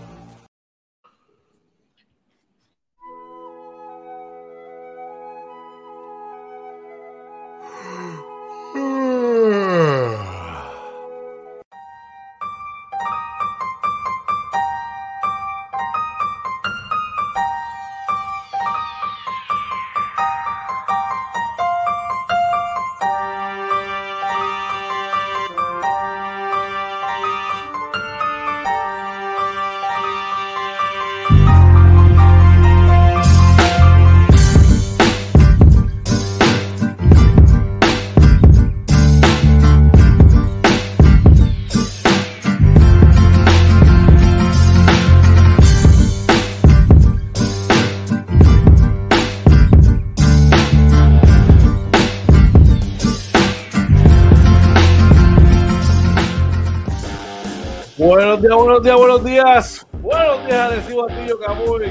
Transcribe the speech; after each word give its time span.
Buenos 58.78 59.24
días, 59.24 59.24
buenos 59.24 59.24
días, 59.24 59.86
buenos 60.02 60.46
días. 60.46 60.70
Arecibo 60.70 61.10
Atillo 61.10 61.40
Camuy. 61.40 61.86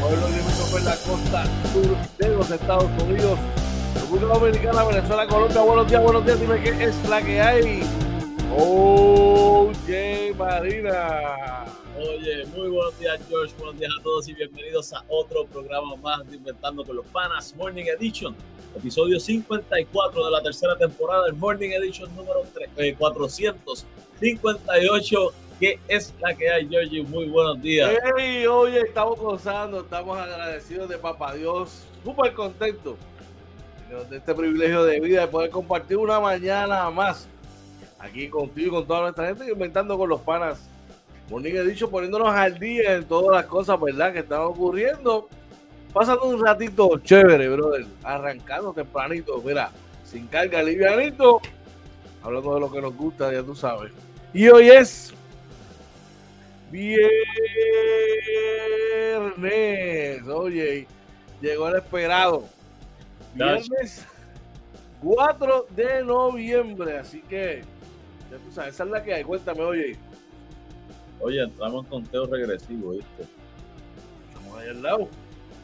Pueblo 0.00 0.28
limítrofe 0.28 0.78
en 0.78 0.84
la 0.84 0.94
costa 0.94 1.44
sur 1.72 1.96
de 2.18 2.28
los 2.28 2.48
Estados 2.48 2.88
Unidos. 3.02 3.36
República 3.92 4.34
Dominicana, 4.34 4.84
Venezuela, 4.84 5.26
Colombia. 5.26 5.62
Buenos 5.62 5.88
días, 5.88 6.00
buenos 6.04 6.24
días. 6.24 6.38
Dime 6.38 6.62
qué 6.62 6.84
es 6.84 7.08
la 7.08 7.20
que 7.20 7.40
hay. 7.40 7.82
Oye, 8.56 10.32
Marina. 10.38 11.64
Oye, 11.98 12.46
muy 12.54 12.68
buenos 12.68 12.96
días, 13.00 13.18
George. 13.28 13.52
Buenos 13.58 13.76
días 13.76 13.90
a 13.98 14.02
todos 14.04 14.28
y 14.28 14.34
bienvenidos 14.34 14.92
a 14.92 15.02
otro 15.08 15.44
programa 15.46 15.96
más 15.96 16.24
de 16.30 16.36
Inventando 16.36 16.84
con 16.84 16.94
los 16.94 17.06
Panas 17.06 17.52
Morning 17.56 17.86
Edition. 17.86 18.36
Episodio 18.76 19.18
54 19.18 20.24
de 20.24 20.30
la 20.30 20.40
tercera 20.40 20.78
temporada 20.78 21.24
del 21.24 21.34
Morning 21.34 21.70
Edition 21.70 22.14
número 22.14 22.44
3, 22.54 22.70
eh, 22.76 22.94
458. 22.96 25.32
¿Qué 25.58 25.80
es 25.88 26.14
la 26.20 26.34
que 26.34 26.50
hay, 26.50 26.68
Georgie? 26.68 27.02
Muy 27.02 27.30
buenos 27.30 27.62
días. 27.62 27.90
Hey, 28.18 28.46
oye, 28.46 28.80
estamos 28.80 29.18
gozando, 29.18 29.80
estamos 29.80 30.18
agradecidos 30.18 30.86
de 30.86 30.98
Papá 30.98 31.34
Dios, 31.34 31.86
súper 32.04 32.34
contentos 32.34 32.96
de 34.10 34.16
este 34.18 34.34
privilegio 34.34 34.84
de 34.84 35.00
vida 35.00 35.22
de 35.22 35.28
poder 35.28 35.48
compartir 35.48 35.96
una 35.96 36.20
mañana 36.20 36.90
más 36.90 37.26
aquí 37.98 38.28
contigo 38.28 38.66
y 38.66 38.70
con 38.70 38.86
toda 38.86 39.00
nuestra 39.02 39.28
gente 39.28 39.50
inventando 39.50 39.96
con 39.96 40.10
los 40.10 40.20
panas. 40.20 40.68
Morning 41.30 41.54
Edition 41.54 41.90
poniéndonos 41.90 42.28
al 42.28 42.58
día 42.58 42.94
en 42.94 43.04
todas 43.04 43.34
las 43.34 43.46
cosas, 43.46 43.80
¿verdad? 43.80 44.12
Que 44.12 44.18
están 44.18 44.42
ocurriendo 44.42 45.28
pasando 45.92 46.24
un 46.24 46.44
ratito 46.44 46.98
chévere, 46.98 47.48
brother. 47.48 47.86
Arrancando 48.02 48.74
tempranito, 48.74 49.40
mira, 49.42 49.70
sin 50.04 50.26
carga, 50.26 50.62
livianito. 50.62 51.40
Hablando 52.22 52.54
de 52.54 52.60
lo 52.60 52.70
que 52.70 52.82
nos 52.82 52.94
gusta, 52.94 53.32
ya 53.32 53.42
tú 53.42 53.54
sabes. 53.54 53.92
Y 54.34 54.48
hoy 54.48 54.68
es 54.68 55.14
viernes. 59.36 60.28
Oye, 60.28 60.86
llegó 61.40 61.68
el 61.68 61.76
esperado. 61.76 62.44
Viernes 63.34 64.06
4 65.02 65.66
de 65.70 66.04
noviembre. 66.04 66.98
Así 66.98 67.22
que, 67.22 67.62
ya 68.30 68.36
tú 68.38 68.52
sabes, 68.52 68.74
esa 68.74 68.84
es 68.84 68.90
la 68.90 69.02
que 69.02 69.14
hay. 69.14 69.24
Cuéntame, 69.24 69.62
oye. 69.62 69.96
Oye, 71.20 71.42
entramos 71.42 71.84
en 71.84 71.90
conteo 71.90 72.26
regresivo, 72.26 72.90
¿viste? 72.92 73.24
Estamos 74.28 74.58
ahí 74.58 74.68
al 74.68 74.82
lado. 74.82 75.08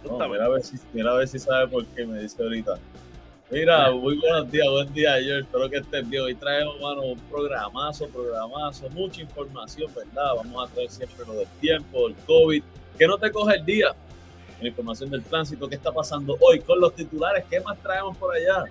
No, 0.05 0.29
mira, 0.29 0.47
a 0.47 0.49
ver 0.49 0.63
si, 0.65 0.77
mira 0.93 1.13
a 1.13 1.17
ver 1.17 1.29
si 1.29 1.39
sabe 1.39 1.69
por 1.69 1.87
qué 1.87 2.07
me 2.07 2.21
dice 2.21 2.43
ahorita. 2.43 2.79
Mira, 3.53 3.91
muy 3.91 4.17
buenos 4.17 4.51
días, 4.51 4.67
buen 4.67 4.95
día, 4.95 5.21
yo 5.21 5.41
espero 5.41 5.69
que 5.69 5.77
estés 5.77 6.09
bien. 6.09 6.23
Hoy 6.23 6.35
traemos, 6.35 6.81
mano, 6.81 7.03
un 7.03 7.19
programazo, 7.19 8.09
programazo, 8.09 8.89
mucha 8.89 9.21
información, 9.21 9.93
¿verdad? 9.95 10.37
Vamos 10.37 10.71
a 10.71 10.73
traer 10.73 10.91
siempre 10.91 11.27
lo 11.27 11.35
del 11.35 11.49
tiempo, 11.61 12.09
el 12.09 12.15
COVID, 12.27 12.63
que 12.99 13.07
no 13.07 13.19
te 13.19 13.31
coge 13.31 13.57
el 13.57 13.65
día. 13.67 13.89
La 14.59 14.69
información 14.69 15.11
del 15.11 15.23
tránsito, 15.23 15.69
qué 15.69 15.75
está 15.75 15.93
pasando 15.93 16.35
hoy 16.41 16.61
con 16.61 16.81
los 16.81 16.95
titulares, 16.95 17.45
¿qué 17.51 17.61
más 17.61 17.79
traemos 17.83 18.17
por 18.17 18.35
allá? 18.35 18.65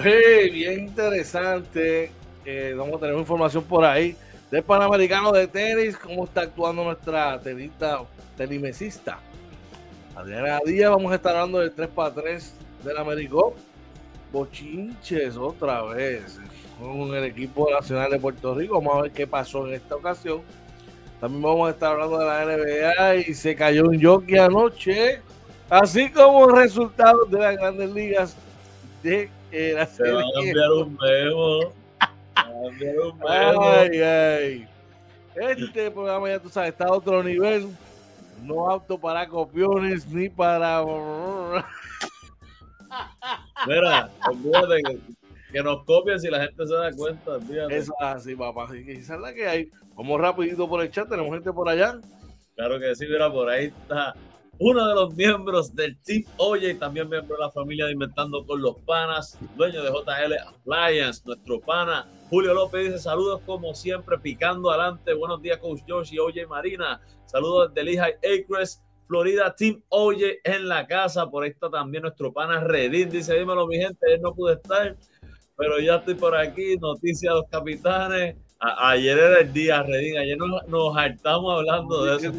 Hey, 0.00 0.48
bien 0.48 0.84
interesante. 0.84 2.12
Eh, 2.44 2.72
vamos 2.78 2.94
a 2.94 3.00
tener 3.00 3.18
información 3.18 3.64
por 3.64 3.84
ahí 3.84 4.16
del 4.48 4.62
Panamericano 4.62 5.32
de 5.32 5.48
tenis, 5.48 5.96
cómo 5.96 6.22
está 6.26 6.42
actuando 6.42 6.84
nuestra 6.84 7.40
tenista, 7.40 8.00
telimesista. 8.36 9.18
Adriana 10.14 10.60
Díaz, 10.64 10.92
vamos 10.92 11.10
a 11.10 11.16
estar 11.16 11.34
hablando 11.34 11.58
del 11.58 11.74
3x3 11.74 12.52
del 12.84 12.96
Americop. 12.96 13.56
Bochinches 14.34 15.36
otra 15.36 15.82
vez. 15.82 16.40
con 16.80 17.14
el 17.14 17.24
equipo 17.24 17.70
nacional 17.70 18.10
de 18.10 18.18
Puerto 18.18 18.52
Rico. 18.52 18.74
Vamos 18.74 18.98
a 18.98 19.02
ver 19.02 19.12
qué 19.12 19.28
pasó 19.28 19.66
en 19.68 19.74
esta 19.74 19.94
ocasión. 19.94 20.42
También 21.20 21.40
vamos 21.40 21.68
a 21.68 21.70
estar 21.70 21.92
hablando 21.92 22.18
de 22.18 22.24
la 22.26 22.44
NBA 22.44 23.14
y 23.28 23.34
se 23.34 23.54
cayó 23.54 23.84
un 23.84 24.02
jockey 24.02 24.36
anoche, 24.36 25.20
así 25.70 26.10
como 26.10 26.48
resultados 26.48 27.30
de 27.30 27.38
las 27.38 27.56
grandes 27.56 27.90
ligas 27.92 28.36
de 29.04 29.30
la 29.52 29.86
Se 29.86 30.10
va 30.10 30.20
a 30.20 30.24
cambiar 30.34 30.70
un 30.72 30.98
memo. 32.80 33.18
Ay, 33.28 34.00
ay. 34.00 34.68
Este 35.36 35.90
programa 35.92 36.28
ya 36.28 36.40
tú 36.40 36.48
sabes, 36.48 36.70
está 36.70 36.86
a 36.86 36.92
otro 36.92 37.22
nivel. 37.22 37.68
No 38.42 38.68
apto 38.68 38.98
para 38.98 39.28
copiones 39.28 40.06
ni 40.08 40.28
para. 40.28 40.82
Mira, 43.66 44.10
olvídate 44.28 44.82
que, 44.82 44.98
que, 45.52 45.62
nos 45.62 45.84
copien 45.84 46.20
si 46.20 46.30
la 46.30 46.42
gente 46.42 46.66
se 46.66 46.74
da 46.74 46.92
cuenta. 46.92 47.32
Olvídate. 47.32 47.76
Eso 47.76 47.92
es 48.00 48.06
así, 48.06 48.34
papá. 48.36 48.64
Así 48.64 48.84
que 48.84 48.92
esa 48.92 49.14
es 49.14 49.20
la 49.20 49.32
que 49.32 49.46
hay. 49.46 49.70
Vamos 49.94 50.20
rapidito 50.20 50.68
por 50.68 50.82
el 50.82 50.90
chat, 50.90 51.08
tenemos 51.08 51.32
gente 51.32 51.52
por 51.52 51.68
allá. 51.68 52.00
Claro 52.56 52.78
que 52.78 52.94
sí, 52.94 53.06
mira, 53.06 53.30
por 53.32 53.48
ahí 53.48 53.66
está 53.66 54.14
uno 54.58 54.86
de 54.86 54.94
los 54.94 55.14
miembros 55.14 55.74
del 55.74 55.98
Team 56.02 56.24
Oye 56.36 56.70
y 56.70 56.74
también 56.74 57.08
miembro 57.08 57.36
de 57.36 57.42
la 57.42 57.50
familia 57.50 57.86
de 57.86 57.92
Inventando 57.92 58.46
con 58.46 58.62
los 58.62 58.76
Panas, 58.82 59.36
dueño 59.56 59.82
de 59.82 59.90
JL 59.90 60.32
Appliance, 60.46 61.22
nuestro 61.24 61.60
pana. 61.60 62.08
Julio 62.30 62.54
López 62.54 62.84
dice 62.84 62.98
saludos 63.00 63.40
como 63.44 63.74
siempre, 63.74 64.16
picando 64.18 64.70
adelante. 64.70 65.12
Buenos 65.14 65.42
días, 65.42 65.58
Coach 65.58 65.80
Josh 65.88 66.12
y 66.12 66.18
Oye 66.20 66.46
Marina. 66.46 67.00
Saludos 67.26 67.74
desde 67.74 67.90
Lehigh 67.90 68.14
Acres, 68.18 68.80
Florida, 69.06 69.54
Team 69.54 69.82
Oye 69.88 70.40
en 70.44 70.68
la 70.68 70.86
casa. 70.86 71.30
Por 71.30 71.44
ahí 71.44 71.50
está 71.50 71.70
también 71.70 72.02
nuestro 72.02 72.32
pana 72.32 72.60
Redín. 72.60 73.10
Dice, 73.10 73.38
dímelo 73.38 73.66
mi 73.66 73.76
gente, 73.76 74.06
él 74.12 74.20
no 74.22 74.34
pude 74.34 74.54
estar, 74.54 74.96
pero 75.56 75.78
ya 75.78 75.96
estoy 75.96 76.14
por 76.14 76.34
aquí. 76.34 76.76
Noticias 76.76 77.32
de 77.32 77.40
los 77.40 77.48
capitanes 77.50 78.36
ayer 78.78 79.18
era 79.18 79.40
el 79.40 79.52
día, 79.52 79.82
Redín. 79.82 80.16
Ayer 80.18 80.38
nos, 80.38 80.66
nos 80.68 80.96
hartamos 80.96 81.58
hablando 81.58 82.04
de 82.04 82.16
eso. 82.16 82.32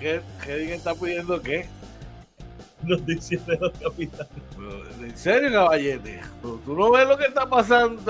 ¿Qué, 0.00 0.20
¿Qué 0.44 0.74
está 0.74 0.94
pidiendo 0.94 1.40
qué? 1.40 1.66
Noticias 2.82 3.44
de 3.46 3.56
los 3.58 3.72
capitanes. 3.72 4.28
¿En 5.00 5.16
serio, 5.16 5.50
caballete? 5.52 6.20
¿Tú, 6.42 6.60
no 6.66 6.92
ves 6.92 7.08
lo 7.08 7.16
que 7.16 7.24
está 7.24 7.48
pasando? 7.48 8.00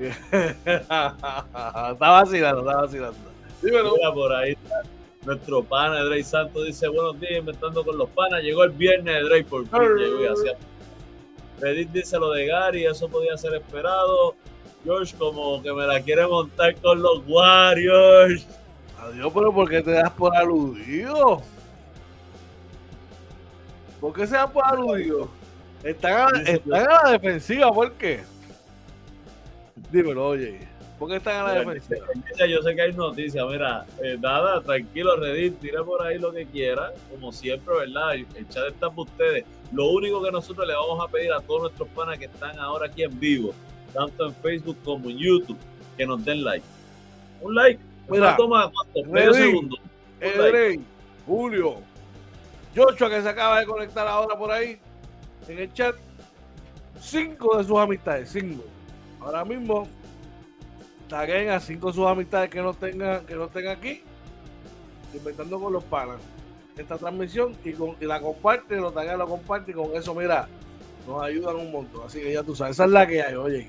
está 0.00 1.94
vacilando, 1.98 2.60
está 2.60 2.76
vacilando. 2.80 3.18
Dímelo. 3.62 3.94
Mira, 3.96 4.12
por 4.14 4.32
ahí 4.32 4.52
está 4.52 4.82
nuestro 5.24 5.62
pana 5.62 6.02
Drake 6.04 6.24
Santos 6.24 6.64
dice 6.66 6.88
buenos 6.88 7.20
días 7.20 7.38
inventando 7.38 7.84
con 7.84 7.98
los 7.98 8.08
panas 8.10 8.42
llegó 8.42 8.64
el 8.64 8.70
viernes 8.70 9.14
de 9.14 9.22
Drake 9.22 9.44
por 9.44 9.66
fin 9.66 9.96
llegó 9.96 10.22
y 10.22 10.26
hacía 10.26 10.56
Reddit 11.60 11.90
dice 11.90 12.18
lo 12.18 12.30
de 12.30 12.46
Gary 12.46 12.86
eso 12.86 13.08
podía 13.08 13.36
ser 13.36 13.54
esperado 13.54 14.34
George 14.84 15.14
como 15.16 15.62
que 15.62 15.72
me 15.72 15.86
la 15.86 16.00
quiere 16.00 16.26
montar 16.26 16.74
con 16.80 17.02
los 17.02 17.22
Warriors. 17.26 18.46
Adiós, 18.98 19.32
pero 19.34 19.52
¿por 19.52 19.68
qué 19.68 19.82
te 19.82 19.92
das 19.92 20.10
por 20.10 20.34
aludido? 20.36 21.42
¿Por 24.00 24.12
qué 24.14 24.26
se 24.26 24.34
dan 24.34 24.52
por 24.52 24.64
aludido? 24.64 25.28
Están 25.82 26.34
a, 26.34 26.40
están 26.42 26.88
a 26.88 27.04
la 27.04 27.10
defensiva, 27.12 27.70
¿por 27.72 27.92
qué? 27.92 28.22
Dímelo, 29.90 30.28
oye. 30.28 30.69
¿Por 31.00 31.08
qué 31.08 31.16
están 31.16 31.36
a 31.36 31.54
la 31.54 31.60
defensiva? 31.60 32.06
Yo 32.46 32.60
sé 32.60 32.74
que 32.74 32.82
hay 32.82 32.92
noticias, 32.92 33.42
mira, 33.48 33.86
eh, 34.04 34.18
nada, 34.20 34.60
tranquilo, 34.60 35.16
Reddit, 35.16 35.58
tira 35.58 35.82
por 35.82 36.02
ahí 36.02 36.18
lo 36.18 36.30
que 36.30 36.44
quiera, 36.44 36.92
como 37.10 37.32
siempre, 37.32 37.74
¿verdad? 37.74 38.16
El 38.16 38.46
chat 38.50 38.66
está 38.66 38.90
para 38.90 39.00
ustedes. 39.00 39.46
Lo 39.72 39.88
único 39.92 40.22
que 40.22 40.30
nosotros 40.30 40.68
le 40.68 40.74
vamos 40.74 41.02
a 41.02 41.10
pedir 41.10 41.32
a 41.32 41.40
todos 41.40 41.62
nuestros 41.62 41.88
panas 41.88 42.18
que 42.18 42.26
están 42.26 42.58
ahora 42.58 42.88
aquí 42.88 43.02
en 43.02 43.18
vivo, 43.18 43.54
tanto 43.94 44.26
en 44.26 44.34
Facebook 44.34 44.76
como 44.84 45.08
en 45.08 45.16
YouTube, 45.16 45.56
que 45.96 46.04
nos 46.04 46.22
den 46.22 46.44
like. 46.44 46.66
Un 47.40 47.54
like. 47.54 47.80
Mira, 48.10 48.36
toma 48.36 48.70
medio 49.06 49.32
segundo. 49.32 49.76
Like. 50.20 50.82
Julio, 51.24 51.76
Joshua 52.76 53.08
que 53.08 53.22
se 53.22 53.28
acaba 53.30 53.60
de 53.60 53.64
conectar 53.64 54.06
ahora 54.06 54.36
por 54.36 54.50
ahí 54.50 54.78
en 55.48 55.60
el 55.60 55.72
chat. 55.72 55.96
Cinco 57.00 57.56
de 57.56 57.64
sus 57.64 57.78
amistades, 57.78 58.28
cinco. 58.28 58.62
Ahora 59.18 59.46
mismo 59.46 59.88
taguen 61.10 61.50
a 61.50 61.60
cinco 61.60 61.88
de 61.88 61.92
sus 61.92 62.06
amistades 62.06 62.48
que 62.48 62.62
no 62.62 62.72
tengan, 62.72 63.26
que 63.26 63.34
no 63.34 63.44
estén 63.44 63.66
aquí, 63.68 64.02
inventando 65.12 65.60
con 65.60 65.72
los 65.72 65.84
panas 65.84 66.16
esta 66.76 66.96
transmisión 66.96 67.54
y, 67.64 67.72
con, 67.72 67.96
y 68.00 68.06
la 68.06 68.20
comparte, 68.20 68.76
lo 68.76 68.92
taguea, 68.92 69.16
lo 69.16 69.28
comparte 69.28 69.72
y 69.72 69.74
con 69.74 69.94
eso, 69.94 70.14
mira, 70.14 70.48
nos 71.06 71.22
ayudan 71.22 71.56
un 71.56 71.72
montón. 71.72 72.06
Así 72.06 72.20
que 72.20 72.32
ya 72.32 72.42
tú 72.42 72.54
sabes, 72.54 72.76
esa 72.76 72.84
es 72.84 72.90
la 72.90 73.06
que 73.06 73.20
hay, 73.20 73.34
oye. 73.34 73.68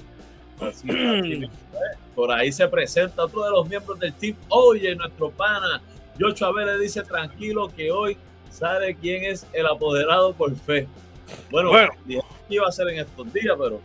por 2.15 2.31
ahí 2.31 2.51
se 2.51 2.67
presenta 2.67 3.25
otro 3.25 3.43
de 3.43 3.49
los 3.49 3.67
miembros 3.67 3.99
del 3.99 4.13
team. 4.13 4.35
Oye, 4.49 4.95
nuestro 4.95 5.31
pana, 5.31 5.81
Yocho 6.17 6.53
le 6.53 6.77
dice 6.77 7.01
tranquilo 7.01 7.69
que 7.75 7.91
hoy 7.91 8.15
sabe 8.51 8.95
quién 8.95 9.25
es 9.25 9.47
el 9.53 9.65
apoderado 9.65 10.33
por 10.33 10.55
fe. 10.55 10.87
Bueno, 11.49 11.69
bueno. 11.69 11.91
¿qué 12.07 12.21
iba 12.49 12.67
a 12.67 12.71
ser 12.71 12.89
en 12.89 12.99
estos 12.99 13.33
días? 13.33 13.57
Pero. 13.59 13.81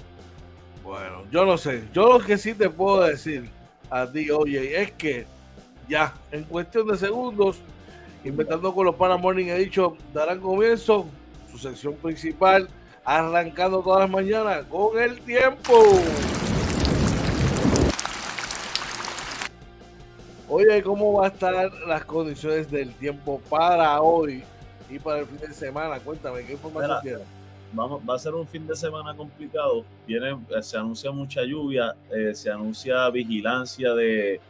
Bueno, 0.86 1.24
yo 1.32 1.44
no 1.44 1.58
sé. 1.58 1.82
Yo 1.92 2.16
lo 2.16 2.24
que 2.24 2.38
sí 2.38 2.54
te 2.54 2.70
puedo 2.70 3.02
decir 3.02 3.50
a 3.90 4.06
ti, 4.06 4.30
oye, 4.30 4.80
es 4.80 4.92
que 4.92 5.26
ya, 5.88 6.14
en 6.30 6.44
cuestión 6.44 6.86
de 6.86 6.96
segundos, 6.96 7.58
inventando 8.22 8.72
con 8.72 8.86
los 8.86 8.94
Panas 8.94 9.20
Morning, 9.20 9.46
he 9.46 9.58
dicho, 9.58 9.96
darán 10.14 10.38
comienzo 10.40 11.04
su 11.50 11.58
sección 11.58 11.94
principal, 11.94 12.68
arrancando 13.04 13.82
todas 13.82 14.02
las 14.02 14.10
mañanas 14.10 14.64
con 14.66 14.96
el 14.96 15.20
tiempo. 15.22 15.74
Oye, 20.48 20.80
¿cómo 20.84 21.14
va 21.14 21.26
a 21.26 21.28
estar 21.30 21.72
las 21.88 22.04
condiciones 22.04 22.70
del 22.70 22.94
tiempo 22.94 23.42
para 23.50 24.00
hoy 24.00 24.44
y 24.88 25.00
para 25.00 25.18
el 25.18 25.26
fin 25.26 25.38
de 25.38 25.52
semana? 25.52 25.98
Cuéntame, 25.98 26.44
¿qué 26.44 26.52
información 26.52 27.02
tienes? 27.02 27.45
Vamos, 27.72 28.02
va 28.08 28.14
a 28.14 28.18
ser 28.18 28.34
un 28.34 28.46
fin 28.46 28.66
de 28.66 28.76
semana 28.76 29.14
complicado. 29.16 29.84
Viene, 30.06 30.30
eh, 30.30 30.62
se 30.62 30.76
anuncia 30.76 31.10
mucha 31.10 31.42
lluvia, 31.44 31.94
eh, 32.10 32.34
se 32.34 32.50
anuncia 32.50 33.08
vigilancia 33.10 33.92
de, 33.94 34.40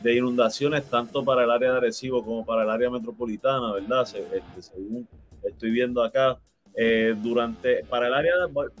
de, 0.00 0.16
inundaciones 0.16 0.88
tanto 0.88 1.24
para 1.24 1.44
el 1.44 1.50
área 1.50 1.72
de 1.72 1.76
Arecibo 1.78 2.24
como 2.24 2.44
para 2.44 2.62
el 2.64 2.70
área 2.70 2.90
metropolitana, 2.90 3.72
¿verdad? 3.72 4.02
Este, 4.02 4.62
según 4.62 5.06
estoy 5.42 5.70
viendo 5.70 6.02
acá, 6.02 6.38
eh, 6.74 7.14
durante, 7.20 7.84
para 7.84 8.06
el 8.06 8.14
área, 8.14 8.32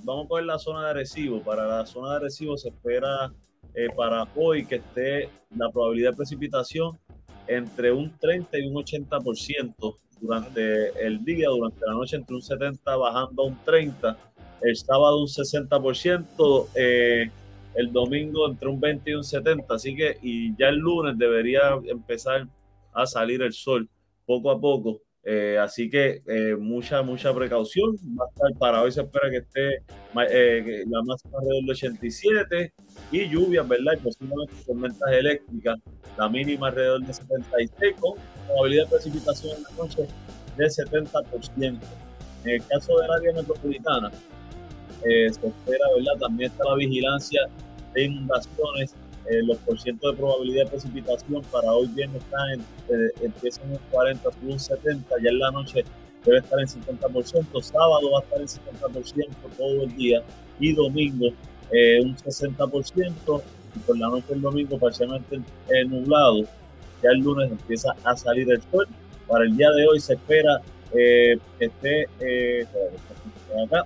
vamos 0.04 0.24
a 0.24 0.28
coger 0.28 0.44
la 0.44 0.58
zona 0.58 0.84
de 0.84 0.90
Arecibo, 0.90 1.42
para 1.42 1.66
la 1.66 1.86
zona 1.86 2.10
de 2.10 2.16
Arecibo 2.16 2.56
se 2.56 2.68
espera 2.68 3.32
eh, 3.74 3.88
para 3.96 4.26
hoy 4.36 4.64
que 4.64 4.76
esté 4.76 5.28
la 5.56 5.70
probabilidad 5.70 6.10
de 6.10 6.16
precipitación 6.16 6.98
entre 7.46 7.90
un 7.92 8.16
30 8.16 8.58
y 8.58 8.68
un 8.68 8.74
80% 8.74 9.96
durante 10.20 11.06
el 11.06 11.24
día, 11.24 11.48
durante 11.48 11.80
la 11.86 11.92
noche 11.92 12.16
entre 12.16 12.34
un 12.34 12.42
70 12.42 12.96
bajando 12.96 13.42
a 13.42 13.46
un 13.46 13.58
30, 13.64 14.16
el 14.62 14.76
sábado 14.76 15.20
un 15.20 15.26
60%, 15.26 16.68
eh, 16.74 17.30
el 17.74 17.92
domingo 17.92 18.48
entre 18.48 18.68
un 18.68 18.80
20 18.80 19.10
y 19.10 19.14
un 19.14 19.24
70, 19.24 19.74
así 19.74 19.96
que 19.96 20.18
y 20.22 20.54
ya 20.56 20.68
el 20.68 20.76
lunes 20.76 21.16
debería 21.16 21.78
empezar 21.86 22.46
a 22.92 23.06
salir 23.06 23.42
el 23.42 23.52
sol 23.52 23.88
poco 24.26 24.50
a 24.50 24.60
poco. 24.60 25.00
Eh, 25.22 25.58
así 25.58 25.90
que 25.90 26.22
eh, 26.26 26.56
mucha, 26.56 27.02
mucha 27.02 27.34
precaución. 27.34 27.96
Para 28.58 28.82
hoy 28.82 28.90
se 28.90 29.02
espera 29.02 29.30
que 29.30 29.38
esté 29.38 29.76
eh, 30.30 30.84
la 30.86 31.02
máxima 31.02 31.38
alrededor 31.38 31.62
del 31.62 31.70
87 31.70 32.72
y 33.12 33.28
lluvias, 33.28 33.68
¿verdad? 33.68 33.92
Y 33.94 33.96
posiblemente 33.98 34.54
tormentas 34.66 35.12
eléctricas, 35.12 35.78
la 36.16 36.28
mínima 36.28 36.68
alrededor 36.68 37.04
de 37.04 37.12
76 37.12 37.94
con 38.00 38.14
probabilidad 38.46 38.84
de 38.84 38.90
precipitación 38.90 39.56
en 39.58 39.62
la 39.62 39.70
noche 39.76 40.06
del 40.56 40.70
70%. 40.70 41.78
En 42.44 42.50
el 42.50 42.66
caso 42.66 42.98
del 42.98 43.10
área 43.10 43.32
metropolitana, 43.34 44.10
se 45.02 45.26
espera, 45.26 45.86
¿verdad? 45.96 46.18
También 46.20 46.50
está 46.50 46.64
la 46.64 46.76
vigilancia 46.76 47.42
de 47.92 48.04
inundaciones 48.04 48.94
eh, 49.26 49.42
los 49.44 49.58
porcientos 49.58 50.12
de 50.12 50.18
probabilidad 50.18 50.64
de 50.64 50.70
precipitación 50.70 51.42
para 51.52 51.70
hoy 51.72 51.88
viernes 51.88 52.22
están 52.22 52.50
en, 52.52 52.60
eh, 52.60 53.10
empiezan 53.22 53.66
en 53.66 53.72
un 53.72 53.78
40, 53.90 54.28
un 54.42 54.58
70, 54.58 55.14
ya 55.22 55.30
en 55.30 55.38
la 55.38 55.50
noche 55.50 55.84
debe 56.24 56.38
estar 56.38 56.58
en 56.58 56.66
50%, 56.66 57.62
sábado 57.62 58.10
va 58.10 58.18
a 58.18 58.22
estar 58.22 58.40
en 58.40 58.48
50% 58.48 59.28
todo 59.56 59.84
el 59.84 59.96
día 59.96 60.22
y 60.58 60.74
domingo 60.74 61.28
eh, 61.70 62.00
un 62.02 62.16
60% 62.16 63.42
y 63.76 63.78
por 63.80 63.98
la 63.98 64.08
noche 64.08 64.26
el 64.32 64.40
domingo 64.40 64.78
parcialmente 64.78 65.40
nublado, 65.86 66.42
ya 67.02 67.10
el 67.10 67.18
lunes 67.18 67.50
empieza 67.50 67.94
a 68.02 68.16
salir 68.16 68.50
el 68.50 68.60
sol. 68.70 68.88
Para 69.28 69.44
el 69.44 69.56
día 69.56 69.70
de 69.70 69.86
hoy 69.86 70.00
se 70.00 70.14
espera 70.14 70.60
esté 71.60 72.08
acá, 73.64 73.84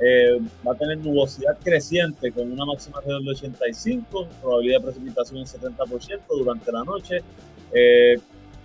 eh, 0.00 0.38
va 0.66 0.72
a 0.72 0.74
tener 0.74 0.98
nubosidad 0.98 1.58
creciente 1.62 2.30
con 2.30 2.52
una 2.52 2.64
máxima 2.64 2.98
alrededor 2.98 3.22
de 3.22 3.30
85, 3.30 4.28
probabilidad 4.42 4.78
de 4.78 4.84
precipitación 4.84 5.38
en 5.38 5.46
70% 5.46 6.20
durante 6.28 6.72
la 6.72 6.84
noche, 6.84 7.22
eh, 7.72 8.18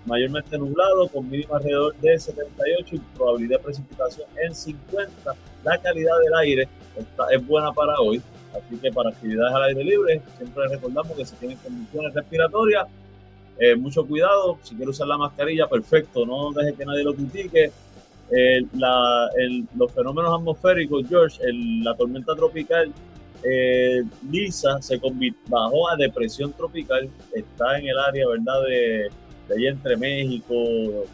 mayormente 0.05 0.57
nublado 0.57 1.07
con 1.07 1.29
mínima 1.29 1.57
alrededor 1.57 1.95
de 1.97 2.19
78 2.19 2.95
y 2.95 2.99
probabilidad 3.15 3.57
de 3.59 3.63
precipitación 3.63 4.27
en 4.43 4.53
50. 4.53 5.35
La 5.63 5.77
calidad 5.77 6.19
del 6.23 6.33
aire 6.35 6.67
es 7.31 7.47
buena 7.47 7.71
para 7.71 7.99
hoy. 7.99 8.21
Así 8.53 8.75
que 8.77 8.91
para 8.91 9.11
actividades 9.11 9.53
al 9.53 9.63
aire 9.63 9.83
libre, 9.83 10.21
siempre 10.37 10.67
recordamos 10.67 11.15
que 11.15 11.25
si 11.25 11.35
tienen 11.35 11.57
condiciones 11.59 12.13
respiratorias, 12.13 12.87
eh, 13.57 13.75
mucho 13.75 14.05
cuidado. 14.05 14.57
Si 14.63 14.75
quiere 14.75 14.89
usar 14.89 15.07
la 15.07 15.17
mascarilla, 15.17 15.67
perfecto, 15.67 16.25
no 16.25 16.51
deje 16.51 16.73
que 16.73 16.85
nadie 16.85 17.03
lo 17.03 17.13
critique. 17.13 17.71
Los 18.31 19.91
fenómenos 19.93 20.39
atmosféricos, 20.39 21.07
George, 21.07 21.39
la 21.83 21.95
tormenta 21.95 22.35
tropical 22.35 22.93
eh, 23.43 24.03
Lisa 24.29 24.81
se 24.81 24.99
bajó 25.47 25.89
a 25.89 25.95
depresión 25.95 26.53
tropical, 26.53 27.09
está 27.33 27.79
en 27.79 27.87
el 27.87 27.97
área, 27.97 28.27
¿verdad? 28.27 28.61
De, 28.67 29.09
de 29.47 29.55
allí 29.55 29.67
entre 29.67 29.97
México, 29.97 30.53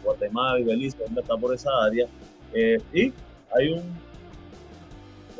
Guatemala 0.02 0.60
y 0.60 0.64
Belice, 0.64 0.98
donde 0.98 1.22
está 1.22 1.36
por 1.36 1.54
esa 1.54 1.70
área. 1.82 2.06
Eh, 2.52 2.78
y 2.92 3.12
hay 3.56 3.72
un, 3.72 3.82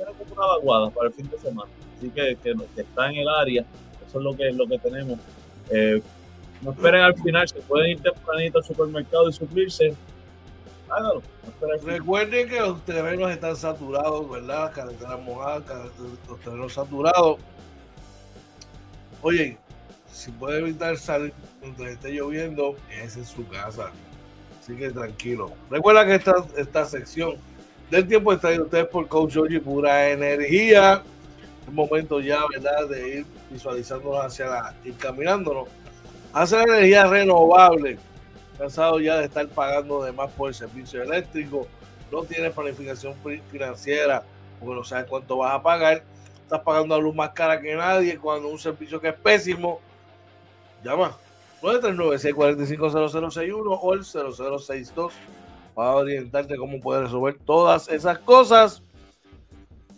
era 0.01 0.13
como 0.13 0.33
una 0.33 0.47
vaguada 0.47 0.91
para 0.91 1.09
el 1.09 1.15
fin 1.15 1.29
de 1.29 1.39
semana. 1.39 1.71
Así 1.97 2.11
que, 2.11 2.37
que, 2.43 2.55
está 2.77 3.11
en 3.11 3.17
el 3.17 3.29
área, 3.29 3.65
eso 4.07 4.19
es 4.19 4.25
lo 4.25 4.35
que, 4.35 4.51
lo 4.53 4.67
que 4.67 4.79
tenemos. 4.79 5.19
Eh, 5.71 6.01
no 6.63 6.73
esperen 6.73 7.03
al 7.03 7.15
final, 7.15 7.47
se 7.49 7.61
pueden 7.61 7.91
ir 7.91 8.01
tempranito 8.01 8.59
al 8.59 8.65
supermercado 8.65 9.29
y 9.29 9.33
suplirse 9.33 9.95
Recuerden 11.85 12.49
que 12.49 12.61
los 12.61 12.85
terrenos 12.85 13.31
están 13.31 13.57
saturados, 13.57 14.31
¿verdad? 14.31 14.73
Carreteras 14.73 15.21
mojadas, 15.21 15.65
los 16.29 16.41
terrenos 16.41 16.73
saturados. 16.73 17.39
Oye, 19.23 19.59
si 20.13 20.31
puede 20.33 20.61
evitar 20.61 20.97
salir 20.97 21.33
mientras 21.61 21.91
esté 21.91 22.13
lloviendo, 22.13 22.77
es 22.91 23.17
en 23.17 23.25
su 23.25 23.47
casa. 23.49 23.91
Así 24.61 24.75
que 24.77 24.91
tranquilo. 24.91 25.53
Recuerda 25.71 26.07
que 26.07 26.15
esta, 26.15 26.35
esta 26.57 26.85
sección 26.85 27.37
del 27.91 28.07
tiempo 28.07 28.33
está 28.33 28.49
ahí 28.49 28.59
ustedes 28.59 28.87
por 28.87 29.09
Coach 29.09 29.37
y 29.49 29.59
Pura 29.59 30.11
Energía. 30.11 31.03
Es 31.67 31.73
momento 31.73 32.21
ya, 32.21 32.41
¿verdad? 32.53 32.89
De 32.89 33.19
ir 33.19 33.27
visualizándonos 33.51 34.25
hacia 34.25 34.47
la, 34.47 34.75
ir 34.85 34.95
caminándonos 34.97 35.69
hacia 36.33 36.59
la 36.59 36.65
energía 36.65 37.07
renovable 37.07 37.99
cansado 38.59 39.01
ya 39.01 39.17
de 39.17 39.25
estar 39.27 39.47
pagando 39.49 40.03
de 40.03 40.13
más 40.13 40.31
por 40.33 40.49
el 40.49 40.55
servicio 40.55 41.03
eléctrico, 41.03 41.67
no 42.11 42.25
tienes 42.25 42.53
planificación 42.53 43.15
financiera 43.51 44.25
porque 44.59 44.75
no 44.75 44.85
sabes 44.85 45.07
cuánto 45.07 45.37
vas 45.39 45.55
a 45.55 45.63
pagar, 45.63 46.03
estás 46.43 46.61
pagando 46.61 46.95
la 46.97 47.03
luz 47.03 47.15
más 47.15 47.31
cara 47.31 47.59
que 47.61 47.75
nadie 47.75 48.19
cuando 48.19 48.49
un 48.49 48.59
servicio 48.59 49.01
que 49.01 49.09
es 49.09 49.15
pésimo, 49.15 49.81
llama 50.83 51.17
939-645-0061 51.63 53.79
o 53.81 53.95
el 53.95 54.05
0062 54.05 55.13
para 55.75 55.93
orientarte 55.93 56.57
cómo 56.57 56.81
puedes 56.81 57.05
resolver 57.05 57.39
todas 57.45 57.89
esas 57.89 58.19
cosas. 58.19 58.83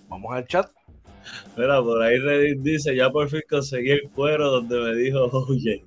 Vamos 0.08 0.34
al 0.34 0.46
chat. 0.46 0.70
Mira, 1.56 1.82
por 1.82 2.02
ahí 2.02 2.18
Reddit 2.18 2.60
dice, 2.60 2.94
ya 2.96 3.10
por 3.10 3.28
fin 3.28 3.42
conseguí 3.48 3.92
el 3.92 4.10
cuero 4.10 4.50
donde 4.50 4.78
me 4.78 4.94
dijo, 4.94 5.30
oye, 5.48 5.84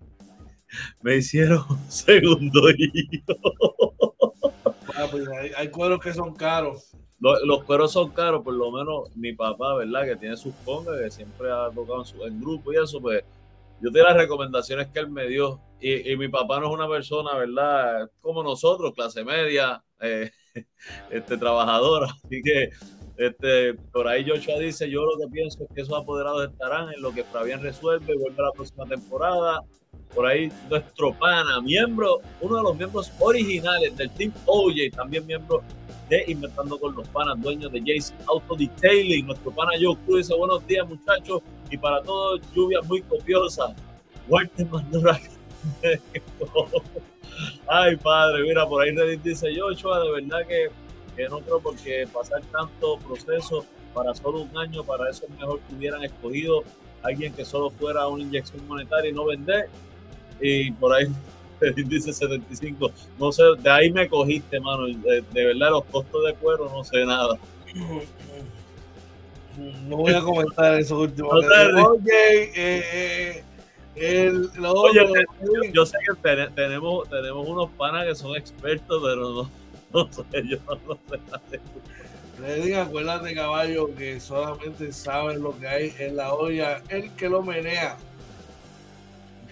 me 1.02 1.18
hicieron 1.18 1.64
segundo 1.90 2.70
hijo. 2.72 4.34
Ah, 4.96 5.08
pues 5.10 5.28
hay, 5.58 5.68
cueros 5.70 6.00
que 6.00 6.14
son 6.14 6.36
caros. 6.36 6.92
Los, 7.20 7.64
cueros 7.64 7.94
son 7.94 8.12
caros, 8.12 8.44
por 8.44 8.54
lo 8.54 8.72
menos 8.72 9.16
mi 9.16 9.34
papá, 9.34 9.76
¿verdad? 9.76 10.04
Que 10.06 10.16
tiene 10.18 10.36
sus 10.36 10.54
congas, 10.66 11.00
que 11.00 11.10
siempre 11.10 11.50
ha 11.50 11.70
tocado 11.74 12.02
en, 12.02 12.06
su, 12.06 12.18
grupo 12.40 12.74
y 12.74 12.78
eso, 12.78 13.00
pues 13.00 13.24
yo 13.82 13.92
tengo 13.92 14.08
las 14.08 14.18
recomendaciones 14.18 14.88
que 14.88 15.00
él 15.00 15.10
me 15.10 15.28
dio. 15.28 15.60
Y, 15.80 16.16
mi 16.16 16.28
papá 16.28 16.60
no 16.60 16.68
es 16.68 16.74
una 16.74 16.88
persona, 16.88 17.36
¿verdad? 17.36 18.10
Como 18.22 18.44
nosotros, 18.44 18.94
clase 18.94 19.24
media, 19.24 19.84
eh, 20.02 20.32
este, 21.10 21.38
trabajadora. 21.38 22.08
Así 22.24 22.42
que 22.42 22.72
este, 23.18 23.74
por 23.92 24.08
ahí 24.08 24.26
Joshua 24.28 24.60
dice, 24.60 24.90
yo 24.90 25.06
lo 25.06 25.18
que 25.18 25.32
pienso 25.32 25.64
es 25.64 25.76
que 25.76 25.82
esos 25.82 25.98
apoderados 25.98 26.50
estarán 26.50 26.92
en 26.94 27.02
lo 27.02 27.14
que 27.14 27.24
Fabián 27.24 27.62
resuelve 27.62 28.14
y 28.14 28.18
vuelve 28.18 28.42
a 28.42 28.46
la 28.46 28.52
próxima 28.52 28.86
temporada 28.86 29.62
por 30.14 30.26
ahí 30.28 30.52
nuestro 30.70 31.14
pana, 31.14 31.60
miembro, 31.62 32.22
uno 32.42 32.58
de 32.58 32.64
los 32.64 32.78
miembros 32.78 33.12
originales 33.20 33.96
del 33.98 34.10
Team 34.12 34.32
OJ, 34.46 34.92
también 34.96 35.26
miembro 35.26 35.64
de 36.10 36.24
Inventando 36.28 36.80
con 36.80 36.96
los 36.96 37.08
Panas, 37.10 37.42
dueño 37.42 37.70
de 37.70 37.80
Jace 37.80 38.14
Auto 38.28 38.56
Detailing. 38.56 39.26
Nuestro 39.26 39.52
pana 39.52 39.72
Joe 39.82 39.98
Cruz 40.06 40.18
dice 40.18 40.36
buenos 40.36 40.66
días 40.68 40.88
muchachos 40.88 41.42
y 41.72 41.78
para 41.78 42.02
todos 42.04 42.42
lluvia 42.54 42.82
muy 42.84 43.02
copiosa. 43.02 43.76
Walter 44.28 44.68
Mandora. 44.68 45.20
Ay 47.68 47.96
padre, 47.98 48.44
mira, 48.44 48.68
por 48.68 48.84
ahí 48.84 48.92
Reddit 48.92 49.24
dice 49.24 49.48
Joshua, 49.58 50.00
de 50.02 50.12
verdad 50.12 50.48
que, 50.48 50.70
que 51.16 51.28
no 51.30 51.40
creo 51.40 51.60
porque 51.60 52.08
pasar 52.12 52.42
tanto 52.52 52.98
proceso 53.00 53.66
para 53.94 54.14
solo 54.16 54.42
un 54.42 54.58
año, 54.58 54.84
para 54.84 55.10
eso 55.10 55.26
es 55.26 55.40
mejor 55.40 55.60
que 55.62 55.76
hubieran 55.76 56.04
escogido 56.04 56.64
alguien 57.04 57.34
que 57.34 57.46
solo 57.46 57.70
fuera 57.70 58.08
una 58.08 58.24
inyección 58.24 58.66
monetaria 58.68 59.12
y 59.12 59.14
no 59.14 59.26
vender 59.26 59.70
y 60.40 60.72
por 60.72 60.94
ahí 60.94 61.08
dice 61.86 62.14
75. 62.14 62.92
No 63.20 63.32
sé, 63.32 63.44
de 63.60 63.70
ahí 63.70 63.92
me 63.92 64.08
cogiste, 64.08 64.60
mano. 64.60 64.86
De, 64.88 65.24
verdad, 65.34 65.72
los 65.72 65.86
costos 65.86 66.26
de 66.26 66.34
cuero 66.36 66.70
no 66.70 66.84
sé 66.84 67.06
nada. 67.06 67.38
No 69.88 69.98
voy 69.98 70.12
a 70.12 70.20
comentar 70.20 70.80
esos 70.80 70.98
últimos. 70.98 71.32
Oye, 71.32 72.52
eh, 72.56 73.44
el, 73.96 74.50
Oye, 74.66 75.06
yo, 75.72 75.86
sé 75.86 75.96
que 76.08 76.48
tenemos, 76.56 77.08
tenemos 77.08 77.48
unos 77.48 77.70
panas 77.78 78.08
que 78.08 78.16
son 78.16 78.36
expertos, 78.36 79.00
pero 79.04 79.30
no, 79.30 79.52
sé, 80.12 80.24
yo 80.48 80.58
no 80.88 80.98
sé. 81.10 81.60
Le 82.42 82.56
diga, 82.62 82.84
acuérdate, 82.84 83.34
caballo, 83.36 83.94
que 83.96 84.20
solamente 84.20 84.92
saben 84.92 85.42
lo 85.42 85.58
que 85.58 85.68
hay 85.68 85.94
en 86.00 86.16
la 86.16 86.34
olla, 86.34 86.82
el 86.90 87.12
que 87.12 87.30
lo 87.30 87.42
menea 87.42 87.98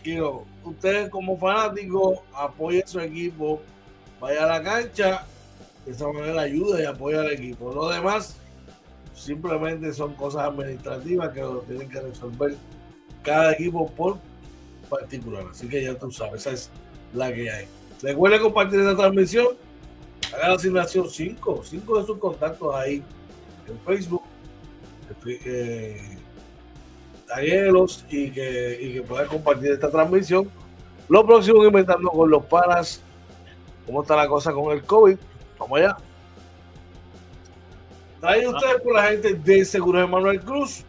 quiero, 0.01 0.45
ustedes 0.63 1.09
como 1.09 1.37
fanáticos 1.37 2.19
apoyen 2.33 2.83
su 2.85 2.99
equipo, 2.99 3.61
vaya 4.19 4.43
a 4.43 4.59
la 4.59 4.63
cancha, 4.63 5.25
de 5.85 5.91
esa 5.91 6.07
manera 6.11 6.41
ayuda 6.41 6.81
y 6.81 6.85
apoya 6.85 7.21
al 7.21 7.31
equipo. 7.31 7.71
Lo 7.73 7.89
demás 7.89 8.37
simplemente 9.13 9.93
son 9.93 10.13
cosas 10.15 10.43
administrativas 10.43 11.29
que 11.29 11.41
lo 11.41 11.59
tienen 11.61 11.89
que 11.89 12.01
resolver 12.01 12.55
cada 13.23 13.53
equipo 13.53 13.89
por 13.91 14.17
particular. 14.89 15.45
Así 15.51 15.67
que 15.67 15.83
ya 15.83 15.95
tú 15.95 16.11
sabes, 16.11 16.41
esa 16.41 16.51
es 16.51 16.69
la 17.13 17.33
que 17.33 17.49
hay. 17.49 17.65
Recuerden 18.01 18.41
compartir 18.41 18.79
esta 18.79 18.95
transmisión. 18.95 19.47
Haga 20.33 20.49
la 20.49 20.55
asignación 20.55 21.09
5, 21.09 21.61
5 21.63 21.99
de 21.99 22.05
sus 22.05 22.17
contactos 22.17 22.75
ahí 22.75 23.03
en 23.67 23.79
Facebook. 23.85 24.23
Eh, 25.25 26.17
taguelos 27.27 28.05
y 28.09 28.31
que, 28.31 28.79
y 28.81 28.93
que 28.93 29.01
puedan 29.01 29.27
compartir 29.27 29.71
esta 29.71 29.89
transmisión. 29.89 30.49
Lo 31.09 31.25
próximo 31.25 31.65
inventando 31.65 32.09
con 32.09 32.29
los 32.29 32.45
panas. 32.45 33.01
¿Cómo 33.85 34.01
está 34.01 34.15
la 34.15 34.27
cosa 34.27 34.53
con 34.53 34.71
el 34.71 34.83
COVID? 34.83 35.17
Vamos 35.59 35.79
allá. 35.79 35.97
Traen 38.21 38.47
ustedes 38.47 38.81
por 38.81 38.93
la 38.93 39.03
gente 39.03 39.33
de 39.33 39.65
Seguros 39.65 40.09
Manuel 40.09 40.39
Cruz. 40.41 40.85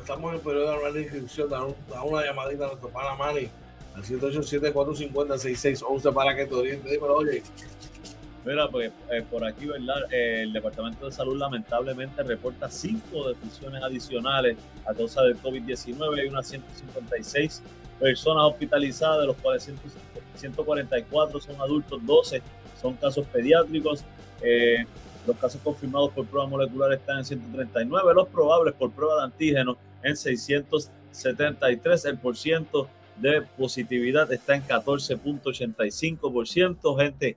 Estamos 0.00 0.30
en 0.30 0.36
el 0.36 0.42
periodo 0.42 0.92
de 0.92 1.02
inscripción. 1.02 1.50
Da, 1.50 1.64
una 2.02 2.24
llamadita 2.24 2.64
a 2.64 2.68
nuestro 2.68 2.88
pana 2.88 3.14
Manny 3.14 3.48
al 3.94 4.02
787-450-6611 4.02 6.12
para 6.12 6.34
que 6.34 6.46
te 6.46 6.54
oriente. 6.54 6.90
Dímelo, 6.90 7.16
oye. 7.16 7.42
Mira, 8.44 8.68
pues 8.68 8.92
eh, 9.10 9.24
por 9.30 9.44
aquí. 9.44 9.68
Eh, 10.10 10.42
el 10.42 10.52
Departamento 10.52 11.06
de 11.06 11.12
Salud 11.12 11.36
lamentablemente 11.36 12.22
reporta 12.22 12.70
cinco 12.70 13.28
defunciones 13.28 13.82
adicionales 13.82 14.56
a 14.86 14.94
causa 14.94 15.22
del 15.22 15.40
COVID-19. 15.40 16.20
Hay 16.20 16.28
unas 16.28 16.46
156 16.48 17.62
personas 17.98 18.44
hospitalizadas, 18.44 19.20
de 19.20 19.26
los 19.26 19.36
cuales 19.36 19.70
144 20.36 21.40
son 21.40 21.60
adultos, 21.60 22.00
12 22.04 22.42
son 22.80 22.94
casos 22.94 23.26
pediátricos. 23.26 24.04
Eh, 24.42 24.86
los 25.26 25.36
casos 25.36 25.60
confirmados 25.62 26.12
por 26.12 26.24
prueba 26.26 26.48
molecular 26.48 26.94
están 26.94 27.18
en 27.18 27.26
139, 27.26 28.14
los 28.14 28.26
probables 28.28 28.72
por 28.74 28.90
prueba 28.90 29.16
de 29.16 29.24
antígeno 29.24 29.76
en 30.02 30.16
673. 30.16 32.06
El 32.06 32.16
porciento 32.16 32.88
de 33.18 33.42
positividad 33.42 34.32
está 34.32 34.54
en 34.54 34.66
14.85%. 34.66 36.98
Gente, 36.98 37.36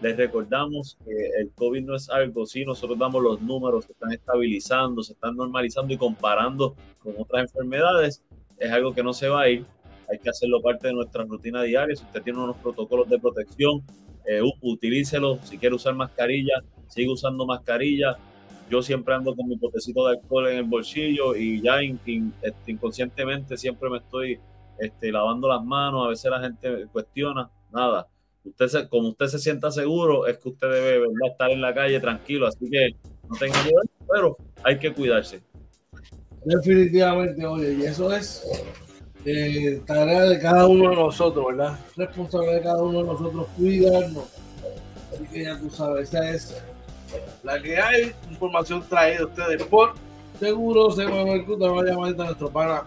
les 0.00 0.16
recordamos 0.16 0.96
que 1.04 1.12
el 1.40 1.50
COVID 1.54 1.82
no 1.82 1.96
es 1.96 2.08
algo, 2.10 2.46
sí, 2.46 2.64
nosotros 2.64 2.98
damos 2.98 3.22
los 3.22 3.40
números, 3.42 3.84
se 3.84 3.92
están 3.92 4.12
estabilizando, 4.12 5.02
se 5.02 5.12
están 5.12 5.36
normalizando 5.36 5.92
y 5.92 5.98
comparando 5.98 6.74
con 7.02 7.14
otras 7.18 7.42
enfermedades, 7.42 8.22
es 8.58 8.70
algo 8.70 8.94
que 8.94 9.02
no 9.02 9.12
se 9.12 9.28
va 9.28 9.42
a 9.42 9.48
ir, 9.50 9.66
hay 10.10 10.18
que 10.18 10.30
hacerlo 10.30 10.62
parte 10.62 10.88
de 10.88 10.94
nuestra 10.94 11.24
rutina 11.24 11.62
diaria, 11.62 11.94
si 11.94 12.04
usted 12.04 12.22
tiene 12.22 12.38
unos 12.38 12.56
protocolos 12.56 13.08
de 13.08 13.18
protección, 13.18 13.82
eh, 14.26 14.40
utilícelos, 14.62 15.40
si 15.42 15.58
quiere 15.58 15.74
usar 15.74 15.94
mascarilla, 15.94 16.62
sigue 16.88 17.10
usando 17.10 17.46
mascarilla, 17.46 18.16
yo 18.70 18.82
siempre 18.82 19.14
ando 19.14 19.34
con 19.34 19.48
mi 19.48 19.56
potecito 19.56 20.06
de 20.06 20.16
alcohol 20.16 20.48
en 20.48 20.58
el 20.58 20.64
bolsillo 20.64 21.34
y 21.34 21.60
ya 21.60 21.80
este, 21.80 22.70
inconscientemente 22.70 23.56
siempre 23.56 23.90
me 23.90 23.98
estoy 23.98 24.38
este, 24.78 25.10
lavando 25.10 25.48
las 25.48 25.62
manos, 25.64 26.06
a 26.06 26.08
veces 26.08 26.30
la 26.30 26.40
gente 26.40 26.86
cuestiona, 26.92 27.50
nada, 27.72 28.06
usted 28.44 28.88
como 28.88 29.08
usted 29.10 29.26
se 29.26 29.38
sienta 29.38 29.70
seguro, 29.70 30.26
es 30.26 30.38
que 30.38 30.48
usted 30.48 30.68
debe 30.70 31.06
estar 31.28 31.50
en 31.50 31.60
la 31.60 31.74
calle 31.74 32.00
tranquilo, 32.00 32.46
así 32.46 32.70
que 32.70 32.96
no 33.28 33.36
tenga 33.36 33.62
miedo, 33.62 33.80
pero 34.12 34.36
hay 34.62 34.78
que 34.78 34.92
cuidarse. 34.92 35.40
Definitivamente, 36.44 37.44
oye, 37.44 37.74
y 37.74 37.82
eso 37.82 38.12
es 38.14 38.44
eh, 39.24 39.82
tarea 39.86 40.22
de 40.22 40.38
cada 40.38 40.66
uno 40.66 40.90
de 40.90 40.96
nosotros, 40.96 41.46
¿verdad? 41.48 41.78
Responsabilidad 41.96 42.56
de 42.56 42.62
cada 42.62 42.82
uno 42.82 42.98
de 43.00 43.04
nosotros 43.04 43.46
cuidarnos. 43.56 44.24
Así 45.12 45.24
que 45.26 45.44
ya 45.44 45.58
tú 45.58 45.68
sabes, 45.70 46.08
esa 46.08 46.30
es 46.30 46.62
la 47.42 47.60
que 47.60 47.76
hay. 47.76 48.12
Información 48.30 48.82
traída 48.88 49.22
a 49.22 49.26
ustedes 49.26 49.62
por 49.64 49.94
Seguro 50.40 50.90
se 50.90 51.04
va 51.04 51.20
a 51.20 51.84
llamar 51.84 52.14
a 52.18 52.24
nuestro 52.24 52.50
pana 52.50 52.84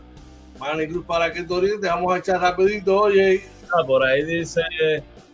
Manny 0.60 0.88
Cruz 0.88 1.06
para 1.06 1.32
que 1.32 1.44
te 1.44 1.54
oriente. 1.54 1.88
Vamos 1.88 2.12
a 2.12 2.18
echar 2.18 2.42
rapidito, 2.42 3.02
oye. 3.02 3.44
Ah, 3.72 3.86
por 3.86 4.04
ahí 4.04 4.24
dice, 4.26 4.62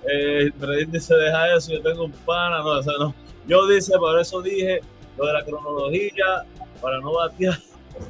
eh, 0.07 0.51
dice, 0.87 1.15
deja 1.15 1.55
eso, 1.55 1.73
yo 1.73 1.81
tengo 1.81 2.05
un 2.05 2.11
pana, 2.11 2.59
no, 2.59 2.79
o 2.79 2.83
sea, 2.83 2.93
no. 2.99 3.13
Yo 3.47 3.67
dice, 3.67 3.97
por 3.97 4.19
eso 4.19 4.41
dije 4.41 4.79
lo 5.17 5.25
de 5.25 5.33
la 5.33 5.43
cronología, 5.43 6.45
para 6.81 6.99
no 6.99 7.13
batear. 7.13 7.57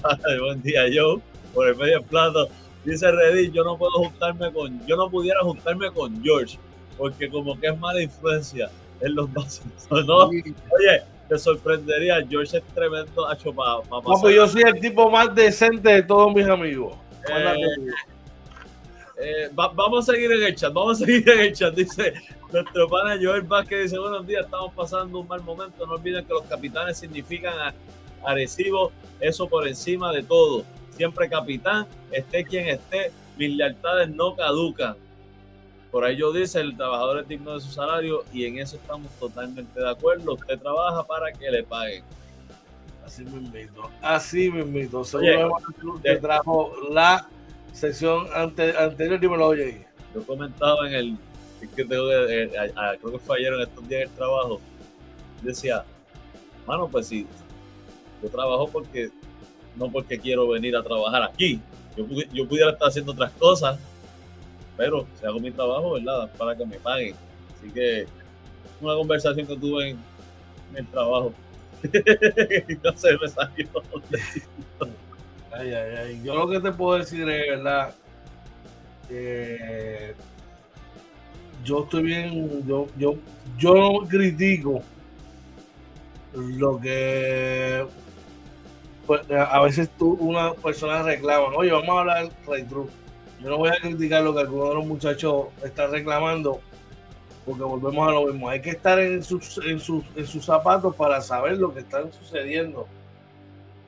Buen 0.39 0.61
día, 0.61 0.87
yo, 0.87 1.21
por 1.53 1.67
el 1.67 1.75
medio 1.75 2.03
plato. 2.03 2.47
Dice 2.85 3.11
Reddit, 3.11 3.53
yo 3.53 3.63
no 3.63 3.77
puedo 3.77 3.91
juntarme 3.91 4.51
con, 4.51 4.85
yo 4.85 4.95
no 4.95 5.09
pudiera 5.09 5.41
juntarme 5.41 5.91
con 5.91 6.23
George, 6.23 6.57
porque 6.97 7.29
como 7.29 7.59
que 7.59 7.67
es 7.67 7.77
mala 7.77 8.01
influencia 8.01 8.69
en 9.01 9.15
los 9.15 9.31
vasos. 9.33 9.65
¿no? 9.91 10.27
Oye, 10.27 11.03
te 11.27 11.37
sorprendería, 11.37 12.25
George 12.27 12.57
es 12.57 12.63
tremendo 12.73 13.27
a 13.27 13.35
para 13.35 13.81
pa 13.81 14.01
no, 14.07 14.21
pues 14.21 14.35
yo 14.35 14.47
soy 14.47 14.63
el 14.63 14.79
tipo 14.79 15.09
más 15.09 15.33
decente 15.35 15.89
de 15.89 16.03
todos 16.03 16.33
mis 16.33 16.47
amigos. 16.47 16.95
Eh, 17.29 17.55
eh, 19.21 19.49
vamos 19.53 20.07
a 20.07 20.13
seguir 20.13 20.31
en 20.31 20.43
el 20.43 20.55
chat, 20.55 20.73
vamos 20.73 21.01
a 21.01 21.05
seguir 21.05 21.29
en 21.29 21.39
el 21.39 21.53
chat. 21.53 21.73
Dice 21.73 22.13
nuestro 22.51 22.87
pana 22.89 23.17
Joel 23.21 23.41
Vázquez, 23.41 23.83
dice 23.83 23.99
buenos 23.99 24.25
días, 24.25 24.45
estamos 24.45 24.73
pasando 24.73 25.19
un 25.19 25.27
mal 25.27 25.41
momento, 25.41 25.85
no 25.85 25.93
olviden 25.93 26.25
que 26.25 26.33
los 26.33 26.43
capitanes 26.43 26.97
significan 26.97 27.73
agresivo, 28.23 28.91
eso 29.19 29.47
por 29.47 29.67
encima 29.67 30.11
de 30.11 30.23
todo 30.23 30.65
siempre 30.99 31.29
capitán, 31.29 31.87
esté 32.11 32.43
quien 32.43 32.67
esté, 32.67 33.13
mis 33.37 33.55
lealtades 33.55 34.09
no 34.09 34.35
caducan. 34.35 34.97
Por 35.91 36.05
ello 36.05 36.33
dice, 36.33 36.59
el 36.59 36.75
trabajador 36.75 37.21
es 37.21 37.27
digno 37.29 37.53
de 37.53 37.61
su 37.61 37.71
salario 37.71 38.25
y 38.33 38.43
en 38.43 38.59
eso 38.59 38.75
estamos 38.75 39.09
totalmente 39.13 39.79
de 39.79 39.89
acuerdo. 39.89 40.33
Usted 40.33 40.59
trabaja 40.59 41.07
para 41.07 41.31
que 41.31 41.49
le 41.49 41.63
paguen. 41.63 42.03
Así 43.05 43.23
me 43.23 43.37
invito. 43.37 43.89
Así 44.01 44.51
me 44.51 44.59
invito. 44.59 45.05
Seguro 45.05 45.55
que 46.03 46.17
trajo 46.17 46.73
la 46.91 47.25
sesión 47.73 48.27
ante, 48.33 48.75
anterior, 48.77 49.19
dímelo, 49.19 49.47
oye. 49.47 49.85
Yo 50.13 50.25
comentaba 50.25 50.87
en 50.87 50.93
el, 50.95 51.17
que 51.75 51.85
tengo, 51.85 52.11
eh, 52.11 52.49
creo 52.99 53.13
que 53.13 53.19
fue 53.19 53.37
ayer 53.37 53.53
en 53.53 53.61
estos 53.61 53.87
días 53.87 54.01
del 54.01 54.17
trabajo, 54.17 54.59
decía, 55.43 55.83
mano, 56.65 56.87
pues 56.87 57.07
sí, 57.07 57.27
yo 58.21 58.29
trabajo 58.29 58.67
porque 58.67 59.11
no 59.75 59.89
porque 59.89 60.19
quiero 60.19 60.47
venir 60.47 60.75
a 60.75 60.83
trabajar 60.83 61.23
aquí. 61.23 61.61
Yo, 61.95 62.05
yo 62.33 62.47
pudiera 62.47 62.71
estar 62.71 62.89
haciendo 62.89 63.11
otras 63.11 63.31
cosas, 63.33 63.79
pero 64.75 65.05
si 65.19 65.25
hago 65.25 65.39
mi 65.39 65.51
trabajo, 65.51 65.93
¿verdad? 65.93 66.31
Para 66.37 66.55
que 66.55 66.65
me 66.65 66.77
paguen. 66.77 67.15
Así 67.57 67.71
que 67.71 68.07
una 68.81 68.95
conversación 68.95 69.45
que 69.45 69.55
tuve 69.57 69.89
en, 69.89 69.99
el 70.75 70.87
trabajo. 70.87 71.33
no 72.83 72.97
sé, 72.97 73.17
me 73.21 73.27
salió. 73.27 73.67
ay, 75.51 75.73
ay, 75.73 75.95
ay. 75.97 76.21
Yo 76.23 76.35
lo 76.35 76.49
que 76.49 76.59
te 76.59 76.71
puedo 76.71 76.97
decir 76.97 77.27
es, 77.29 77.47
¿verdad? 77.49 77.93
yo 81.63 81.83
estoy 81.83 82.03
bien, 82.03 82.65
yo, 82.67 82.87
yo, 82.97 83.15
yo 83.57 84.05
critico 84.07 84.83
lo 86.33 86.79
que 86.79 87.85
pues, 89.09 89.21
a 89.31 89.59
veces 89.61 89.89
tú, 89.97 90.13
una 90.19 90.53
persona 90.53 91.01
reclama, 91.01 91.47
oye, 91.55 91.71
vamos 91.71 91.89
a 91.89 91.99
hablar 92.01 92.29
del. 92.47 92.67
Yo 92.69 93.49
no 93.49 93.57
voy 93.57 93.69
a 93.69 93.81
criticar 93.81 94.21
lo 94.21 94.35
que 94.35 94.41
algunos 94.41 94.69
de 94.69 94.75
los 94.75 94.85
muchachos 94.85 95.45
están 95.63 95.91
reclamando, 95.91 96.59
porque 97.45 97.63
volvemos 97.63 98.07
a 98.07 98.11
lo 98.11 98.27
mismo. 98.27 98.49
Hay 98.49 98.61
que 98.61 98.69
estar 98.69 98.99
en 98.99 99.23
sus, 99.23 99.59
en 99.65 99.79
sus, 99.79 100.03
en 100.15 100.27
sus 100.27 100.45
zapatos 100.45 100.95
para 100.95 101.21
saber 101.21 101.57
lo 101.57 101.73
que 101.73 101.79
está 101.79 102.03
sucediendo. 102.11 102.85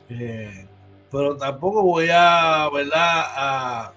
Eh, 0.09 0.65
pero 1.11 1.35
tampoco 1.37 1.83
voy 1.83 2.07
a, 2.11 2.69
¿verdad? 2.73 3.23
A, 3.35 3.93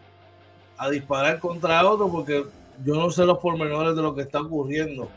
a 0.77 0.91
disparar 0.91 1.39
contra 1.39 1.89
otro 1.89 2.11
porque 2.11 2.45
yo 2.85 2.95
no 2.95 3.11
sé 3.11 3.25
los 3.25 3.39
pormenores 3.39 3.95
de 3.95 4.03
lo 4.03 4.15
que 4.15 4.23
está 4.23 4.41
ocurriendo. 4.41 5.09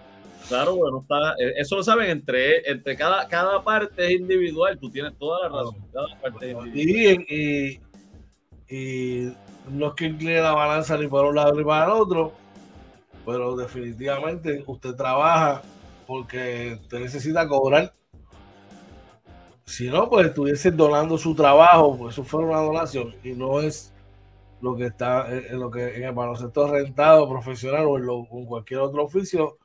Claro, 0.47 0.75
bueno, 0.77 1.01
está, 1.01 1.31
eh, 1.43 1.55
eso 1.57 1.75
lo 1.75 1.83
saben 1.83 2.10
entre, 2.10 2.69
entre 2.69 2.95
cada, 2.95 3.27
cada 3.27 3.63
parte 3.63 4.05
es 4.05 4.12
individual, 4.12 4.77
tú 4.79 4.89
tienes 4.89 5.17
toda 5.17 5.49
la 5.49 5.57
razón. 5.57 5.75
Cada 5.91 6.07
parte 6.21 6.55
y, 6.73 7.81
y, 8.69 9.33
no 9.69 9.88
es 9.88 9.93
que 9.95 10.05
incline 10.05 10.41
la 10.41 10.53
balanza 10.53 10.97
ni 10.97 11.07
para 11.07 11.27
un 11.27 11.36
lado 11.36 11.53
ni 11.53 11.63
para 11.65 11.86
el 11.86 11.91
otro, 11.91 12.31
pero 13.25 13.57
definitivamente 13.57 14.63
usted 14.65 14.93
trabaja 14.93 15.62
porque 16.05 16.77
usted 16.81 16.99
necesita 16.99 17.47
cobrar. 17.47 17.93
Si 19.67 19.89
no, 19.89 20.10
pues 20.10 20.27
estuviese 20.27 20.71
donando 20.71 21.17
su 21.17 21.36
trabajo, 21.36 21.97
pues 21.97 22.15
eso 22.15 22.23
fuera 22.23 22.47
una 22.47 22.62
donación 22.62 23.13
y 23.23 23.34
no 23.34 23.60
es 23.60 23.93
lo 24.62 24.75
que 24.75 24.86
está 24.86 25.27
en, 25.30 25.60
lo 25.60 25.69
que 25.69 25.97
en 25.97 26.03
el 26.06 26.13
baloncesto 26.13 26.67
rentado 26.71 27.30
profesional 27.30 27.86
o 27.86 27.97
en 27.99 28.45
cualquier 28.45 28.80
otro 28.80 29.03
oficio 29.03 29.58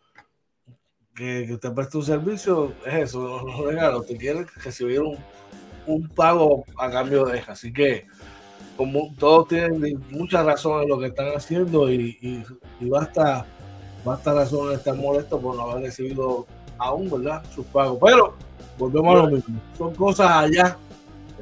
que, 1.15 1.53
usted 1.53 1.73
preste 1.73 1.99
un 1.99 2.05
servicio, 2.05 2.73
es 2.85 2.95
eso, 2.95 3.43
los 3.47 3.59
regalos. 3.65 4.01
Usted 4.01 4.17
quiere 4.17 4.47
recibir 4.65 5.01
un, 5.01 5.17
un 5.87 6.09
pago 6.09 6.65
a 6.77 6.91
cambio 6.91 7.25
de 7.27 7.39
eso. 7.39 7.53
Así 7.53 7.73
que, 7.73 8.07
como 8.77 9.15
todos 9.19 9.49
tienen 9.49 10.03
muchas 10.11 10.45
razones 10.45 10.85
en 10.85 10.89
lo 10.89 10.99
que 10.99 11.07
están 11.07 11.29
haciendo 11.29 11.91
y, 11.93 12.19
y, 12.81 12.89
basta, 12.89 13.47
basta 14.05 14.35
razón 14.35 14.71
de 14.71 14.77
estar 14.77 14.97
molesto 14.97 15.41
por 15.41 15.55
no 15.55 15.63
haber 15.71 15.85
recibido 15.85 16.47
aún, 16.79 17.11
¿verdad? 17.11 17.45
Sus 17.55 17.67
pagos. 17.67 17.99
Pero 18.03 18.35
volvemos 18.79 19.15
a 19.15 19.23
lo 19.25 19.31
mismo. 19.31 19.61
Son 19.77 19.95
cosas 19.95 20.31
allá 20.31 20.77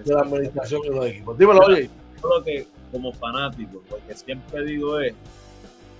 de 0.04 0.14
la 0.14 0.20
administración 0.22 0.82
y 0.84 0.88
los 0.88 1.06
equipos. 1.06 1.38
Dímelo, 1.38 1.60
oye. 1.60 1.90
Yo 2.22 2.44
que 2.44 2.66
como 2.92 3.12
fanático, 3.12 3.82
lo 3.90 3.96
que 4.06 4.14
siempre 4.14 4.64
digo 4.64 5.00
es, 5.00 5.14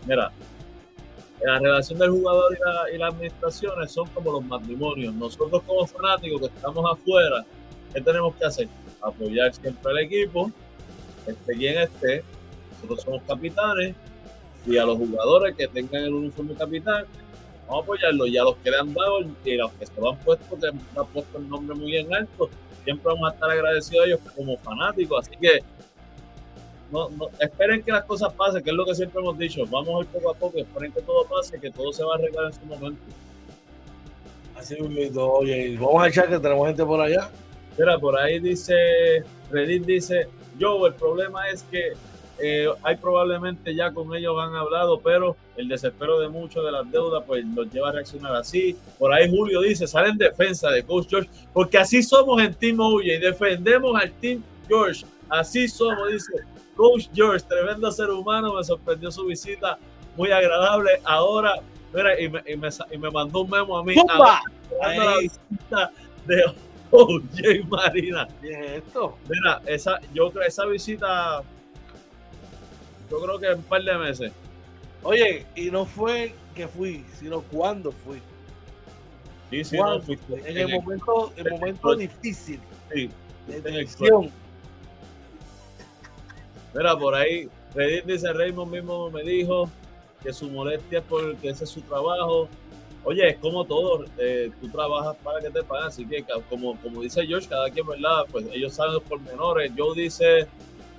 mira, 0.07 0.33
la 1.43 1.59
relación 1.59 1.99
del 1.99 2.11
jugador 2.11 2.59
y 2.93 2.99
la, 2.99 3.07
administración 3.09 3.88
son 3.88 4.09
como 4.09 4.33
los 4.33 4.45
matrimonios. 4.45 5.14
Nosotros 5.14 5.62
como 5.66 5.87
fanáticos 5.87 6.40
que 6.40 6.47
estamos 6.47 6.85
afuera, 6.93 7.45
¿qué 7.95 8.01
tenemos 8.01 8.35
que 8.35 8.45
hacer? 8.45 8.69
Apoyar 9.01 9.55
siempre 9.55 9.90
al 9.90 9.99
equipo, 10.01 10.51
esté 11.27 11.57
quien 11.57 11.79
esté. 11.79 12.23
Nosotros 12.75 13.03
somos 13.03 13.23
capitanes 13.27 13.95
y 14.66 14.77
a 14.77 14.85
los 14.85 14.99
jugadores 14.99 15.57
que 15.57 15.66
tengan 15.69 16.05
el 16.05 16.14
uniforme 16.14 16.55
capitán, 16.55 17.07
vamos 17.71 17.83
a 17.83 17.85
apoyarlos. 17.85 18.29
Y 18.29 18.39
a 18.39 18.45
los 18.45 18.57
que 18.57 18.71
le 18.71 18.77
han 18.79 18.93
dado 18.93 19.21
y 19.45 19.55
a 19.55 19.57
los 19.59 19.73
que 19.73 19.87
se 19.87 20.01
lo 20.01 20.11
han 20.11 20.19
puesto, 20.19 20.59
que 20.59 20.67
han 20.67 21.07
puesto 21.07 21.39
el 21.39 21.49
nombre 21.49 21.77
muy 21.77 21.97
en 21.97 22.13
alto, 22.13 22.51
siempre 22.85 23.13
vamos 23.13 23.31
a 23.31 23.35
estar 23.35 23.51
agradecidos 23.51 24.05
a 24.05 24.07
ellos 24.09 24.21
como 24.37 24.57
fanáticos. 24.59 25.27
Así 25.27 25.37
que 25.41 25.61
no, 26.91 27.09
no, 27.11 27.29
esperen 27.39 27.83
que 27.83 27.93
las 27.93 28.05
cosas 28.05 28.33
pasen, 28.35 28.63
que 28.63 28.71
es 28.71 28.77
lo 28.77 28.85
que 28.85 28.95
siempre 28.95 29.21
hemos 29.21 29.39
dicho. 29.39 29.65
Vamos 29.67 29.89
a 29.89 30.01
ir 30.01 30.07
poco 30.07 30.31
a 30.31 30.35
poco, 30.35 30.59
esperen 30.59 30.93
que 30.93 31.03
todo 31.03 31.25
pase, 31.25 31.61
que 31.61 31.71
todo 31.71 31.93
se 31.93 32.05
va 32.05 32.15
a 32.15 32.17
arreglar 32.17 32.47
en 32.47 32.53
su 32.53 32.67
momento. 32.67 33.01
Así 34.57 34.81
mismo, 34.83 35.25
oye, 35.25 35.77
vamos 35.81 36.03
a 36.03 36.09
echar 36.09 36.29
que 36.29 36.39
tenemos 36.39 36.67
gente 36.67 36.85
por 36.85 37.01
allá. 37.01 37.31
Mira, 37.79 37.99
por 37.99 38.19
ahí 38.19 38.41
dice, 38.41 39.25
Reddit 39.51 39.85
dice, 39.85 40.29
yo, 40.59 40.87
el 40.87 40.95
problema 40.95 41.49
es 41.49 41.63
que 41.63 41.93
eh, 42.42 42.68
hay 42.83 42.96
probablemente 42.96 43.74
ya 43.74 43.92
con 43.92 44.14
ellos 44.14 44.37
han 44.40 44.55
hablado, 44.55 45.00
pero 45.00 45.37
el 45.57 45.68
desespero 45.68 46.18
de 46.20 46.29
muchos 46.29 46.64
de 46.64 46.72
las 46.72 46.90
deudas 46.90 47.22
pues 47.26 47.44
los 47.55 47.70
lleva 47.70 47.90
a 47.90 47.92
reaccionar 47.92 48.35
así. 48.37 48.76
Por 48.98 49.12
ahí 49.12 49.31
Julio 49.31 49.61
dice, 49.61 49.87
sale 49.87 50.09
en 50.09 50.18
defensa 50.18 50.70
de 50.70 50.83
Coach 50.83 51.09
George, 51.09 51.31
porque 51.53 51.79
así 51.79 52.03
somos 52.03 52.42
en 52.42 52.55
Team 52.55 52.79
y 53.03 53.18
defendemos 53.18 54.00
al 54.00 54.11
Team 54.12 54.42
George. 54.68 55.05
Así 55.29 55.68
somos, 55.68 56.11
dice 56.11 56.33
Coach 56.76 57.09
George, 57.14 57.44
tremendo 57.46 57.90
ser 57.92 58.11
humano, 58.11 58.55
me 58.55 58.64
sorprendió 58.64 59.11
su 59.11 59.26
visita, 59.26 59.79
muy 60.16 60.33
agradable. 60.33 60.90
Ahora, 61.05 61.55
mira, 61.92 62.18
y 62.20 62.29
me, 62.29 62.42
y 62.46 62.57
me, 62.57 62.68
y 62.90 62.98
me 62.98 63.11
mandó 63.11 63.42
un 63.42 63.50
memo 63.50 63.79
a 63.79 63.85
mí. 63.85 63.94
A, 64.09 64.94
la 64.94 65.18
visita 65.18 65.92
de 66.26 66.44
OJ 66.90 67.68
Marina. 67.68 68.29
¿Qué 68.40 68.50
es 68.50 68.83
esto? 68.85 69.16
Mira, 69.29 69.61
esa, 69.66 70.00
yo 70.12 70.31
creo 70.31 70.46
esa 70.46 70.66
visita, 70.66 71.42
yo 73.11 73.20
creo 73.20 73.38
que 73.38 73.46
en 73.46 73.59
un 73.59 73.62
par 73.64 73.83
de 73.83 73.99
meses. 73.99 74.33
Oye, 75.03 75.46
y 75.57 75.70
no 75.70 75.85
fue 75.85 76.35
que 76.55 76.68
fui, 76.68 77.05
sino 77.18 77.42
cuándo 77.42 77.90
fui. 77.92 78.20
Sí, 79.51 79.64
sí, 79.64 79.77
no, 79.77 80.01
fui, 80.01 80.18
en, 80.44 80.57
el 80.57 80.68
momento, 80.68 81.33
el 81.37 81.51
momento 81.51 81.96
difícil. 81.96 82.61
Sí, 82.92 83.11
de 83.46 83.61
decisión 83.61 84.31
Mira, 86.75 86.96
por 86.96 87.14
ahí, 87.14 87.49
Reddit 87.75 88.05
dice, 88.05 88.33
Raymond 88.33 88.70
mismo 88.70 89.11
me 89.11 89.23
dijo 89.25 89.68
que 90.23 90.33
su 90.33 90.49
molestia 90.51 91.01
es 91.01 91.05
porque 91.09 91.49
ese 91.49 91.64
es 91.64 91.70
su 91.70 91.81
trabajo 91.83 92.49
oye, 93.05 93.29
es 93.29 93.38
como 93.38 93.64
todo, 93.64 94.05
eh, 94.18 94.51
tú 94.61 94.68
trabajas 94.68 95.16
para 95.23 95.40
que 95.40 95.51
te 95.51 95.62
paguen, 95.62 95.87
así 95.87 96.07
que 96.07 96.25
como, 96.49 96.77
como 96.81 97.03
dice 97.03 97.27
George, 97.27 97.49
cada 97.49 97.70
quien, 97.70 97.87
¿verdad? 97.87 98.25
Pues 98.31 98.46
ellos 98.53 98.75
saben 98.75 98.94
los 98.94 99.03
pormenores. 99.03 99.73
Joe 99.77 99.94
dice, 99.94 100.46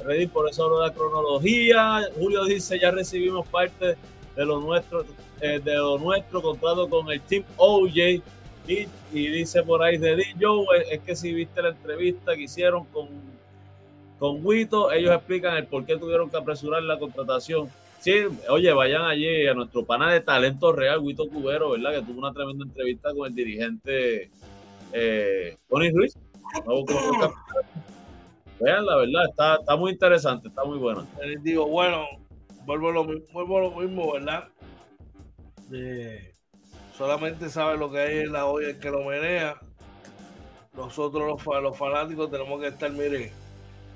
Ready, 0.04 0.28
por 0.28 0.50
eso 0.50 0.70
de 0.80 0.88
la 0.88 0.94
cronología. 0.94 2.02
Julio 2.18 2.46
dice, 2.46 2.80
ya 2.80 2.92
recibimos 2.92 3.48
parte 3.48 3.96
de 4.36 4.46
lo 4.46 4.60
nuestro, 4.60 5.06
eh, 5.42 5.60
de 5.64 5.76
lo 5.76 5.98
nuestro 5.98 6.42
contrato 6.42 6.90
con 6.90 7.10
el 7.12 7.22
Team 7.22 7.44
OJ. 7.58 8.22
Y, 8.68 8.88
dice 9.12 9.64
por 9.64 9.84
ahí 9.84 9.98
de 9.98 10.24
Joe, 10.40 10.66
es 10.90 11.02
que 11.02 11.16
si 11.16 11.34
viste 11.34 11.62
la 11.62 11.70
entrevista 11.70 12.36
que 12.36 12.44
hicieron 12.44 12.86
con, 12.86 13.10
con 14.20 14.46
Wito, 14.46 14.92
ellos 14.92 15.14
explican 15.14 15.58
el 15.58 15.66
por 15.66 15.86
qué 15.86 15.98
tuvieron 15.98 16.30
que 16.30 16.38
apresurar 16.38 16.84
la 16.84 16.98
contratación 16.98 17.70
Sí, 18.02 18.14
oye, 18.50 18.74
vayan 18.74 19.04
allí 19.04 19.46
a 19.46 19.54
nuestro 19.54 19.86
pana 19.86 20.12
de 20.12 20.22
talento 20.22 20.72
real, 20.72 20.98
Huito 20.98 21.30
Cubero, 21.30 21.70
¿verdad? 21.70 21.94
Que 21.94 22.02
tuvo 22.02 22.18
una 22.18 22.34
tremenda 22.34 22.66
entrevista 22.66 23.14
con 23.14 23.28
el 23.28 23.36
dirigente 23.36 24.32
eh, 24.92 25.58
Tony 25.70 25.92
Ruiz. 25.92 26.18
Vean, 28.62 28.86
la 28.86 28.98
verdad, 28.98 29.26
está, 29.30 29.56
está 29.56 29.76
muy 29.76 29.92
interesante, 29.92 30.48
está 30.48 30.64
muy 30.64 30.78
bueno. 30.78 31.08
Digo, 31.42 31.68
bueno, 31.68 32.06
vuelvo 32.66 32.90
a 32.90 32.92
lo, 32.94 33.06
vuelvo 33.32 33.60
lo 33.60 33.72
mismo, 33.72 34.14
¿verdad? 34.14 34.48
solamente 36.98 37.50
sabe 37.50 37.78
lo 37.78 37.90
que 37.90 38.00
hay 38.00 38.18
en 38.20 38.34
la 38.34 38.46
olla 38.46 38.70
el 38.70 38.80
que 38.80 38.92
lo 38.92 39.06
menea. 39.06 39.56
Nosotros 40.74 41.28
los, 41.28 41.64
los 41.64 41.78
fanáticos 41.78 42.30
tenemos 42.30 42.60
que 42.60 42.68
estar, 42.68 42.92
mire, 42.92 43.32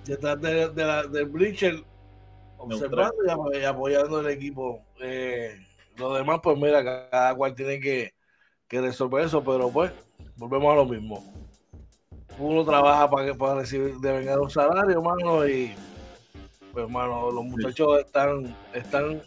detrás 0.06 0.42
de, 0.42 0.70
de 0.70 0.86
la, 0.86 1.04
del 1.04 1.26
bleacher 1.26 1.84
observando 2.58 3.54
y 3.54 3.64
apoyando 3.64 4.20
el 4.20 4.28
equipo. 4.28 4.82
Eh, 5.00 5.56
lo 5.98 6.14
demás, 6.14 6.40
pues 6.42 6.58
mira, 6.58 6.84
cada 6.84 7.36
cual 7.36 7.56
tiene 7.56 7.80
que, 7.80 8.14
resolver 8.70 9.26
eso, 9.26 9.42
pero 9.42 9.70
pues 9.70 9.92
volvemos 10.36 10.74
a 10.74 10.76
lo 10.76 10.86
mismo. 10.86 11.24
Uno 12.38 12.66
trabaja 12.66 13.10
para, 13.10 13.26
que, 13.26 13.34
para 13.34 13.56
recibir, 13.62 13.96
de 13.96 14.12
vengar 14.12 14.40
un 14.40 14.50
salario, 14.50 14.92
hermano, 14.92 15.48
y 15.48 15.74
pues, 16.74 16.84
hermano, 16.84 17.32
los 17.32 17.46
muchachos 17.46 18.00
están, 18.00 18.54
están 18.74 19.22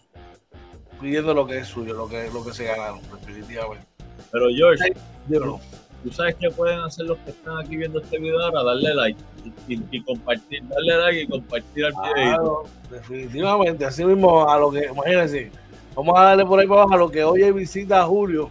pidiendo 1.00 1.32
lo 1.32 1.46
que 1.46 1.58
es 1.58 1.68
suyo, 1.68 1.94
lo 1.94 2.08
que, 2.08 2.30
lo 2.30 2.44
que 2.44 2.52
se 2.52 2.64
ganaron, 2.64 3.00
definitivamente. 3.10 3.86
Pero 4.30 4.48
George, 4.54 4.92
tú 5.28 6.12
sabes 6.12 6.34
que 6.34 6.50
pueden 6.50 6.80
hacer 6.80 7.06
los 7.06 7.16
que 7.18 7.30
están 7.30 7.58
aquí 7.58 7.76
viendo 7.76 8.00
este 8.00 8.18
video 8.18 8.38
ahora, 8.42 8.62
darle 8.62 8.94
like 8.94 9.20
y, 9.66 10.02
compartir, 10.02 10.62
darle 10.68 10.96
like 10.98 11.22
y 11.22 11.26
compartir 11.26 11.86
al 11.86 11.92
video. 11.92 12.64
definitivamente, 12.90 13.86
así 13.86 14.04
mismo 14.04 14.46
a 14.50 14.58
lo 14.58 14.70
que, 14.70 14.84
imagínense, 14.84 15.50
vamos 15.94 16.18
a 16.18 16.24
darle 16.24 16.44
por 16.44 16.60
ahí 16.60 16.66
para 16.66 16.82
abajo 16.82 16.94
a 16.94 16.98
lo 16.98 17.10
que 17.10 17.24
hoy 17.24 17.50
visita 17.52 18.02
a 18.02 18.04
Julio. 18.04 18.50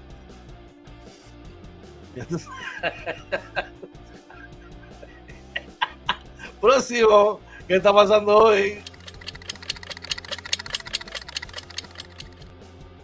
Próximo, 6.67 7.39
¿qué 7.65 7.77
está 7.77 7.93
pasando 7.93 8.37
hoy? 8.39 8.79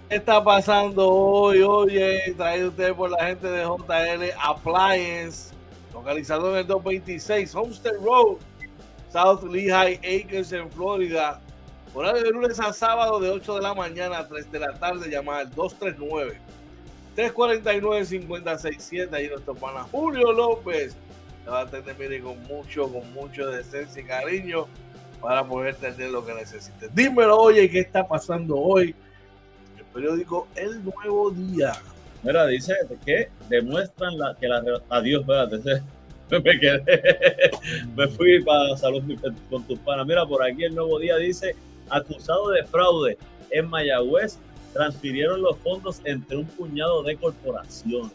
está 0.10 0.44
pasando 0.44 1.10
hoy? 1.10 1.62
Oye, 1.62 2.34
traído 2.36 2.68
ustedes 2.68 2.92
por 2.92 3.12
la 3.12 3.26
gente 3.26 3.48
de 3.48 3.64
JL 3.64 4.38
Appliance, 4.38 5.54
localizado 5.94 6.52
en 6.52 6.58
el 6.58 6.68
226 6.68 7.56
Homestead 7.56 7.94
Road, 8.04 8.36
South 9.14 9.44
Lehigh 9.50 9.96
Acres 9.96 10.52
en 10.52 10.70
Florida. 10.70 11.40
Horario 11.94 12.22
de 12.22 12.32
lunes 12.32 12.60
a 12.60 12.74
sábado 12.74 13.18
de 13.22 13.30
8 13.30 13.56
de 13.56 13.62
la 13.62 13.74
mañana 13.74 14.18
a 14.18 14.28
3 14.28 14.52
de 14.52 14.60
la 14.60 14.74
tarde, 14.74 15.10
llamada 15.10 15.40
al 15.40 15.56
239 15.56 16.38
349 17.16 18.06
567 18.08 19.16
Ahí 19.16 19.30
nuestro 19.30 19.56
pana 19.56 19.84
Julio 19.84 20.34
López. 20.34 20.98
Va 21.50 21.60
a 21.60 21.64
atender, 21.64 21.96
mire, 21.98 22.22
con 22.22 22.42
mucho, 22.44 22.92
con 22.92 23.12
mucho 23.14 23.48
decencia 23.48 24.02
y 24.02 24.06
cariño 24.06 24.68
para 25.22 25.46
poder 25.46 25.76
tener 25.76 26.12
lo 26.12 26.26
que 26.26 26.34
necesites. 26.34 26.94
Dímelo, 26.94 27.38
oye, 27.38 27.70
¿qué 27.70 27.80
está 27.80 28.08
pasando 28.08 28.58
hoy? 28.58 28.96
periódico 29.94 30.48
El 30.56 30.84
Nuevo 30.84 31.32
Día. 31.32 31.72
Mira, 32.24 32.48
dice 32.48 32.74
que 33.06 33.30
demuestran 33.48 34.18
la, 34.18 34.36
que 34.40 34.48
la... 34.48 34.64
Adiós, 34.90 35.22
espérate, 35.22 35.84
me 36.44 36.60
quedé, 36.60 37.52
me 37.96 38.08
fui 38.08 38.44
para 38.44 38.76
salud 38.78 39.04
con 39.50 39.64
tus 39.66 39.78
panas. 39.80 40.08
Mira, 40.08 40.26
por 40.26 40.42
aquí 40.44 40.64
el 40.64 40.74
Nuevo 40.74 40.98
Día 41.00 41.18
dice, 41.18 41.56
acusado 41.90 42.50
de 42.50 42.64
fraude 42.64 43.18
en 43.52 43.70
Mayagüez, 43.70 44.40
transfirieron 44.74 45.42
los 45.42 45.58
fondos 45.58 46.02
entre 46.06 46.38
un 46.38 46.46
puñado 46.46 47.04
de 47.04 47.16
corporaciones. 47.18 48.12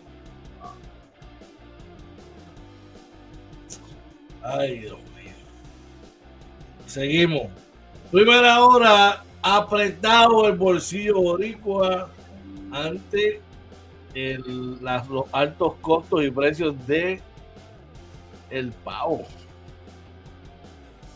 Ay, 4.49 4.79
Dios 4.79 4.99
mío. 5.15 5.35
Seguimos. 6.87 7.49
Primera 8.11 8.65
hora, 8.65 9.23
apretado 9.43 10.49
el 10.49 10.57
bolsillo 10.57 11.21
boricua 11.21 12.09
ante 12.71 13.43
los 14.15 15.27
altos 15.33 15.75
costos 15.81 16.25
y 16.25 16.31
precios 16.31 16.75
de 16.87 17.21
el 18.51 18.73
pavo. 18.73 19.27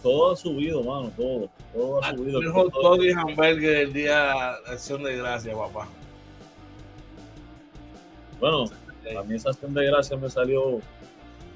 Todo 0.02 0.32
ha 0.32 0.36
subido, 0.36 0.82
mano, 0.82 1.10
todo. 1.16 1.48
Todo 1.72 2.04
ha 2.04 2.10
subido. 2.10 2.40
Mejor 2.42 2.70
todo 2.70 3.02
y 3.02 3.12
hamburger 3.12 3.76
el 3.76 3.92
día 3.92 4.58
de 4.66 4.72
acción 4.72 5.02
de 5.04 5.16
gracia, 5.16 5.56
papá. 5.56 5.88
Bueno, 8.38 8.64
a 9.18 9.22
mí 9.22 9.36
esa 9.36 9.50
acción 9.50 9.72
de 9.72 9.86
gracia 9.86 10.16
me 10.16 10.28
salió. 10.28 10.80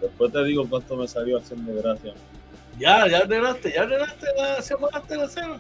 Después 0.01 0.33
te 0.33 0.45
digo 0.45 0.67
cuánto 0.69 0.97
me 0.97 1.09
salió 1.09 1.39
acción 1.39 1.65
de 1.65 1.75
gracia. 1.75 2.13
Ya, 2.79 3.09
ya 3.09 3.21
ordenaste, 3.21 3.73
ya 3.73 3.85
ordenaste 3.85 4.27
la 4.37 4.63
semana 4.63 5.03
cena. 5.29 5.59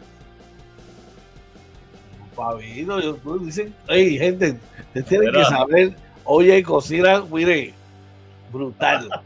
Pavito, 2.34 3.00
yo, 3.00 3.38
dicen, 3.38 3.74
hey, 3.88 4.18
gente, 4.18 4.58
ustedes 4.88 5.06
tienen 5.06 5.32
que 5.32 5.44
saber, 5.44 5.96
oye, 6.24 6.62
cocina, 6.62 7.24
mire, 7.30 7.72
brutal. 8.52 9.08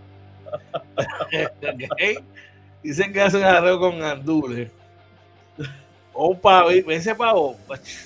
Dicen 2.83 3.13
que 3.13 3.21
hacen 3.21 3.43
arreo 3.43 3.79
con 3.79 4.03
andules. 4.03 4.71
O 6.13 6.39
pavo, 6.39 6.71
ese 6.71 7.15
pavo, 7.15 7.57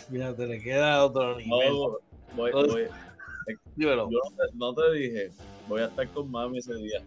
mira, 0.08 0.34
te 0.34 0.46
le 0.46 0.60
queda 0.60 1.04
otro 1.04 1.36
nivel. 1.36 1.70
No, 1.70 1.98
voy, 2.34 2.52
voy, 2.52 2.88
Yo 3.76 3.96
no 3.96 4.08
te, 4.08 4.54
no 4.54 4.74
te, 4.74 4.92
dije, 4.92 5.30
voy 5.68 5.82
a 5.82 5.86
estar 5.86 6.08
con 6.08 6.30
mami 6.30 6.58
ese 6.58 6.74
día. 6.74 7.06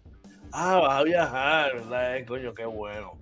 Ah, 0.51 0.79
vas 0.79 0.99
a 0.99 1.03
viajar, 1.03 1.73
¿verdad? 1.75 2.17
Eh, 2.17 2.25
coño, 2.25 2.53
qué 2.53 2.65
bueno. 2.65 3.13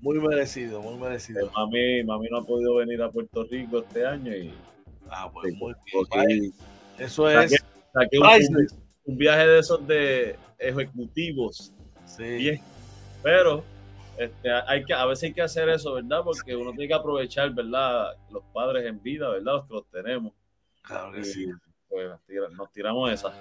Muy 0.00 0.18
merecido, 0.20 0.82
muy 0.82 0.98
merecido. 1.00 1.50
mami, 1.52 2.04
mami 2.04 2.28
no 2.30 2.38
ha 2.38 2.44
podido 2.44 2.76
venir 2.76 3.02
a 3.02 3.10
Puerto 3.10 3.44
Rico 3.44 3.78
este 3.78 4.06
año 4.06 4.34
y. 4.34 4.52
Ah, 5.08 5.30
pues 5.32 5.54
muy 5.54 5.74
bien. 6.28 6.52
Eso 6.98 7.28
es. 7.28 7.64
un, 9.04 9.16
viaje 9.16 9.46
de 9.46 9.58
esos 9.58 9.86
de 9.86 10.36
ejecutivos. 10.58 11.72
Sí. 12.04 12.22
Bien. 12.22 12.60
Pero 13.22 13.64
este, 14.18 14.50
hay 14.50 14.84
que, 14.84 14.94
a 14.94 15.06
veces 15.06 15.24
hay 15.24 15.32
que 15.32 15.42
hacer 15.42 15.68
eso, 15.68 15.94
¿verdad? 15.94 16.20
Porque 16.22 16.54
uno 16.54 16.70
tiene 16.70 16.88
que 16.88 16.94
aprovechar, 16.94 17.50
¿verdad? 17.52 18.12
Los 18.30 18.44
padres 18.52 18.86
en 18.86 19.02
vida, 19.02 19.28
¿verdad? 19.28 19.54
Los 19.54 19.66
que 19.66 19.74
los 19.74 19.90
tenemos. 19.90 20.32
Claro 20.82 21.12
que 21.12 21.24
sí. 21.24 21.46
Pues 21.88 22.10
nos 22.52 22.72
tiramos 22.72 23.10
esa. 23.10 23.32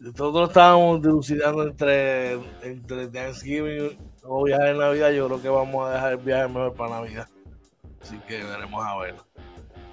Nosotros 0.00 0.48
estábamos 0.48 1.02
dilucidando 1.02 1.64
entre, 1.64 2.34
entre 2.62 3.08
Thanksgiving 3.08 3.98
o 4.22 4.44
viaje 4.44 4.64
de 4.64 4.74
Navidad. 4.74 5.10
Yo 5.10 5.26
creo 5.26 5.42
que 5.42 5.48
vamos 5.48 5.88
a 5.88 5.94
dejar 5.94 6.12
el 6.12 6.18
viaje 6.18 6.48
mejor 6.48 6.74
para 6.74 6.90
Navidad. 7.00 7.28
Así 8.00 8.16
que 8.28 8.42
veremos 8.44 8.84
a 8.84 8.98
ver. 8.98 9.14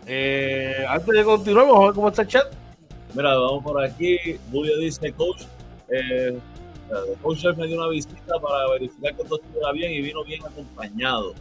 Eh, 0.06 0.86
antes 0.88 1.08
de 1.08 1.24
continuar, 1.24 1.66
vamos 1.66 1.82
a 1.82 1.86
ver 1.86 1.96
cómo 1.96 2.10
está 2.10 2.22
el 2.22 2.28
chat. 2.28 2.54
Mira, 3.16 3.36
vamos 3.36 3.64
por 3.64 3.84
aquí. 3.84 4.18
Julio 4.52 4.78
dice, 4.78 5.12
coach, 5.14 5.44
eh, 5.90 6.38
el 6.90 7.18
coach 7.22 7.44
me 7.58 7.66
dio 7.66 7.78
una 7.78 7.90
visita 7.90 8.40
para 8.40 8.70
verificar 8.70 9.16
que 9.16 9.24
todo 9.24 9.40
estuviera 9.42 9.72
bien 9.72 9.92
y 9.92 10.02
vino 10.02 10.24
bien 10.24 10.44
acompañado. 10.46 11.34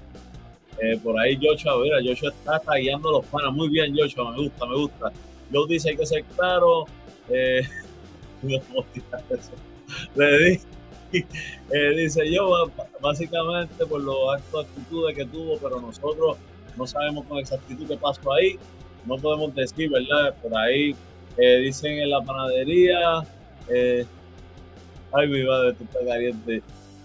Eh, 0.79 0.99
por 1.03 1.19
ahí 1.21 1.39
Joshua, 1.41 1.79
mira, 1.83 1.99
Joshua 2.05 2.31
está 2.31 2.75
guiando 2.77 3.13
los 3.13 3.27
panas. 3.27 3.53
Muy 3.53 3.69
bien, 3.69 3.95
Joshua, 3.97 4.33
me 4.33 4.39
gusta, 4.39 4.67
me 4.67 4.77
gusta. 4.77 5.13
Joe 5.53 5.67
dice 5.69 5.91
hay 5.91 5.97
que 5.97 6.07
ser 6.07 6.25
claro. 6.37 6.87
Eh, 7.29 7.63
Le 10.15 10.61
eh, 11.71 11.97
dice 11.97 12.31
yo, 12.33 12.71
básicamente 13.01 13.87
por 13.87 14.01
los 14.01 14.35
actos 14.35 14.65
de 14.65 14.71
actitudes 14.71 15.17
que 15.17 15.25
tuvo, 15.27 15.57
pero 15.59 15.81
nosotros 15.81 16.37
no 16.77 16.87
sabemos 16.87 17.25
con 17.27 17.39
exactitud 17.39 17.87
qué 17.87 17.97
pasó 17.97 18.33
ahí. 18.33 18.59
No 19.07 19.17
podemos 19.17 19.55
decir, 19.55 19.91
¿verdad? 19.91 20.35
Por 20.43 20.57
ahí 20.57 20.95
eh, 21.37 21.59
dicen 21.59 21.99
en 21.99 22.11
la 22.11 22.21
panadería. 22.21 23.23
Eh, 23.69 24.05
ay, 25.13 25.29
mi 25.29 25.45
madre, 25.45 25.75
tú 25.75 25.85
estás 25.85 26.03
caliente. 26.05 26.63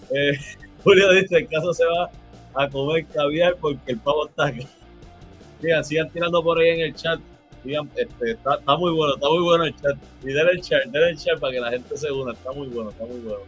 Julio 0.83 1.11
dice: 1.11 1.37
el 1.37 1.47
caso 1.47 1.73
se 1.73 1.85
va 1.85 2.09
a 2.55 2.67
comer 2.67 3.05
caviar 3.07 3.55
porque 3.57 3.91
el 3.91 3.99
pavo 3.99 4.27
está 4.27 4.47
acá. 4.47 5.83
sigan 5.83 6.09
tirando 6.09 6.41
por 6.41 6.57
ahí 6.57 6.69
en 6.69 6.79
el 6.81 6.95
chat 6.95 7.19
Este, 7.65 8.31
está, 8.31 8.59
muy 8.77 8.93
bueno, 8.93 9.15
está 9.15 9.29
muy 9.29 9.43
bueno 9.43 9.63
el 9.65 9.75
chat. 9.75 9.97
Y 10.23 10.27
denle 10.27 10.51
el 10.53 10.61
chat, 10.61 10.83
denle 10.85 11.09
el 11.09 11.17
chat 11.17 11.39
para 11.39 11.53
que 11.53 11.59
la 11.59 11.71
gente 11.71 11.97
se 11.97 12.11
una. 12.11 12.33
Está 12.33 12.51
muy 12.51 12.67
bueno, 12.67 12.89
está 12.91 13.05
muy 13.05 13.19
bueno. 13.19 13.41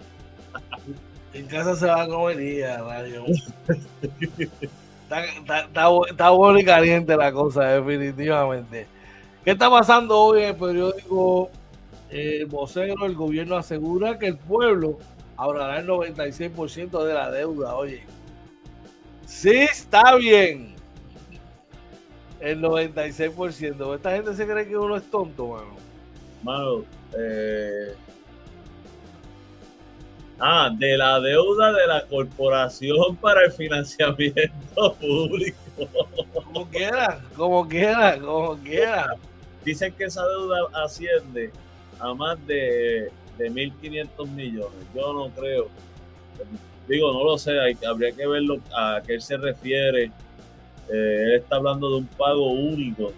En 1.34 1.46
casa 1.46 1.76
se 1.78 1.86
va 1.86 2.02
a 2.02 2.08
comer 2.08 2.38
radio. 2.82 3.24
está, 5.02 5.26
está, 5.26 5.88
está, 6.10 6.30
bueno 6.30 6.60
y 6.60 6.66
caliente 6.66 7.16
la 7.16 7.32
cosa, 7.32 7.64
definitivamente. 7.80 8.86
¿Qué 9.46 9.52
está 9.52 9.70
pasando 9.70 10.20
hoy 10.20 10.42
en 10.42 10.50
el 10.50 10.56
periódico 10.58 11.50
El 12.10 12.48
Vocero? 12.48 13.06
El 13.06 13.16
gobierno 13.16 13.56
asegura 13.56 14.20
que 14.20 14.28
el 14.28 14.38
pueblo 14.38 14.98
ahorrará 15.38 15.80
el 15.80 15.88
96% 15.88 17.04
de 17.06 17.14
la 17.14 17.32
deuda. 17.32 17.76
Oye, 17.76 18.04
sí 19.26 19.52
está 19.52 20.16
bien. 20.18 20.71
El 22.42 22.62
96%. 22.62 23.96
Esta 23.96 24.12
gente 24.12 24.34
se 24.36 24.48
cree 24.48 24.68
que 24.68 24.78
uno 24.78 24.98
es 24.98 25.10
tonto, 25.10 25.48
mano. 25.48 25.76
Mano, 26.44 26.86
eh, 27.18 27.96
Ah, 30.44 30.72
de 30.76 30.98
la 30.98 31.20
deuda 31.20 31.72
de 31.72 31.86
la 31.86 32.04
corporación 32.08 33.16
para 33.18 33.46
el 33.46 33.52
financiamiento 33.52 34.96
público. 35.00 35.60
Como 36.34 36.68
quiera, 36.68 37.22
como 37.38 37.68
quiera, 37.68 38.20
como 38.20 38.58
quiera. 38.58 39.16
Dicen 39.64 39.94
que 39.94 40.06
esa 40.06 40.26
deuda 40.26 40.62
asciende 40.84 41.52
a 42.00 42.16
más 42.16 42.44
de, 42.48 43.12
de 43.38 43.52
1.500 43.52 44.28
millones. 44.30 44.80
Yo 44.96 45.14
no 45.14 45.30
creo. 45.30 45.68
Digo, 46.88 47.14
no 47.14 47.24
lo 47.24 47.38
sé, 47.38 47.60
hay, 47.60 47.78
habría 47.88 48.12
que 48.12 48.26
verlo 48.26 48.58
a 48.76 49.00
qué 49.06 49.14
él 49.14 49.22
se 49.22 49.38
refiere. 49.38 50.12
Eh, 50.92 51.24
él 51.24 51.34
está 51.36 51.56
hablando 51.56 51.90
de 51.90 51.98
un 51.98 52.08
pago 52.08 52.52
único 52.52 53.14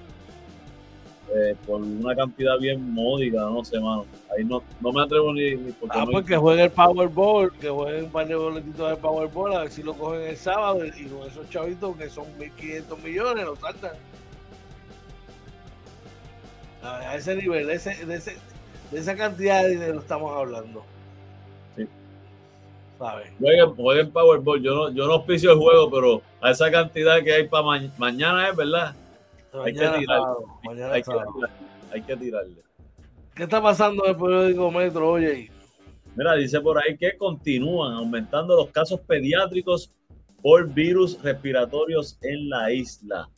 eh, 1.35 1.55
por 1.65 1.81
una 1.81 2.15
cantidad 2.15 2.59
bien 2.59 2.93
módica, 2.93 3.39
no 3.39 3.63
sé, 3.65 3.79
mano. 3.79 4.05
Ahí 4.35 4.43
no, 4.43 4.61
no 4.79 4.91
me 4.91 5.01
atrevo 5.01 5.33
ni, 5.33 5.55
ni 5.55 5.71
porque 5.71 5.97
Ah, 5.97 6.05
pues 6.09 6.25
que 6.25 6.37
juegue 6.37 6.63
el 6.63 6.71
Powerball, 6.71 7.51
que 7.53 7.69
juegue 7.69 8.03
un 8.03 8.11
par 8.11 8.27
de 8.27 8.35
boletitos 8.35 8.89
de 8.89 8.97
Powerball, 8.97 9.53
a 9.55 9.59
ver 9.61 9.71
si 9.71 9.81
lo 9.81 9.95
cogen 9.95 10.21
el 10.21 10.37
sábado 10.37 10.85
y 10.85 11.05
con 11.05 11.27
esos 11.27 11.49
chavitos 11.49 11.97
que 11.97 12.09
son 12.09 12.25
1.500 12.37 13.03
millones, 13.03 13.45
lo 13.45 13.55
saltan. 13.55 13.93
A 16.83 17.15
ese 17.15 17.35
nivel, 17.35 17.65
de, 17.65 17.75
ese, 17.75 18.05
de, 18.05 18.15
ese, 18.15 18.37
de 18.91 18.99
esa 18.99 19.15
cantidad 19.15 19.63
de 19.63 19.69
dinero 19.69 19.99
estamos 19.99 20.37
hablando. 20.37 20.83
¿Sabes? 23.03 23.31
Jueguen, 23.39 23.75
jueguen 23.75 24.11
Powerball. 24.11 24.61
Yo 24.61 24.75
no, 24.75 24.91
yo 24.91 25.05
no 25.07 25.13
auspicio 25.13 25.51
el 25.51 25.57
juego, 25.57 25.91
pero 25.91 26.21
a 26.41 26.51
esa 26.51 26.71
cantidad 26.71 27.21
que 27.21 27.33
hay 27.33 27.47
para 27.47 27.63
ma 27.63 27.81
mañana 27.97 28.49
es 28.49 28.55
verdad 28.55 28.95
hay, 29.61 29.73
que 29.73 29.79
tirarle, 29.79 31.47
hay, 31.91 32.01
que 32.01 32.17
tirarle, 32.17 32.55
¿Qué 33.35 33.43
está 33.43 33.61
pasando 33.61 34.05
en 34.05 34.11
el 34.11 34.17
periódico 34.17 34.71
Metro, 34.71 35.11
oye? 35.11 35.51
Mira, 36.15 36.35
dice 36.35 36.59
por 36.61 36.77
ahí 36.77 36.97
que 36.97 37.17
continúan 37.17 37.93
aumentando 37.93 38.55
los 38.55 38.69
casos 38.69 38.99
pediátricos 39.01 39.91
por 40.41 40.71
virus 40.71 41.21
respiratorios 41.21 42.17
en 42.21 42.49
la 42.49 42.71
isla. 42.71 43.29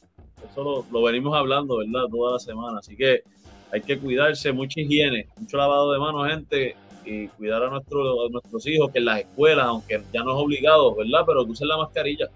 Eso 0.50 0.86
lo, 0.92 1.02
venimos 1.04 1.36
hablando, 1.36 1.78
¿verdad? 1.78 2.08
Toda 2.10 2.34
la 2.34 2.40
semana. 2.40 2.80
Así 2.80 2.96
que 2.96 3.24
hay 3.72 3.82
que 3.82 3.98
cuidarse, 3.98 4.52
mucha 4.52 4.82
higiene, 4.82 5.28
mucho 5.40 5.58
lavado 5.58 5.92
de 5.92 6.00
manos, 6.00 6.28
gente, 6.28 6.76
y 7.06 7.28
cuidar 7.30 7.64
a, 7.64 7.70
nuestro, 7.70 8.26
a 8.26 8.30
nuestros 8.30 8.66
hijos, 8.68 8.92
que 8.92 9.00
en 9.00 9.06
las 9.06 9.20
escuelas, 9.20 9.66
aunque 9.66 10.02
ya 10.12 10.24
no 10.24 10.32
es 10.32 10.44
obligado, 10.44 10.96
¿verdad? 10.96 11.24
Pero 11.26 11.46
que 11.46 11.52
usen 11.52 11.68
la 11.68 11.78
mascarilla. 11.78 12.30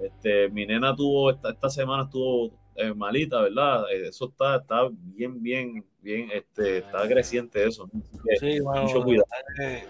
Este, 0.00 0.48
mi 0.48 0.66
nena 0.66 0.94
tuvo, 0.94 1.30
esta, 1.30 1.50
esta 1.50 1.70
semana 1.70 2.04
estuvo 2.04 2.50
eh, 2.76 2.92
malita, 2.92 3.40
¿verdad? 3.40 3.84
Eh, 3.92 4.08
eso 4.08 4.28
está, 4.28 4.56
está 4.56 4.88
bien, 4.90 5.40
bien, 5.40 5.84
bien, 6.00 6.28
este, 6.32 6.78
está 6.78 7.06
creciente 7.06 7.64
eso. 7.64 7.88
sí, 8.40 8.60
mucho 8.60 9.02
cuidado. 9.02 9.26
De, 9.56 9.84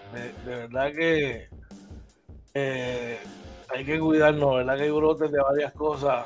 verdad 0.45 0.93
que 0.93 1.49
eh, 2.53 3.17
hay 3.69 3.85
que 3.85 3.99
cuidarnos, 3.99 4.57
¿verdad? 4.57 4.77
Que 4.77 4.83
hay 4.83 4.91
brotes 4.91 5.31
de 5.31 5.41
varias 5.41 5.73
cosas 5.73 6.25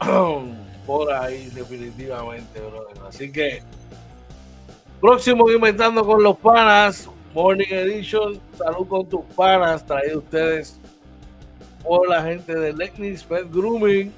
por 0.86 1.12
ahí, 1.12 1.50
definitivamente, 1.54 2.60
brother. 2.60 2.96
Así 3.06 3.30
que, 3.30 3.62
próximo 5.06 5.48
Inventando 5.52 6.04
con 6.04 6.20
los 6.20 6.36
Panas, 6.36 7.08
Morning 7.32 7.68
Edition, 7.70 8.40
salud 8.58 8.88
con 8.88 9.08
tus 9.08 9.24
panas, 9.36 9.86
traído 9.86 10.18
ustedes 10.18 10.80
por 11.84 12.08
la 12.08 12.24
gente 12.24 12.52
de 12.52 12.72
Lexnis 12.72 13.22
Pet 13.22 13.48
Grooming. 13.48 14.12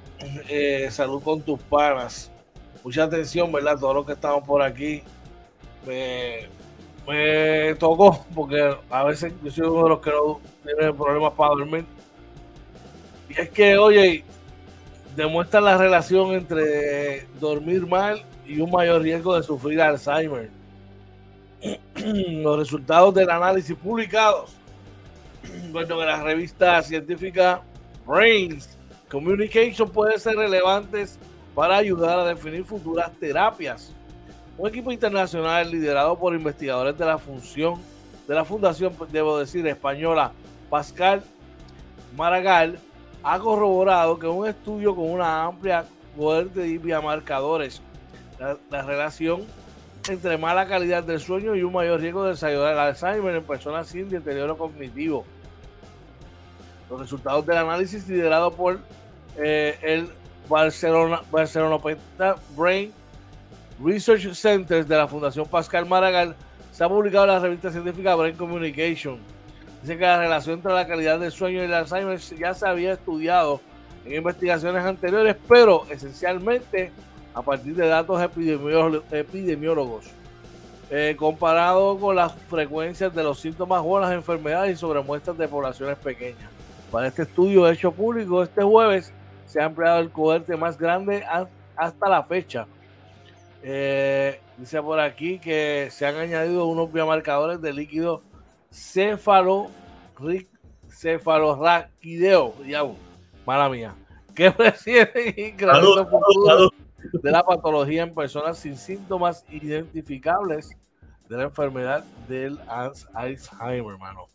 eh, 0.48 0.88
Salud 0.90 1.22
con 1.22 1.40
tus 1.40 1.60
panas. 1.60 2.30
Mucha 2.82 3.04
atención, 3.04 3.50
¿verdad? 3.50 3.78
Todos 3.78 3.94
los 3.94 4.06
que 4.06 4.12
estamos 4.12 4.44
por 4.44 4.62
aquí. 4.62 5.02
Me, 5.86 6.48
me 7.06 7.74
tocó, 7.76 8.24
porque 8.34 8.76
a 8.90 9.04
veces 9.04 9.32
yo 9.42 9.72
uno 9.72 9.84
de 9.84 9.88
los 9.90 10.00
que 10.00 10.10
no 10.10 10.40
tiene 10.64 10.92
problemas 10.92 11.32
para 11.32 11.50
dormir. 11.50 11.84
Y 13.28 13.40
es 13.40 13.50
que, 13.50 13.76
oye, 13.76 14.24
demuestra 15.16 15.60
la 15.60 15.76
relación 15.76 16.32
entre 16.32 17.26
dormir 17.40 17.86
mal 17.86 18.22
y 18.46 18.60
un 18.60 18.70
mayor 18.70 19.02
riesgo 19.02 19.36
de 19.36 19.42
sufrir 19.42 19.80
Alzheimer. 19.80 20.50
Los 21.96 22.58
resultados 22.58 23.14
del 23.14 23.30
análisis 23.30 23.74
publicados 23.76 24.54
bueno, 25.72 26.00
en 26.00 26.08
la 26.08 26.22
revista 26.22 26.82
científica 26.82 27.62
Brains 28.06 28.78
Communication 29.10 29.88
pueden 29.90 30.18
ser 30.18 30.36
relevantes 30.36 31.18
para 31.54 31.76
ayudar 31.76 32.18
a 32.18 32.24
definir 32.24 32.64
futuras 32.64 33.12
terapias 33.18 33.94
un 34.56 34.68
equipo 34.68 34.92
internacional 34.92 35.70
liderado 35.70 36.16
por 36.16 36.34
investigadores 36.34 36.96
de 36.96 37.04
la 37.04 37.18
función 37.18 37.80
de 38.28 38.34
la 38.34 38.44
Fundación, 38.44 38.94
debo 39.10 39.38
decir, 39.38 39.66
española 39.66 40.32
Pascal 40.70 41.22
Maragall, 42.16 42.78
ha 43.22 43.38
corroborado 43.38 44.18
que 44.18 44.26
un 44.26 44.46
estudio 44.46 44.94
con 44.94 45.10
una 45.10 45.44
amplia 45.44 45.84
cohorte 46.16 46.60
de 46.60 46.78
biomarcadores, 46.78 47.82
la, 48.38 48.56
la, 48.70 48.82
relación 48.82 49.42
entre 50.08 50.38
mala 50.38 50.66
calidad 50.68 51.02
del 51.02 51.18
sueño 51.18 51.56
y 51.56 51.62
un 51.62 51.72
mayor 51.72 52.00
riesgo 52.00 52.24
de 52.24 52.30
desarrollar 52.30 52.78
Alzheimer 52.78 53.34
en 53.34 53.42
personas 53.42 53.88
sin 53.88 54.08
deterioro 54.08 54.56
cognitivo. 54.56 55.24
Los 56.90 57.00
resultados 57.00 57.46
del 57.46 57.56
análisis 57.56 58.08
liderado 58.08 58.52
por 58.52 58.78
eh, 59.36 59.78
el 59.82 60.08
Barcelona, 60.48 61.22
Barcelona 61.30 61.78
Brain 62.56 62.92
Research 63.82 64.32
Centers 64.34 64.86
de 64.86 64.96
la 64.96 65.08
Fundación 65.08 65.46
Pascal 65.46 65.86
Maragall 65.86 66.34
se 66.70 66.84
ha 66.84 66.88
publicado 66.88 67.24
en 67.24 67.30
la 67.30 67.38
revista 67.38 67.70
científica 67.70 68.14
Brain 68.14 68.36
Communication. 68.36 69.18
Dice 69.82 69.96
que 69.96 70.04
la 70.04 70.18
relación 70.18 70.56
entre 70.56 70.72
la 70.72 70.86
calidad 70.86 71.18
del 71.18 71.30
sueño 71.30 71.60
y 71.62 71.66
el 71.66 71.74
Alzheimer 71.74 72.18
ya 72.18 72.54
se 72.54 72.66
había 72.66 72.94
estudiado 72.94 73.60
en 74.04 74.14
investigaciones 74.14 74.84
anteriores, 74.84 75.36
pero 75.48 75.86
esencialmente 75.90 76.90
a 77.34 77.42
partir 77.42 77.74
de 77.74 77.86
datos 77.86 78.20
epidemiólogos, 78.22 80.06
eh, 80.90 81.16
comparado 81.18 81.98
con 81.98 82.16
las 82.16 82.32
frecuencias 82.48 83.14
de 83.14 83.22
los 83.22 83.40
síntomas 83.40 83.82
o 83.84 83.98
las 83.98 84.12
enfermedades 84.12 84.76
y 84.76 84.76
sobre 84.78 85.02
muestras 85.02 85.36
de 85.36 85.48
poblaciones 85.48 85.98
pequeñas. 85.98 86.53
Para 86.94 87.08
este 87.08 87.22
estudio 87.22 87.68
hecho 87.68 87.90
público 87.90 88.40
este 88.40 88.62
jueves, 88.62 89.12
se 89.46 89.60
ha 89.60 89.64
empleado 89.64 89.98
el 89.98 90.12
cohorte 90.12 90.56
más 90.56 90.78
grande 90.78 91.24
hasta 91.74 92.08
la 92.08 92.22
fecha, 92.22 92.68
eh, 93.64 94.40
dice 94.56 94.80
por 94.80 95.00
aquí 95.00 95.40
que 95.40 95.88
se 95.90 96.06
han 96.06 96.14
añadido 96.14 96.66
unos 96.66 96.92
biomarcadores 96.92 97.60
de 97.60 97.72
líquido 97.72 98.22
cefalo, 98.70 99.72
cefalorraquideo, 100.88 102.54
mala 103.44 103.68
mía, 103.68 103.96
que 104.32 104.50
preside 104.52 105.34
incremento 105.36 106.08
futuro 106.08 106.70
de 107.12 107.30
la 107.32 107.42
patología 107.42 108.04
en 108.04 108.14
personas 108.14 108.56
sin 108.56 108.76
síntomas 108.76 109.44
identificables 109.50 110.70
de 111.28 111.38
la 111.38 111.42
enfermedad 111.42 112.04
del 112.28 112.56
Alzheimer, 112.68 113.94
hermano. 113.94 114.33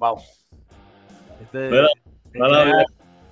Vamos. 0.00 0.46
Este, 1.42 1.70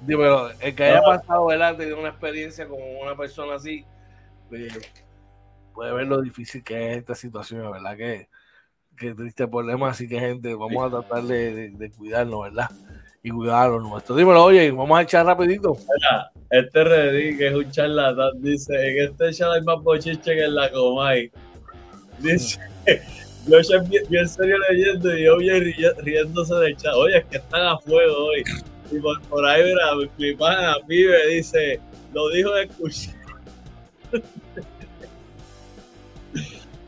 Dímelo, 0.03 0.51
el 0.61 0.75
que 0.77 0.85
haya 0.85 1.03
pasado, 1.03 1.47
¿verdad? 1.47 1.77
Tenido 1.77 1.99
una 1.99 2.11
experiencia 2.11 2.69
con 2.69 2.79
una 3.03 3.17
persona 3.17 3.55
así, 3.55 3.85
pues, 4.51 4.79
puede 5.73 5.93
ver 5.93 6.07
lo 6.07 6.21
difícil 6.21 6.63
que 6.63 6.93
es 6.93 6.99
esta 6.99 7.15
situación, 7.15 7.73
¿verdad? 7.73 7.97
Que 7.97 8.29
qué 8.97 9.15
triste 9.15 9.49
problema, 9.49 9.89
así 9.89 10.07
que 10.07 10.21
gente, 10.21 10.55
vamos 10.55 10.87
a 10.87 11.01
tratar 11.01 11.25
de, 11.25 11.91
cuidarnos, 11.97 12.43
¿verdad? 12.43 12.69
Y 13.23 13.31
cuidarnos 13.31 13.83
nuestro. 13.83 14.15
Dímelo, 14.15 14.45
oye, 14.45 14.71
vamos 14.71 14.99
a 14.99 15.03
echar 15.03 15.25
rapidito. 15.25 15.75
Mira, 15.75 16.31
este 16.51 16.85
Reddy, 16.85 17.39
que 17.39 17.49
es 17.49 17.55
un 17.55 17.71
charlatán, 17.71 18.43
dice, 18.43 18.75
en 18.75 19.11
este 19.11 19.33
chat 19.33 19.49
hay 19.53 19.63
más 19.63 19.83
bochiche 19.83 20.35
que 20.35 20.45
en 20.45 20.55
la 20.55 20.71
Comay. 20.71 21.33
Dice, 22.19 22.61
yo 23.49 23.59
es 23.59 23.69
bien, 23.89 24.05
bien, 24.09 24.29
serio 24.29 24.57
leyendo 24.71 25.17
y 25.17 25.27
oye 25.29 25.75
riéndose 25.99 26.55
del 26.55 26.77
chat. 26.77 26.93
Oye, 26.95 27.19
es 27.19 27.25
que 27.27 27.39
están 27.39 27.67
a 27.67 27.79
fuego 27.79 28.27
hoy. 28.27 28.45
Y 28.91 28.99
por, 29.01 29.47
ahí, 29.47 29.65
mira, 29.65 29.95
mi 30.17 30.35
pana, 30.35 30.77
pibe, 30.87 31.29
dice, 31.29 31.81
lo 32.13 32.29
dijo 32.31 32.53
de 32.53 32.65
escuchar. 32.65 33.15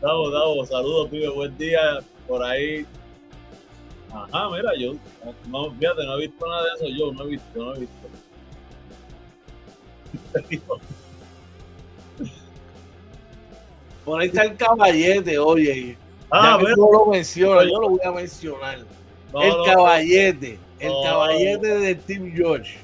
Davo, 0.01 0.31
Davo, 0.31 0.65
saludos, 0.65 1.09
pibe, 1.09 1.29
buen 1.29 1.57
día. 1.57 1.99
Por 2.27 2.43
ahí. 2.43 2.85
Ajá, 4.11 4.49
mira, 4.49 4.71
yo, 4.77 4.93
no, 5.47 5.71
fíjate, 5.73 6.05
no 6.05 6.17
he 6.17 6.21
visto 6.27 6.47
nada 6.47 6.63
de 6.63 6.69
eso, 6.75 6.87
yo 6.97 7.13
no 7.13 7.23
he 7.23 7.27
visto, 7.27 7.47
no 7.55 7.75
he 7.75 7.79
visto. 7.79 8.09
Por 14.03 14.21
ahí 14.21 14.27
está 14.27 14.43
el 14.43 14.57
caballete, 14.57 15.37
oye. 15.39 15.97
Ah, 16.31 16.57
ya 16.61 16.75
no 16.77 16.91
lo 16.91 17.05
menciona, 17.07 17.63
yo 17.63 17.79
lo 17.81 17.89
voy 17.89 17.99
a 18.05 18.11
mencionar. 18.11 18.79
el 18.79 19.53
caballete, 19.65 20.57
el 20.79 20.93
caballete 21.03 21.67
del 21.67 21.99
Team 21.99 22.31
George. 22.33 22.77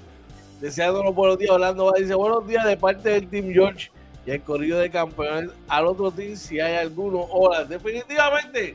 Deseándonos 0.59 1.15
buenos 1.15 1.37
días, 1.37 1.51
Orlando 1.51 1.93
dice 1.97 2.13
buenos 2.13 2.45
días 2.45 2.65
de 2.65 2.75
parte 2.75 3.09
del 3.09 3.29
Team 3.29 3.53
George 3.53 3.89
y 4.25 4.31
el 4.31 4.41
corrido 4.41 4.79
de 4.79 4.89
campeones 4.89 5.51
al 5.69 5.85
otro 5.85 6.11
team 6.11 6.35
si 6.35 6.59
hay 6.59 6.75
alguno. 6.75 7.19
Hola, 7.31 7.63
definitivamente, 7.63 8.73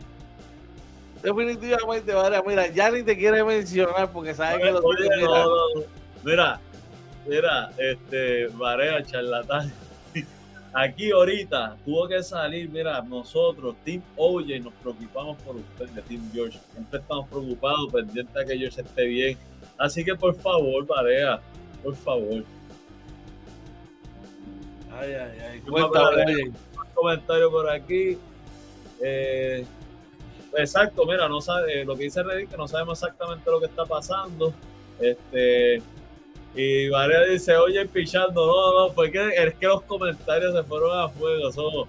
definitivamente, 1.22 2.14
mira, 2.46 2.66
ya 2.68 2.90
ni 2.90 3.02
te 3.02 3.16
quiere 3.16 3.44
mencionar 3.44 4.10
porque 4.10 4.32
sabe 4.32 4.62
que 4.62 4.70
lo 4.70 4.80
tiene. 4.80 5.28
Mira, 6.24 6.60
mira, 7.26 7.70
este, 7.76 8.46
Varea, 8.54 9.04
charlatán. 9.04 9.70
Aquí 10.74 11.10
ahorita 11.10 11.76
tuvo 11.84 12.08
que 12.08 12.22
salir, 12.22 12.70
mira, 12.70 13.02
nosotros, 13.02 13.76
Team 13.84 14.02
Oye, 14.16 14.58
nos 14.58 14.72
preocupamos 14.74 15.36
por 15.42 15.56
usted, 15.56 15.86
de 15.90 16.00
Team 16.02 16.30
George. 16.32 16.58
Siempre 16.72 16.98
estamos 16.98 17.28
preocupados, 17.28 17.92
pendientes 17.92 18.34
de 18.34 18.46
que 18.46 18.58
George 18.58 18.80
esté 18.80 19.04
bien. 19.04 19.38
Así 19.76 20.02
que 20.02 20.14
por 20.14 20.34
favor, 20.34 20.86
Varea, 20.86 21.40
por 21.82 21.94
favor, 21.94 22.42
Ay, 24.98 25.12
ay, 25.14 25.38
ay. 25.50 25.62
un 25.66 26.54
comentario 26.94 27.50
por 27.50 27.68
aquí. 27.68 28.18
Eh, 29.02 29.64
exacto, 30.56 31.04
mira, 31.06 31.28
no 31.28 31.40
sabe, 31.40 31.84
lo 31.84 31.96
que 31.96 32.04
dice 32.04 32.22
Reddit 32.22 32.50
que 32.50 32.56
no 32.56 32.68
sabemos 32.68 33.02
exactamente 33.02 33.50
lo 33.50 33.58
que 33.60 33.66
está 33.66 33.84
pasando. 33.84 34.54
Este, 35.00 35.82
y 36.54 36.88
Varea 36.90 37.24
dice, 37.24 37.56
oye, 37.56 37.86
pichando, 37.86 38.46
no, 38.46 38.88
no, 38.88 38.92
fue 38.92 39.10
que 39.10 39.28
es 39.28 39.54
que 39.54 39.66
los 39.66 39.82
comentarios 39.82 40.54
se 40.54 40.62
fueron 40.64 40.98
a 40.98 41.08
fuego. 41.08 41.50
Somos, 41.50 41.88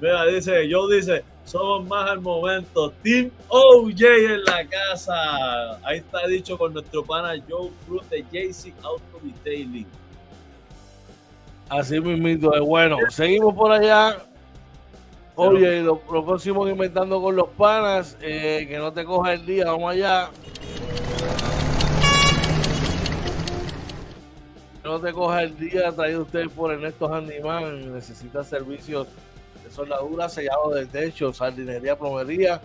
mira, 0.00 0.24
dice, 0.26 0.68
yo 0.68 0.86
dice, 0.88 1.24
somos 1.44 1.84
más 1.86 2.10
al 2.10 2.20
momento. 2.20 2.92
Team 3.02 3.30
OJ 3.48 4.02
en 4.02 4.44
la 4.44 4.66
casa. 4.66 5.78
Ahí 5.84 5.98
está 5.98 6.26
dicho 6.28 6.56
con 6.56 6.72
nuestro 6.72 7.04
pana 7.04 7.34
Joe 7.48 7.70
Cruz 7.86 8.08
de 8.08 8.22
JC 8.22 8.72
Auto 8.82 9.20
Detailing. 9.22 9.86
Así 11.68 11.98
mismo 12.00 12.54
es 12.54 12.60
bueno. 12.60 12.98
Seguimos 13.10 13.54
por 13.54 13.72
allá. 13.72 14.18
Oye, 15.36 15.82
lo, 15.82 15.98
próximo 15.98 16.68
inventando 16.68 17.20
con 17.20 17.34
los 17.34 17.48
panas. 17.48 18.16
Eh, 18.20 18.66
que 18.68 18.78
no 18.78 18.92
te 18.92 19.04
coja 19.04 19.32
el 19.32 19.44
día. 19.44 19.66
Vamos 19.66 19.92
allá. 19.92 20.30
No 24.84 25.00
te 25.00 25.12
coja 25.12 25.42
el 25.42 25.56
día. 25.56 25.90
Traído 25.92 26.22
usted 26.22 26.48
por 26.50 26.72
Ernesto 26.72 27.12
Handyman. 27.12 27.92
Necesita 27.94 28.44
servicios 28.44 29.08
de 29.64 29.70
soldadura, 29.70 30.28
sellado 30.28 30.70
de 30.70 30.86
techo, 30.86 31.32
sardinería, 31.32 31.98
plomería, 31.98 32.60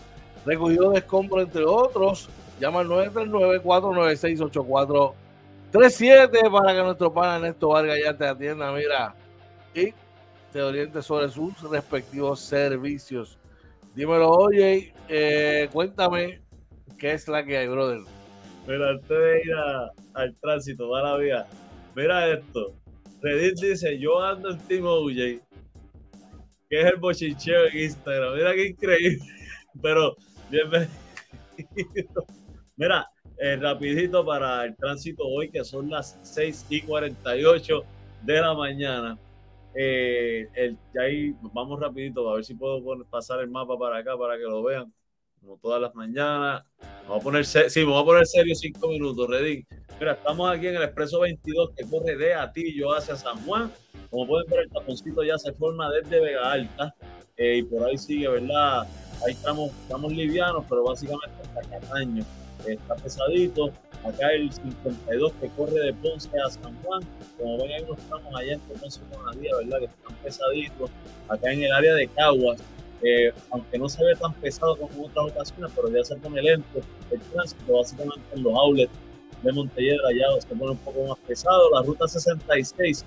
recogido 0.46 0.92
de 0.92 1.00
escombro, 1.00 1.42
entre 1.42 1.66
otros. 1.66 2.30
Llama 2.60 2.82
al 2.82 2.90
939 2.90 3.62
496 3.62 4.42
84 4.42 5.16
3-7 5.72 6.52
para 6.52 6.74
que 6.74 6.82
nuestro 6.82 7.14
pana 7.14 7.36
Ernesto 7.36 7.70
Vargas 7.70 8.00
ya 8.04 8.18
te 8.18 8.26
atienda, 8.26 8.72
mira, 8.72 9.14
y 9.76 9.94
te 10.52 10.62
oriente 10.64 11.02
sobre 11.04 11.30
sus 11.30 11.62
respectivos 11.70 12.40
servicios. 12.40 13.38
Dímelo, 13.94 14.32
oye, 14.32 14.94
eh, 15.08 15.70
cuéntame 15.72 16.42
qué 16.98 17.12
es 17.14 17.28
la 17.28 17.44
que 17.44 17.58
hay, 17.58 17.68
brother. 17.68 18.02
Mira, 18.68 18.90
antes 18.90 19.10
de 19.10 19.42
ir 19.46 19.54
al 20.16 20.36
tránsito, 20.38 20.90
va 20.90 21.04
la 21.04 21.18
vida. 21.18 21.48
Mira 22.00 22.32
esto. 22.32 22.74
Reddit 23.22 23.60
dice, 23.60 24.00
yo 24.00 24.24
ando 24.24 24.52
en 24.52 24.58
Team 24.60 24.86
OJ, 24.86 25.16
que 26.70 26.80
es 26.80 26.86
el 26.86 26.96
bochincheo 26.96 27.66
en 27.66 27.78
Instagram. 27.78 28.36
Mira 28.36 28.54
qué 28.54 28.68
increíble. 28.68 29.26
Pero, 29.82 30.16
bienvenido. 30.50 30.90
Mira, 32.78 33.06
eh, 33.38 33.58
rapidito 33.58 34.26
para 34.26 34.64
el 34.64 34.78
tránsito 34.78 35.28
hoy, 35.28 35.52
que 35.52 35.66
son 35.66 35.90
las 35.90 36.18
6 36.22 36.68
y 36.70 36.84
48 36.84 37.84
de 38.24 38.40
la 38.40 38.54
mañana. 38.54 39.20
Eh, 39.76 40.48
el, 40.54 40.78
ahí 41.02 41.36
vamos 41.54 41.82
rapidito 41.82 42.30
a 42.30 42.36
ver 42.36 42.46
si 42.46 42.56
puedo 42.56 42.82
pasar 43.10 43.42
el 43.42 43.50
mapa 43.50 43.78
para 43.78 43.98
acá 43.98 44.18
para 44.18 44.38
que 44.38 44.44
lo 44.44 44.64
vean, 44.64 44.94
como 45.42 45.58
todas 45.58 45.82
las 45.82 45.94
mañanas. 45.96 46.64
Vamos 47.04 47.22
a 47.22 47.24
poner, 47.24 47.46
sí, 47.46 47.84
vamos 47.84 48.04
a 48.04 48.06
poner 48.06 48.28
serio 48.28 48.56
cinco 48.56 48.90
minutos, 48.90 49.28
ready. 49.30 49.66
Mira, 50.00 50.14
estamos 50.14 50.50
aquí 50.50 50.68
en 50.68 50.76
el 50.76 50.84
Expreso 50.84 51.20
22 51.22 51.72
que 51.76 51.86
corre 51.90 52.16
de 52.16 52.34
Atillo 52.34 52.94
hacia 52.94 53.16
San 53.16 53.38
Juan. 53.46 53.72
Como 54.10 54.28
pueden 54.28 54.50
ver, 54.50 54.62
el 54.62 54.70
taponcito 54.70 55.24
ya 55.24 55.38
se 55.38 55.52
forma 55.54 55.92
desde 55.92 56.20
Vega 56.20 56.52
Alta 56.52 56.96
eh, 57.38 57.58
y 57.58 57.64
por 57.64 57.84
ahí 57.84 57.98
sigue, 57.98 58.28
¿verdad? 58.28 58.84
Ahí 59.26 59.34
estamos, 59.34 59.72
estamos 59.82 60.14
livianos, 60.14 60.64
pero 60.70 60.84
básicamente 60.84 61.36
hasta 61.44 61.70
Cataño 61.70 62.24
está 62.66 62.96
pesadito. 62.96 63.72
Acá 64.04 64.32
el 64.32 64.52
52 64.52 65.34
que 65.34 65.50
corre 65.50 65.80
de 65.82 65.94
Ponce 65.94 66.30
a 66.40 66.50
San 66.50 66.76
Juan. 66.82 67.02
Como 67.38 67.58
ven, 67.58 67.72
ahí 67.74 67.84
nos 67.84 68.00
estamos 68.00 68.34
allá 68.34 68.54
en 68.54 68.60
Ponce 68.62 69.02
con 69.12 69.42
día, 69.42 69.52
¿verdad? 69.58 69.80
Que 69.80 69.86
están 69.86 70.16
pesaditos. 70.24 70.90
Acá 71.28 71.52
en 71.52 71.64
el 71.64 71.72
área 71.74 71.94
de 71.96 72.08
Caguas, 72.08 72.62
eh, 73.04 73.32
aunque 73.52 73.78
no 73.78 73.88
se 73.90 74.04
ve 74.04 74.16
tan 74.16 74.34
pesado 74.36 74.76
como 74.78 74.92
en 74.94 75.12
otras 75.12 75.32
ocasiones, 75.32 75.72
pero 75.76 75.90
ya 75.90 76.04
se 76.04 76.16
pone 76.16 76.42
lento 76.42 76.80
el 77.12 77.20
tránsito, 77.22 77.78
básicamente 77.78 78.22
en 78.34 78.44
los 78.44 78.54
outlets 78.54 78.92
de 79.44 79.52
Montelledra 79.54 80.10
ya 80.12 80.42
se 80.42 80.48
pone 80.56 80.72
un 80.72 80.78
poco 80.78 81.08
más 81.08 81.18
pesado. 81.20 81.70
La 81.74 81.82
ruta 81.82 82.08
66, 82.08 83.06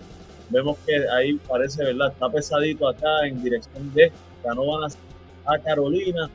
vemos 0.50 0.78
que 0.87 1.09
ahí 1.11 1.35
parece, 1.48 1.85
¿verdad? 1.85 2.12
Está 2.12 2.31
pesadito 2.31 2.88
acá 2.88 3.26
en 3.26 3.42
dirección 3.42 3.92
de 3.94 4.11
Canóvanas 4.42 4.96
a 5.44 5.59
Carolina 5.59 6.31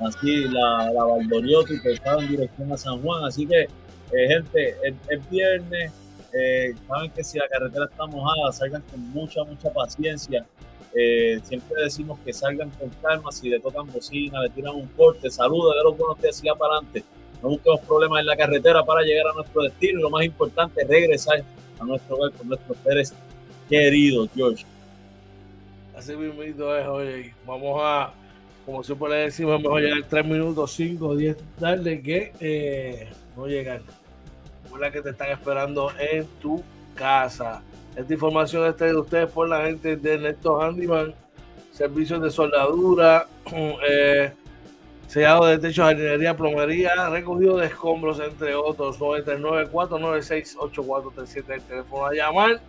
así 0.00 0.48
la, 0.48 0.90
la 0.92 1.04
Valdoriotti 1.04 1.80
que 1.80 1.92
estaba 1.92 2.22
en 2.22 2.30
dirección 2.30 2.72
a 2.72 2.76
San 2.76 3.00
Juan. 3.02 3.24
Así 3.24 3.46
que, 3.46 3.62
eh, 3.62 4.28
gente, 4.28 4.76
es, 5.08 5.30
viernes, 5.30 5.92
eh, 6.32 6.74
saben 6.88 7.10
que 7.10 7.22
si 7.22 7.38
la 7.38 7.48
carretera 7.48 7.86
está 7.86 8.06
mojada, 8.06 8.52
salgan 8.52 8.82
con 8.90 9.00
mucha, 9.10 9.44
mucha 9.44 9.72
paciencia. 9.72 10.46
Eh, 10.96 11.40
siempre 11.42 11.82
decimos 11.82 12.18
que 12.24 12.32
salgan 12.32 12.70
con 12.70 12.88
calma, 13.02 13.32
si 13.32 13.48
le 13.48 13.58
tocan 13.60 13.90
bocina, 13.90 14.40
le 14.42 14.50
tiran 14.50 14.74
un 14.76 14.86
corte, 14.88 15.30
saluda, 15.30 15.74
de 15.76 15.84
los 15.84 15.96
buenos 15.96 16.20
días 16.20 16.40
y 16.42 16.48
para 16.58 16.74
adelante. 16.74 17.04
No 17.42 17.48
busquemos 17.50 17.80
problemas 17.80 18.20
en 18.20 18.26
la 18.26 18.36
carretera 18.36 18.84
para 18.84 19.02
llegar 19.02 19.26
a 19.26 19.34
nuestro 19.34 19.62
destino. 19.62 20.00
Lo 20.00 20.10
más 20.10 20.24
importante 20.24 20.82
es 20.82 20.88
regresar 20.88 21.44
a 21.78 21.84
nuestro 21.84 22.16
hogar 22.16 22.32
con 22.32 22.48
nuestros 22.48 22.78
seres 22.84 23.14
queridos, 23.68 24.30
George. 24.34 24.64
Así 25.96 26.16
mismo 26.16 26.42
es, 26.42 26.58
oye, 26.58 27.34
vamos 27.46 27.80
a 27.82 28.12
como 28.64 28.82
siempre 28.82 29.10
le 29.10 29.16
decimos, 29.16 29.60
mejor 29.60 29.82
llegar 29.82 30.02
3 30.08 30.24
minutos, 30.24 30.72
5, 30.72 31.16
10 31.16 31.36
tarde 31.60 32.00
que 32.00 32.32
eh, 32.40 33.08
no 33.36 33.46
llegar. 33.46 33.82
Recuerda 34.64 34.90
que 34.90 35.02
te 35.02 35.10
están 35.10 35.30
esperando 35.32 35.90
en 35.98 36.26
tu 36.40 36.62
casa. 36.94 37.62
Esta 37.96 38.12
información 38.12 38.66
está 38.66 38.84
de 38.86 38.96
ustedes 38.96 39.30
por 39.30 39.48
la 39.48 39.66
gente 39.66 39.96
de 39.96 40.18
Neto 40.18 40.60
Handyman, 40.60 41.14
servicios 41.72 42.20
de 42.20 42.30
soldadura, 42.30 43.28
eh, 43.88 44.32
sellado 45.06 45.46
de 45.46 45.58
techo, 45.58 45.84
jardinería, 45.84 46.36
plomería, 46.36 47.08
recogido 47.10 47.58
de 47.58 47.66
escombros, 47.66 48.18
entre 48.18 48.56
otros. 48.56 48.98
939-496-8437 48.98 51.54
el 51.54 51.62
teléfono 51.62 52.06
a 52.06 52.12
llamar. 52.12 52.60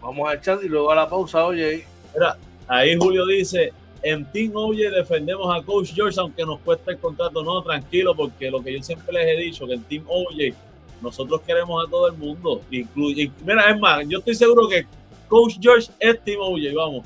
Vamos 0.00 0.26
al 0.28 0.40
chat 0.40 0.62
y 0.62 0.68
luego 0.68 0.90
a 0.90 0.94
la 0.94 1.06
pausa. 1.08 1.44
Oye, 1.44 1.84
mira, 2.14 2.38
ahí 2.66 2.96
Julio 2.96 3.26
dice: 3.26 3.74
en 4.02 4.24
Team 4.32 4.52
Oye 4.54 4.90
defendemos 4.90 5.54
a 5.54 5.62
Coach 5.62 5.92
George, 5.94 6.18
aunque 6.18 6.46
nos 6.46 6.60
cueste 6.60 6.92
el 6.92 6.98
contrato. 6.98 7.42
No, 7.42 7.62
tranquilo, 7.62 8.14
porque 8.14 8.50
lo 8.50 8.62
que 8.62 8.72
yo 8.74 8.82
siempre 8.82 9.12
les 9.12 9.26
he 9.26 9.36
dicho, 9.36 9.66
que 9.66 9.74
en 9.74 9.82
Team 9.82 10.04
Oye 10.08 10.54
nosotros 11.00 11.40
queremos 11.42 11.86
a 11.86 11.90
todo 11.90 12.08
el 12.08 12.14
mundo. 12.14 12.62
Incluye, 12.70 13.30
mira, 13.44 13.70
es 13.70 13.78
más, 13.78 14.06
yo 14.08 14.18
estoy 14.18 14.34
seguro 14.34 14.68
que 14.68 14.86
Coach 15.28 15.56
George 15.60 15.90
es 15.98 16.22
Team 16.22 16.40
Oye, 16.40 16.74
vamos. 16.74 17.04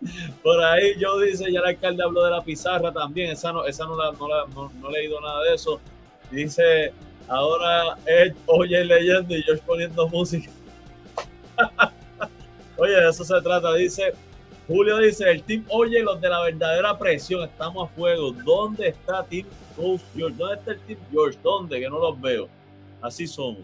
Por 0.42 0.62
ahí 0.62 0.94
yo 0.98 1.18
dice, 1.18 1.50
ya 1.50 1.60
el 1.60 1.66
alcalde 1.66 2.02
habló 2.02 2.24
de 2.24 2.30
la 2.30 2.42
pizarra 2.42 2.92
también, 2.92 3.30
esa 3.30 3.52
no, 3.52 3.64
esa 3.64 3.84
no, 3.84 3.96
la, 3.96 4.12
no, 4.12 4.28
la, 4.28 4.46
no, 4.54 4.72
no 4.80 4.88
he 4.90 4.92
leído 4.92 5.20
nada 5.20 5.42
de 5.44 5.54
eso. 5.54 5.80
Dice, 6.30 6.92
ahora 7.26 7.96
es 8.06 8.34
Oye 8.46 8.84
leyendo 8.84 9.36
y 9.36 9.42
George 9.42 9.62
poniendo 9.66 10.08
música. 10.08 10.50
Oye, 12.76 12.92
de 12.92 13.08
eso 13.08 13.24
se 13.24 13.40
trata. 13.40 13.74
Dice, 13.74 14.12
Julio 14.68 14.98
dice, 14.98 15.30
el 15.30 15.42
team 15.42 15.64
Oye, 15.70 16.02
los 16.02 16.20
de 16.20 16.28
la 16.28 16.42
verdadera 16.42 16.98
presión, 16.98 17.42
estamos 17.44 17.88
a 17.88 17.94
fuego. 17.94 18.32
¿Dónde 18.32 18.88
está 18.88 19.24
Team 19.24 19.46
Ghost 19.74 20.04
George? 20.14 20.36
¿Dónde 20.36 20.54
está 20.56 20.72
el 20.72 20.80
Team 20.80 20.98
George? 21.10 21.38
¿Dónde? 21.42 21.80
Que 21.80 21.88
no 21.88 21.98
los 21.98 22.20
veo. 22.20 22.48
Así 23.00 23.26
somos. 23.26 23.62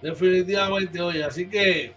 Definitivamente, 0.00 0.98
oye, 1.02 1.22
así 1.22 1.46
que 1.46 1.92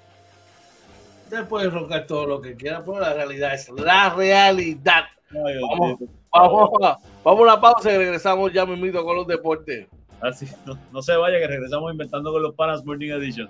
usted 1.24 1.46
puede 1.48 1.70
roncar 1.70 2.06
todo 2.06 2.26
lo 2.26 2.42
que 2.42 2.54
quiera, 2.56 2.84
pero 2.84 3.00
la 3.00 3.14
realidad 3.14 3.54
es 3.54 3.70
la 3.70 4.10
realidad. 4.10 5.06
Ay, 5.32 5.62
Vamos, 5.62 6.00
vamos, 6.30 6.70
a, 6.84 6.98
vamos 7.24 7.42
a 7.44 7.46
la 7.46 7.62
pausa 7.62 7.94
y 7.94 7.98
regresamos 7.98 8.52
ya 8.52 8.66
mismito 8.66 9.02
con 9.06 9.16
los 9.16 9.26
deportes. 9.26 9.88
Así, 10.20 10.46
no, 10.66 10.78
no 10.92 11.02
se 11.02 11.16
vaya 11.16 11.40
que 11.40 11.48
regresamos 11.48 11.94
inventando 11.94 12.34
con 12.34 12.44
los 12.44 12.54
Panas 12.54 12.84
Morning 12.84 13.12
Edition. 13.12 13.50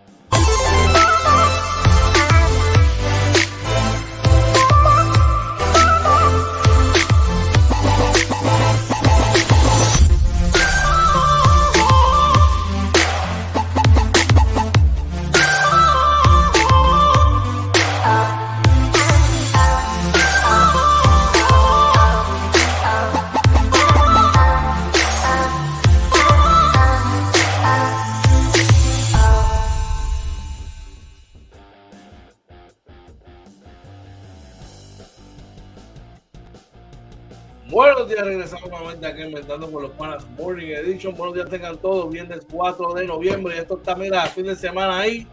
Regresamos 38.23 38.69
nuevamente 38.69 39.05
aquí 39.05 39.21
inventando 39.21 39.69
con 39.71 39.83
los 39.83 39.91
panas 39.91 40.25
Morning 40.37 40.67
Edition. 40.67 41.15
Buenos 41.15 41.35
días 41.35 41.49
tengan 41.49 41.77
todos, 41.77 42.11
viernes 42.11 42.45
4 42.51 42.93
de 42.93 43.05
noviembre. 43.05 43.57
Esto 43.57 43.77
está, 43.77 43.95
mira, 43.95 44.25
fin 44.27 44.45
de 44.45 44.55
semana 44.55 44.99
ahí. 44.99 45.27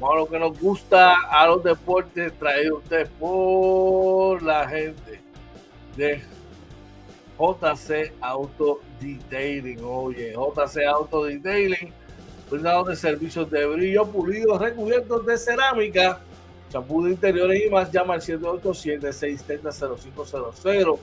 Vamos 0.00 0.14
a 0.14 0.18
lo 0.18 0.28
que 0.28 0.38
nos 0.38 0.60
gusta, 0.60 1.14
a 1.30 1.46
los 1.46 1.64
deportes 1.64 2.38
traídos 2.38 2.82
ustedes 2.82 3.08
por 3.18 4.42
la 4.42 4.68
gente 4.68 5.22
de 5.96 6.20
JC 7.38 8.12
Auto 8.20 8.80
Detailing. 9.00 9.82
Oye, 9.82 10.32
JC 10.32 10.84
Auto 10.86 11.24
Detailing, 11.24 11.94
brindador 12.50 12.88
de 12.88 12.96
servicios 12.96 13.50
de 13.50 13.64
brillo, 13.66 14.06
pulidos, 14.06 14.60
recubiertos 14.60 15.24
de 15.24 15.38
cerámica, 15.38 16.20
champú 16.68 17.02
de 17.04 17.12
interiores 17.12 17.64
y 17.64 17.70
más. 17.70 17.90
Llama 17.90 18.12
al 18.14 18.20
787-630-0500. 18.20 20.98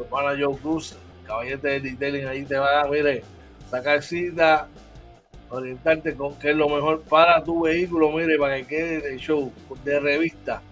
Tu 0.00 0.06
pana 0.06 0.34
Joe 0.34 0.56
Cruz, 0.56 0.96
caballete 1.26 1.68
de 1.68 1.80
detailing, 1.80 2.26
ahí 2.26 2.42
te 2.46 2.56
va 2.56 2.88
mire, 2.88 3.22
sacar 3.70 4.02
cita, 4.02 4.66
orientarte 5.50 6.16
con 6.16 6.38
qué 6.38 6.52
es 6.52 6.56
lo 6.56 6.70
mejor 6.70 7.02
para 7.02 7.44
tu 7.44 7.64
vehículo, 7.64 8.10
mire, 8.10 8.38
para 8.38 8.56
que 8.56 8.66
quede 8.66 9.00
de 9.02 9.18
show, 9.18 9.52
de 9.84 10.00
revista. 10.00 10.62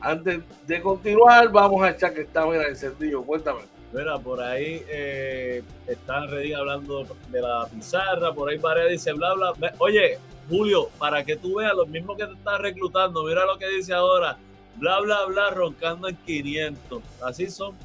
Antes 0.00 0.40
de 0.66 0.82
continuar, 0.82 1.48
vamos 1.52 1.80
a 1.84 1.90
echar 1.90 2.12
que 2.12 2.22
está, 2.22 2.44
mira, 2.44 2.66
encendido, 2.66 3.22
cuéntame. 3.22 3.60
Mira, 3.92 4.18
por 4.18 4.42
ahí 4.42 4.82
eh, 4.88 5.62
están 5.86 6.28
Redín 6.28 6.56
hablando 6.56 7.06
de 7.28 7.40
la 7.40 7.68
pizarra, 7.72 8.34
por 8.34 8.50
ahí 8.50 8.58
Pared 8.58 8.90
dice 8.90 9.12
bla, 9.12 9.32
bla. 9.34 9.52
Oye, 9.78 10.18
Julio, 10.48 10.88
para 10.98 11.22
que 11.22 11.36
tú 11.36 11.58
veas 11.58 11.76
los 11.76 11.86
mismos 11.86 12.16
que 12.16 12.26
te 12.26 12.32
están 12.32 12.60
reclutando, 12.60 13.22
mira 13.22 13.46
lo 13.46 13.56
que 13.58 13.68
dice 13.68 13.94
ahora, 13.94 14.36
bla, 14.74 14.98
bla, 14.98 15.24
bla, 15.26 15.50
roncando 15.50 16.08
en 16.08 16.16
500. 16.16 17.00
Así 17.22 17.48
son. 17.48 17.76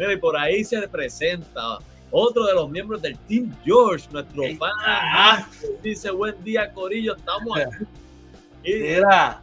Mira, 0.00 0.14
y 0.14 0.16
por 0.16 0.34
ahí 0.34 0.64
se 0.64 0.88
presenta 0.88 1.76
otro 2.10 2.46
de 2.46 2.54
los 2.54 2.70
miembros 2.70 3.02
del 3.02 3.18
Team 3.18 3.54
George, 3.66 4.08
nuestro 4.10 4.44
Ey, 4.44 4.56
pana. 4.56 4.72
ah. 4.86 5.46
Dice, 5.82 6.10
buen 6.10 6.42
día, 6.42 6.72
Corillo, 6.72 7.14
estamos 7.16 7.58
aquí. 7.58 7.84
Y- 8.64 8.72
Mira, 8.80 9.42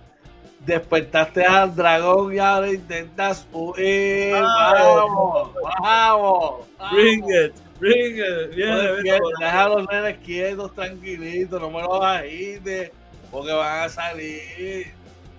despertaste 0.66 1.46
al 1.46 1.76
dragón 1.76 2.34
y 2.34 2.40
ahora 2.40 2.72
intentas 2.74 3.46
huir. 3.54 4.32
Vamos. 4.34 5.52
Vamos. 5.80 6.56
Bring 6.92 7.24
it, 7.30 7.54
bring 7.80 8.18
it. 8.18 8.56
Viene, 8.56 9.02
viene. 9.04 9.20
Deja 9.40 9.64
a 9.64 9.70
los 9.70 9.88
nenes 9.88 10.18
quietos, 10.26 10.74
tranquilitos, 10.74 11.62
no 11.62 11.70
me 11.70 11.84
los 11.84 12.04
agites, 12.04 12.90
porque 13.30 13.52
van 13.54 13.84
a 13.84 13.90
salir. 13.90 14.92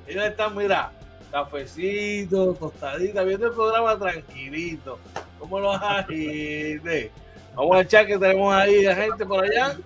Ellos 0.06 0.24
están, 0.24 0.56
mira, 0.56 0.92
cafecito, 1.30 2.54
tostadita, 2.54 3.22
viendo 3.24 3.46
el 3.46 3.52
programa 3.52 3.98
tranquilito. 3.98 4.98
No 5.40 5.46
me 5.46 5.60
los 5.60 5.76
agites. 5.80 7.10
Vamos 7.54 7.76
a 7.76 7.80
echar 7.80 8.06
que 8.06 8.18
tenemos 8.18 8.54
ahí 8.54 8.86
a 8.86 8.94
gente 8.94 9.24
por 9.26 9.44
allá. 9.44 9.76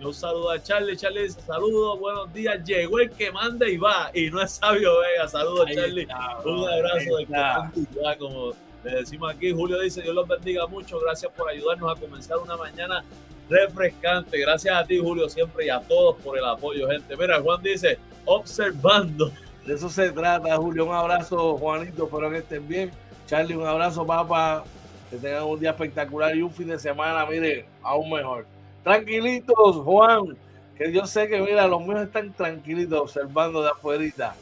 Yo 0.00 0.12
saludo 0.12 0.50
a 0.50 0.62
Charlie. 0.62 0.96
Charlie 0.96 1.24
dice: 1.24 1.40
Saludos, 1.40 1.98
buenos 1.98 2.32
días. 2.32 2.62
Llegó 2.64 3.00
el 3.00 3.10
que 3.10 3.32
manda 3.32 3.68
y 3.68 3.76
va. 3.76 4.10
Y 4.14 4.30
no 4.30 4.40
es 4.40 4.52
Sabio 4.52 4.92
Vega. 5.00 5.26
Saludos, 5.28 5.66
Ahí 5.66 5.74
Charlie. 5.74 6.02
está, 6.02 6.38
Un 6.44 6.68
abrazo 6.68 6.98
de 6.98 7.16
que 7.16 7.22
está. 7.24 7.58
manda 7.58 7.72
y 7.76 8.04
va, 8.04 8.16
como 8.16 8.52
le 8.84 8.90
decimos 8.92 9.34
aquí. 9.34 9.50
Julio 9.52 9.80
dice: 9.80 10.00
Dios 10.02 10.14
los 10.14 10.28
bendiga 10.28 10.66
mucho. 10.68 11.00
Gracias 11.00 11.32
por 11.32 11.48
ayudarnos 11.50 11.96
a 11.96 12.00
comenzar 12.00 12.38
una 12.38 12.56
mañana 12.56 13.02
refrescante. 13.50 14.38
Gracias 14.38 14.72
a 14.76 14.84
ti, 14.84 14.98
Julio, 14.98 15.28
siempre 15.28 15.66
y 15.66 15.70
a 15.70 15.80
todos 15.80 16.14
por 16.22 16.38
el 16.38 16.44
apoyo, 16.44 16.88
gente. 16.88 17.16
Mira, 17.16 17.40
Juan 17.40 17.60
dice: 17.62 17.98
Observando. 18.24 19.32
De 19.68 19.74
eso 19.74 19.90
se 19.90 20.10
trata, 20.12 20.56
Julio. 20.56 20.86
Un 20.86 20.94
abrazo, 20.94 21.58
Juanito. 21.58 22.04
Espero 22.06 22.30
que 22.30 22.38
estén 22.38 22.66
bien. 22.66 22.90
Charlie, 23.26 23.54
un 23.54 23.66
abrazo, 23.66 24.06
papá. 24.06 24.64
Que 25.10 25.18
tengan 25.18 25.44
un 25.44 25.60
día 25.60 25.70
espectacular 25.70 26.34
y 26.34 26.40
un 26.40 26.50
fin 26.50 26.68
de 26.68 26.78
semana, 26.78 27.26
mire, 27.26 27.66
aún 27.82 28.10
mejor. 28.10 28.46
Tranquilitos, 28.82 29.76
Juan. 29.84 30.38
Que 30.74 30.90
yo 30.90 31.06
sé 31.06 31.28
que, 31.28 31.38
mira, 31.42 31.66
los 31.66 31.82
míos 31.82 32.00
están 32.00 32.32
tranquilitos 32.32 32.98
observando 32.98 33.62
de 33.62 33.68
afuera. 33.68 34.34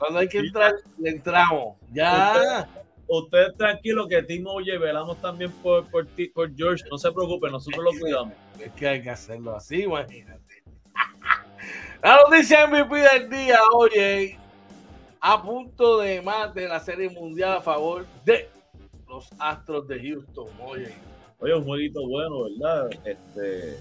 Cuando 0.00 0.18
hay 0.18 0.26
que 0.26 0.38
entrar, 0.38 0.74
le 0.98 1.10
entramos. 1.10 1.76
Ya. 1.92 2.68
Ustedes 3.06 3.56
tranquilos 3.56 4.08
que 4.08 4.20
Timo 4.24 4.54
Oye, 4.54 4.76
velamos 4.78 5.16
también 5.20 5.52
por, 5.62 5.88
por, 5.92 6.06
ti- 6.06 6.30
por 6.30 6.52
George. 6.56 6.82
No 6.90 6.98
se 6.98 7.12
preocupen, 7.12 7.52
nosotros 7.52 7.84
lo 7.84 8.00
cuidamos. 8.00 8.34
Es 8.58 8.72
que 8.72 8.88
hay 8.88 9.00
que 9.00 9.10
hacerlo 9.10 9.54
así, 9.54 9.82
imagínate. 9.84 10.64
La 12.04 12.18
noticia 12.18 12.66
MVP 12.66 12.96
del 12.96 13.30
día, 13.30 13.58
oye, 13.72 14.38
a 15.22 15.42
punto 15.42 15.96
de 16.00 16.20
más 16.20 16.52
de 16.52 16.68
la 16.68 16.78
Serie 16.78 17.08
Mundial 17.08 17.54
a 17.54 17.60
favor 17.62 18.04
de 18.26 18.46
los 19.08 19.30
Astros 19.38 19.88
de 19.88 19.98
Houston, 20.02 20.48
oye. 20.60 20.94
Oye, 21.38 21.54
un 21.54 21.64
jueguito 21.64 22.06
bueno, 22.06 22.42
¿verdad? 22.42 22.90
Este, 23.06 23.78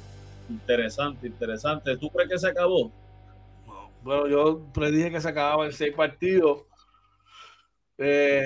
interesante, 0.49 1.27
interesante. 1.27 1.97
¿Tú 1.97 2.09
crees 2.11 2.29
que 2.29 2.37
se 2.37 2.47
acabó? 2.47 2.93
Bueno, 4.03 4.27
yo 4.27 4.71
predije 4.73 5.11
que 5.11 5.19
se 5.19 5.27
acababa 5.27 5.65
en 5.65 5.73
seis 5.73 5.93
partidos. 5.93 6.61
Eh, 7.97 8.45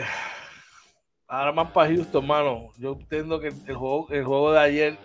ahora 1.28 1.52
más 1.52 1.70
para 1.70 1.94
Houston, 1.94 2.26
mano. 2.26 2.72
Yo 2.80 2.94
entiendo 2.94 3.40
que 3.40 3.50
el 3.50 3.76
juego, 3.76 4.08
el 4.10 4.26
juego 4.26 4.54
de 4.54 4.60
ayer, 4.60 4.98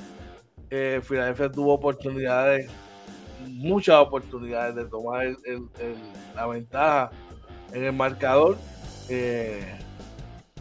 eh, 0.71 1.03
Filadelfia 1.05 1.53
tuvo 1.53 1.75
oportunidades, 1.75 2.71
muchas 3.49 3.97
oportunidades 3.97 4.75
de 4.75 4.85
tomar 4.85 5.27
el- 5.27 5.37
la 6.35 6.47
ventaja 6.47 7.11
en 7.73 7.85
el 7.85 7.93
marcador. 7.93 8.57
Eh, 9.09 9.63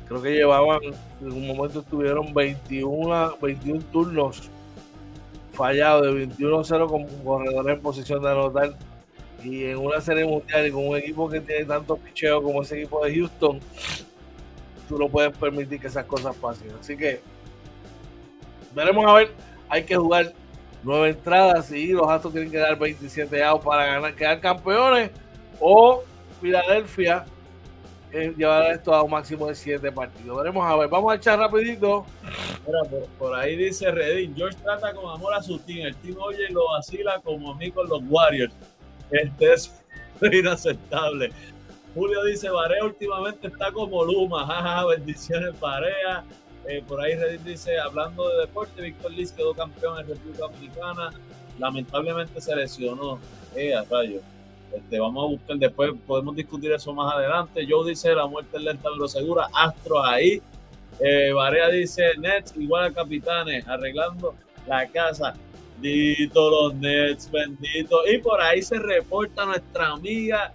creo 0.07 0.21
que 0.21 0.31
llevaban, 0.31 0.79
en 1.21 1.31
un 1.31 1.47
momento 1.47 1.79
estuvieron 1.81 2.33
21, 2.33 3.37
21 3.41 3.81
turnos 3.91 4.49
fallados, 5.53 6.03
de 6.05 6.13
21-0 6.13 6.87
con 6.87 7.05
corredores 7.23 7.75
en 7.75 7.81
posición 7.81 8.21
de 8.23 8.29
anotar 8.29 8.73
y 9.43 9.65
en 9.65 9.77
una 9.77 9.99
serie 10.01 10.25
mundial 10.25 10.67
y 10.67 10.71
con 10.71 10.87
un 10.87 10.97
equipo 10.97 11.29
que 11.29 11.41
tiene 11.41 11.65
tanto 11.65 11.97
picheo 11.97 12.41
como 12.41 12.61
ese 12.61 12.79
equipo 12.79 13.03
de 13.03 13.15
Houston, 13.15 13.59
tú 14.87 14.97
no 14.97 15.07
puedes 15.09 15.35
permitir 15.37 15.79
que 15.79 15.87
esas 15.87 16.05
cosas 16.05 16.35
pasen. 16.35 16.71
Así 16.79 16.95
que 16.95 17.21
veremos 18.75 19.05
a 19.07 19.13
ver, 19.13 19.31
hay 19.69 19.83
que 19.83 19.95
jugar 19.95 20.33
nueve 20.83 21.09
entradas 21.09 21.71
y 21.71 21.87
los 21.87 22.07
Astros 22.07 22.33
tienen 22.33 22.51
que 22.51 22.57
dar 22.57 22.77
27 22.77 23.43
outs 23.43 23.63
para 23.63 23.85
ganar, 23.85 24.15
quedar 24.15 24.39
campeones 24.39 25.11
o 25.59 26.03
Filadelfia 26.39 27.25
eh, 28.13 28.33
llevar 28.35 28.71
esto 28.71 28.93
a 28.93 29.03
un 29.03 29.11
máximo 29.11 29.47
de 29.47 29.55
7 29.55 29.89
partidos. 29.91 30.37
Veremos 30.37 30.65
a 30.69 30.75
ver, 30.75 30.89
vamos 30.89 31.13
a 31.13 31.15
echar 31.15 31.39
rapidito. 31.39 32.05
Por, 33.17 33.33
ahí 33.33 33.55
dice 33.55 33.89
Redín, 33.89 34.35
George 34.35 34.57
trata 34.61 34.93
con 34.93 35.09
amor 35.09 35.33
a 35.33 35.41
su 35.41 35.57
team. 35.59 35.87
El 35.87 35.95
team 35.95 36.17
oye 36.19 36.49
lo 36.49 36.67
vacila 36.71 37.21
como 37.23 37.51
a 37.51 37.55
mí 37.55 37.71
los 37.73 38.01
Warriors. 38.09 38.53
Este 39.11 39.53
es 39.53 39.81
inaceptable. 40.21 41.31
Julio 41.95 42.23
dice, 42.23 42.49
Barea 42.49 42.83
últimamente 42.83 43.47
está 43.47 43.71
como 43.71 44.03
Luma, 44.03 44.85
bendiciones 44.87 45.57
Barea. 45.59 46.23
Eh, 46.67 46.83
por 46.87 47.01
ahí 47.01 47.15
Reddit 47.15 47.41
dice, 47.41 47.79
hablando 47.79 48.27
de 48.29 48.41
deporte, 48.41 48.81
Víctor 48.81 49.11
Liz 49.11 49.31
quedó 49.31 49.53
campeón 49.53 49.99
en 49.99 50.07
República 50.07 50.47
Dominicana. 50.47 51.11
Lamentablemente 51.59 52.39
se 52.39 52.55
lesionó. 52.55 53.19
Eh, 53.55 53.75
a 53.75 53.83
rayo. 53.83 54.21
Este, 54.73 54.99
vamos 54.99 55.23
a 55.23 55.27
buscar 55.27 55.57
después, 55.57 55.91
podemos 56.07 56.35
discutir 56.35 56.71
eso 56.71 56.93
más 56.93 57.13
adelante. 57.13 57.67
Joe 57.69 57.89
dice, 57.89 58.15
la 58.15 58.25
muerte 58.25 58.57
es 58.57 58.63
lenta 58.63 58.89
pero 58.93 59.07
segura. 59.07 59.49
Astro 59.53 60.03
ahí. 60.03 60.41
Eh, 60.99 61.33
Barea 61.33 61.69
dice, 61.69 62.17
Nets 62.17 62.53
igual 62.57 62.85
a 62.85 62.93
Capitanes, 62.93 63.67
arreglando 63.67 64.35
la 64.67 64.87
casa. 64.87 65.33
Bendito 65.79 66.49
los 66.49 66.75
Nets, 66.75 67.29
bendito. 67.29 68.07
Y 68.07 68.19
por 68.19 68.39
ahí 68.39 68.61
se 68.61 68.79
reporta 68.79 69.45
nuestra 69.45 69.89
amiga, 69.89 70.53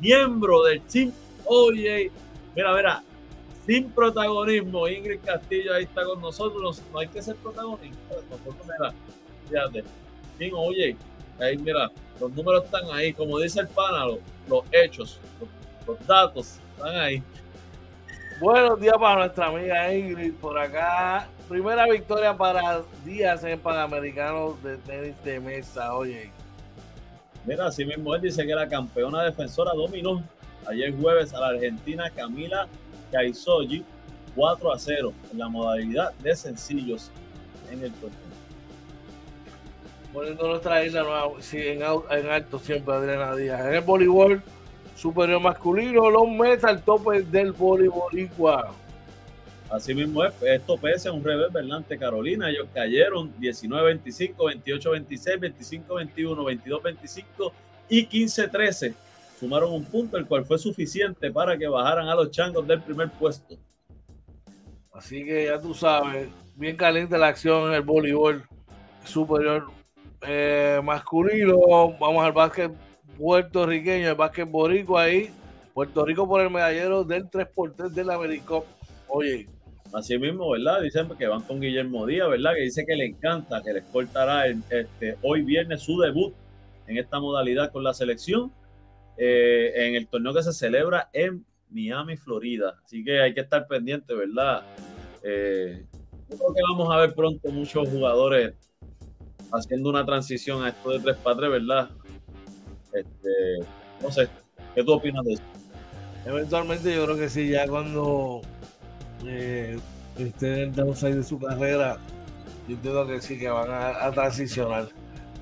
miembro 0.00 0.64
del 0.64 0.80
Team 0.82 1.12
Oye. 1.46 2.10
Mira, 2.56 2.74
mira, 2.74 3.02
sin 3.66 3.90
protagonismo. 3.90 4.88
Ingrid 4.88 5.20
Castillo 5.24 5.74
ahí 5.74 5.84
está 5.84 6.04
con 6.04 6.20
nosotros. 6.20 6.82
No 6.92 6.98
hay 6.98 7.08
que 7.08 7.22
ser 7.22 7.36
protagonista. 7.36 7.96
mira, 8.64 8.94
fíjate. 9.48 9.84
Oye. 10.54 10.96
Ahí, 11.40 11.58
mira, 11.58 11.90
los 12.20 12.32
números 12.32 12.64
están 12.64 12.84
ahí. 12.92 13.12
Como 13.12 13.38
dice 13.38 13.60
el 13.60 13.68
pana, 13.68 14.06
los, 14.48 14.64
hechos, 14.70 15.20
los, 15.86 16.06
datos 16.06 16.58
están 16.76 16.96
ahí. 16.96 17.22
Buenos 18.40 18.80
días 18.80 18.94
para 18.98 19.20
nuestra 19.20 19.46
amiga 19.46 19.94
Ingrid 19.94 20.34
por 20.34 20.58
acá. 20.58 21.28
Primera 21.48 21.86
victoria 21.86 22.36
para 22.36 22.82
Díaz 23.04 23.44
en 23.44 23.60
Panamericanos 23.60 24.62
de 24.62 24.76
tenis 24.78 25.14
de 25.24 25.40
mesa, 25.40 25.94
oye. 25.94 26.30
Mira, 27.44 27.66
así 27.66 27.84
mismo 27.84 28.14
él 28.14 28.22
dice 28.22 28.46
que 28.46 28.54
la 28.54 28.68
campeona 28.68 29.22
defensora 29.22 29.72
dominó 29.74 30.22
ayer 30.66 30.94
jueves 30.96 31.34
a 31.34 31.40
la 31.40 31.48
argentina 31.48 32.10
Camila 32.10 32.66
Kaisoji 33.14 33.84
4 34.34 34.72
a 34.72 34.78
0 34.78 35.12
en 35.32 35.38
la 35.38 35.48
modalidad 35.48 36.12
de 36.14 36.34
sencillos 36.34 37.10
en 37.70 37.84
el 37.84 37.92
torneo. 37.92 38.18
Poniendo 40.12 40.48
nuestra 40.48 40.84
isla 40.84 41.02
nueva, 41.02 41.30
sí, 41.40 41.58
en, 41.58 41.82
alto 41.82 42.58
siempre 42.58 42.94
Adriana 42.94 43.34
Díaz. 43.36 43.66
En 43.66 43.74
el 43.74 43.80
voleibol 43.80 44.42
superior 44.96 45.40
masculino, 45.40 46.10
los 46.10 46.28
Mets 46.28 46.64
al 46.64 46.82
tope 46.82 47.22
del 47.22 47.52
voleibol 47.52 48.18
igual. 48.18 48.66
Así 49.70 49.94
mismo 49.94 50.24
es, 50.24 50.32
esto 50.42 50.76
pese 50.76 51.08
a 51.08 51.12
un 51.12 51.24
revés, 51.24 51.52
¿verdad? 51.52 51.84
Carolina, 51.98 52.50
ellos 52.50 52.66
cayeron 52.72 53.32
19-25, 53.40 54.36
28-26, 54.36 55.86
25-21, 55.86 56.62
22-25 56.64 57.52
y 57.88 58.06
15-13. 58.06 58.94
Sumaron 59.38 59.72
un 59.72 59.84
punto, 59.84 60.16
el 60.16 60.26
cual 60.26 60.44
fue 60.44 60.58
suficiente 60.58 61.30
para 61.30 61.58
que 61.58 61.66
bajaran 61.66 62.08
a 62.08 62.14
los 62.14 62.30
changos 62.30 62.66
del 62.66 62.80
primer 62.80 63.10
puesto. 63.10 63.56
Así 64.92 65.24
que 65.24 65.46
ya 65.46 65.60
tú 65.60 65.74
sabes, 65.74 66.28
bien 66.54 66.76
caliente 66.76 67.18
la 67.18 67.28
acción 67.28 67.68
en 67.68 67.74
el 67.74 67.82
voleibol 67.82 68.44
superior 69.04 69.66
eh, 70.22 70.80
masculino. 70.84 71.58
Vamos 71.98 72.24
al 72.24 72.32
básquet 72.32 72.72
puertorriqueño, 73.18 74.10
el 74.10 74.14
básquet 74.14 74.48
boricua 74.48 75.02
ahí. 75.02 75.30
Puerto 75.72 76.04
Rico 76.04 76.28
por 76.28 76.40
el 76.40 76.50
medallero 76.50 77.02
del 77.02 77.28
3x3 77.28 77.88
del 77.88 78.10
América. 78.10 78.60
Oye, 79.08 79.48
Así 79.94 80.18
mismo, 80.18 80.50
¿verdad? 80.50 80.80
Dicen 80.80 81.08
que 81.16 81.28
van 81.28 81.42
con 81.42 81.60
Guillermo 81.60 82.04
Díaz, 82.04 82.28
¿verdad? 82.28 82.54
Que 82.54 82.62
dice 82.62 82.84
que 82.84 82.96
le 82.96 83.06
encanta, 83.06 83.62
que 83.62 83.72
les 83.72 83.84
cortará 83.84 84.48
este, 84.48 85.16
hoy 85.22 85.42
viernes 85.42 85.82
su 85.82 86.00
debut 86.00 86.34
en 86.88 86.98
esta 86.98 87.20
modalidad 87.20 87.70
con 87.70 87.84
la 87.84 87.94
selección 87.94 88.50
eh, 89.16 89.72
en 89.74 89.94
el 89.94 90.06
torneo 90.08 90.34
que 90.34 90.42
se 90.42 90.52
celebra 90.52 91.10
en 91.12 91.44
Miami, 91.70 92.16
Florida. 92.16 92.76
Así 92.84 93.04
que 93.04 93.20
hay 93.20 93.34
que 93.34 93.40
estar 93.40 93.66
pendiente, 93.66 94.14
¿verdad? 94.14 94.62
Eh, 95.22 95.84
yo 96.30 96.36
creo 96.36 96.54
que 96.54 96.60
vamos 96.70 96.94
a 96.94 96.98
ver 96.98 97.14
pronto 97.14 97.50
muchos 97.50 97.88
jugadores 97.88 98.54
haciendo 99.52 99.90
una 99.90 100.04
transición 100.04 100.64
a 100.64 100.70
esto 100.70 100.90
de 100.90 101.00
3 101.00 101.16
para 101.16 101.36
3, 101.36 101.50
¿verdad? 101.50 101.90
Este, 102.92 103.68
no 104.02 104.10
sé, 104.10 104.28
¿qué 104.74 104.84
tú 104.84 104.92
opinas 104.92 105.24
de 105.24 105.34
eso? 105.34 105.42
Eventualmente 106.26 106.94
yo 106.94 107.04
creo 107.04 107.16
que 107.16 107.28
sí, 107.28 107.48
ya 107.50 107.66
cuando 107.68 108.40
eh, 109.26 109.78
esté 110.18 110.62
en 110.62 110.74
el 110.78 111.14
de 111.16 111.22
su 111.22 111.38
carrera, 111.38 111.98
yo 112.66 112.76
entiendo 112.76 113.06
que 113.06 113.20
sí, 113.20 113.38
que 113.38 113.48
van 113.48 113.68
a, 113.70 114.10
transicionar. 114.12 114.88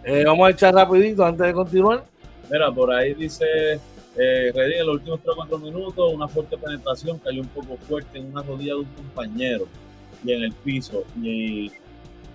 Eh, 0.04 0.24
vamos 0.26 0.48
a 0.48 0.50
echar 0.50 0.74
rapidito 0.74 1.24
antes 1.24 1.46
de 1.46 1.52
continuar. 1.52 2.04
Mira, 2.50 2.70
por 2.70 2.92
ahí 2.92 3.14
dice 3.14 3.80
eh, 4.16 4.52
en 4.54 4.86
los 4.86 4.96
últimos 4.96 5.20
3 5.20 5.32
o 5.32 5.36
4 5.36 5.58
minutos, 5.58 6.12
una 6.12 6.28
fuerte 6.28 6.56
penetración 6.58 7.18
cayó 7.18 7.40
un 7.40 7.48
poco 7.48 7.76
fuerte 7.76 8.18
en 8.18 8.26
una 8.26 8.42
rodilla 8.42 8.74
de 8.74 8.80
un 8.80 8.84
compañero 8.86 9.66
y 10.24 10.32
en 10.32 10.42
el 10.44 10.52
piso. 10.52 11.04
Y, 11.20 11.70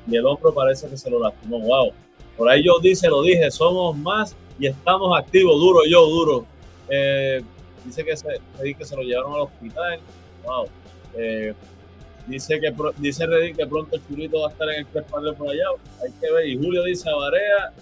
el 0.09 0.25
hombro 0.25 0.53
parece 0.53 0.87
que 0.87 0.95
se 0.95 1.09
lo 1.09 1.19
lastimó. 1.19 1.59
Wow. 1.59 1.91
Por 2.37 2.47
ahí 2.47 2.63
yo 2.63 2.79
dice, 2.79 3.09
lo 3.09 3.21
dije, 3.23 3.51
somos 3.51 3.97
más 3.97 4.35
y 4.57 4.67
estamos 4.67 5.17
activos, 5.17 5.59
duro 5.59 5.81
yo, 5.85 6.05
duro. 6.05 6.45
Eh, 6.89 7.43
dice 7.83 8.05
que 8.05 8.15
se, 8.15 8.39
que 8.77 8.85
se 8.85 8.95
lo 8.95 9.01
llevaron 9.01 9.33
al 9.33 9.41
hospital. 9.41 9.99
Wow. 10.45 10.67
Eh, 11.15 11.53
dice 12.25 12.59
que 12.59 12.73
dice 12.99 13.25
Reddit 13.25 13.57
que 13.57 13.67
pronto 13.67 13.97
el 13.97 14.07
chulito 14.07 14.39
va 14.39 14.47
a 14.47 14.51
estar 14.51 14.69
en 14.69 14.79
el 14.79 14.85
tres 14.87 15.05
por 15.05 15.49
allá. 15.49 15.65
Hay 16.01 16.11
que 16.21 16.31
ver. 16.31 16.47
Y 16.47 16.57
Julio 16.57 16.83
dice 16.83 17.09
a 17.09 17.15
Barea 17.15 17.73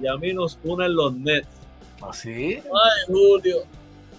y 0.00 0.06
a 0.06 0.16
mí 0.16 0.34
nos 0.34 0.58
unen 0.64 0.94
los 0.94 1.14
Nets. 1.14 1.48
¿Así? 2.02 2.62
¿Ah, 2.64 2.78
Ay, 2.84 3.04
Julio. 3.06 3.56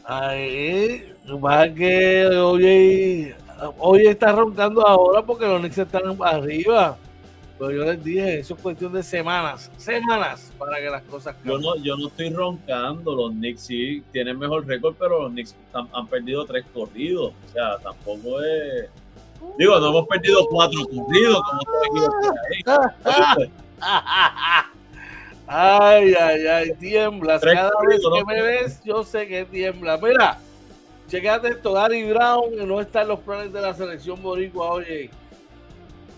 Ay, 0.04 1.14
va 1.44 1.70
que 1.70 2.28
oye, 2.28 3.36
hoy 3.78 4.08
está 4.08 4.32
roncando 4.32 4.86
ahora 4.86 5.22
porque 5.22 5.46
los 5.46 5.60
Knicks 5.60 5.78
están 5.78 6.18
arriba. 6.22 6.98
Pero 7.60 7.72
yo 7.72 7.86
les 7.86 8.04
dije, 8.04 8.40
eso 8.40 8.56
es 8.56 8.62
cuestión 8.62 8.92
de 8.92 9.04
semanas, 9.04 9.72
semanas 9.78 10.52
para 10.58 10.78
que 10.78 10.90
las 10.90 11.04
cosas 11.04 11.36
cambien. 11.36 11.62
Yo 11.62 11.76
no, 11.76 11.76
yo 11.84 11.96
no 11.96 12.08
estoy 12.08 12.32
roncando, 12.32 13.14
los 13.14 13.32
Knicks 13.34 13.62
sí 13.62 14.04
tienen 14.12 14.40
mejor 14.40 14.66
récord, 14.66 14.96
pero 14.98 15.24
los 15.24 15.32
Knicks 15.32 15.56
han, 15.72 16.08
perdido 16.08 16.44
tres 16.46 16.66
corridos. 16.74 17.34
O 17.48 17.54
sea, 17.54 17.78
tampoco 17.78 18.42
es. 18.42 18.90
Digo, 19.60 19.80
no 19.80 19.90
hemos 19.90 20.08
perdido 20.08 20.48
cuatro 20.50 20.80
corridos, 20.86 21.42
como 21.44 21.62
ahí. 22.50 22.64
ay, 25.52 26.14
ay, 26.14 26.47
ay, 26.47 26.74
tiemblas. 26.80 27.41
Cada 27.41 27.72
vez 27.88 28.02
que 28.02 28.26
me 28.26 28.41
ves, 28.41 28.82
yo 28.84 29.04
sé 29.04 29.28
que 29.28 29.45
tiembla. 29.45 29.97
Mira, 29.97 30.39
chequete 31.08 31.49
esto, 31.49 31.74
Gary 31.74 32.10
Brown 32.12 32.68
no 32.68 32.80
está 32.80 33.02
en 33.02 33.10
los 33.10 33.20
planes 33.20 33.52
de 33.52 33.62
la 33.62 33.74
selección 33.74 34.22
boricua, 34.22 34.72
oye 34.72 35.10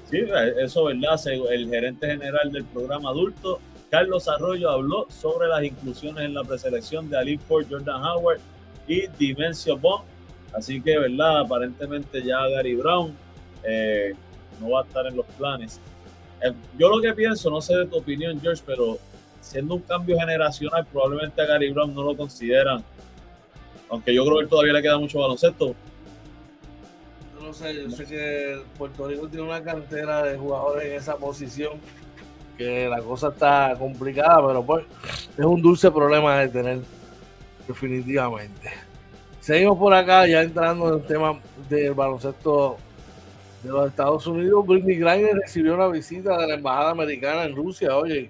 Sí, 0.09 0.19
eso 0.59 0.85
verdad. 0.85 1.19
El 1.51 1.67
gerente 1.67 2.05
general 2.05 2.51
del 2.51 2.65
programa 2.65 3.09
adulto, 3.09 3.59
Carlos 3.89 4.27
Arroyo, 4.27 4.69
habló 4.69 5.07
sobre 5.09 5.47
las 5.47 5.63
inclusiones 5.63 6.25
en 6.25 6.35
la 6.35 6.43
preselección 6.43 7.09
de 7.09 7.17
Ali 7.17 7.37
Ford, 7.39 7.65
Jordan 7.67 8.03
Howard 8.03 8.39
y 8.87 9.07
Dimensio 9.17 9.75
Bond. 9.75 10.03
Así 10.53 10.79
que, 10.79 10.99
verdad, 10.99 11.39
aparentemente 11.39 12.21
ya 12.21 12.47
Gary 12.47 12.75
Brown 12.75 13.15
eh, 13.63 14.13
no 14.61 14.69
va 14.69 14.81
a 14.81 14.83
estar 14.83 15.07
en 15.07 15.15
los 15.17 15.25
planes. 15.37 15.79
Eh, 16.43 16.53
yo 16.77 16.89
lo 16.89 17.01
que 17.01 17.11
pienso, 17.13 17.49
no 17.49 17.59
sé 17.59 17.75
de 17.75 17.87
tu 17.87 17.97
opinión, 17.97 18.39
George, 18.39 18.61
pero 18.63 18.99
siendo 19.43 19.75
un 19.75 19.81
cambio 19.81 20.17
generacional, 20.17 20.85
probablemente 20.91 21.41
a 21.41 21.45
Gary 21.45 21.71
Brown 21.71 21.93
no 21.93 22.03
lo 22.03 22.17
consideran. 22.17 22.83
Aunque 23.89 24.13
yo 24.13 24.25
creo 24.25 24.39
que 24.39 24.47
todavía 24.47 24.73
le 24.73 24.81
queda 24.81 24.97
mucho 24.97 25.19
baloncesto, 25.19 25.75
sé, 27.53 27.75
yo 27.75 27.89
sé 27.91 28.05
que 28.05 28.61
Puerto 28.77 29.07
Rico 29.07 29.27
tiene 29.27 29.45
una 29.45 29.63
cantera 29.63 30.23
de 30.23 30.37
jugadores 30.37 30.85
en 30.85 30.93
esa 30.93 31.15
posición 31.15 31.73
que 32.57 32.87
la 32.87 33.01
cosa 33.01 33.29
está 33.29 33.75
complicada, 33.77 34.45
pero 34.47 34.63
pues 34.63 34.85
es 35.37 35.45
un 35.45 35.61
dulce 35.61 35.89
problema 35.89 36.39
de 36.39 36.49
tener, 36.49 36.79
definitivamente. 37.67 38.69
Seguimos 39.39 39.77
por 39.77 39.93
acá, 39.93 40.27
ya 40.27 40.41
entrando 40.41 40.89
en 40.89 41.01
el 41.01 41.05
tema 41.05 41.39
del 41.67 41.93
baloncesto 41.93 42.77
de 43.63 43.69
los 43.69 43.89
Estados 43.89 44.25
Unidos. 44.27 44.65
Britney 44.65 44.97
Griner 44.97 45.35
recibió 45.35 45.73
una 45.73 45.87
visita 45.87 46.37
de 46.37 46.47
la 46.47 46.53
embajada 46.55 46.91
americana 46.91 47.43
en 47.43 47.55
Rusia, 47.55 47.97
oye. 47.97 48.29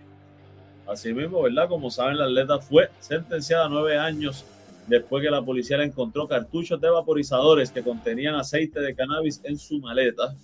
Así 0.88 1.14
mismo, 1.14 1.42
¿verdad? 1.42 1.70
Como 1.70 1.90
saben, 1.90 2.18
la 2.18 2.26
atleta 2.26 2.60
fue 2.60 2.90
sentenciada 3.00 3.66
a 3.66 3.70
nueve 3.70 3.98
años 3.98 4.46
después 4.88 5.24
que 5.24 5.32
la 5.32 5.42
policía 5.42 5.78
le 5.78 5.86
encontró 5.86 6.28
cartuchos 6.28 6.80
de 6.80 6.90
vaporizadores 6.90 7.72
que 7.72 7.84
contenían 7.84 8.36
aceite 8.36 8.82
de 8.82 8.94
cannabis 8.94 9.40
en 9.44 9.58
su 9.58 9.80
maleta. 9.80 10.36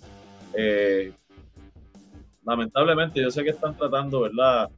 Eh, 0.54 1.12
lamentablemente, 2.44 3.20
yo 3.20 3.30
sé 3.30 3.44
que 3.44 3.50
están 3.50 3.76
tratando, 3.76 4.20
¿verdad? 4.20 4.70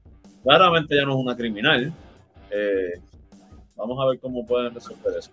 Claramente 0.43 0.97
ya 0.97 1.05
no 1.05 1.13
es 1.13 1.19
una 1.19 1.37
criminal. 1.37 1.93
Eh, 2.51 3.01
vamos 3.77 3.99
a 4.01 4.09
ver 4.11 4.19
cómo 4.19 4.45
pueden 4.45 4.75
resolver 4.75 5.17
eso. 5.19 5.31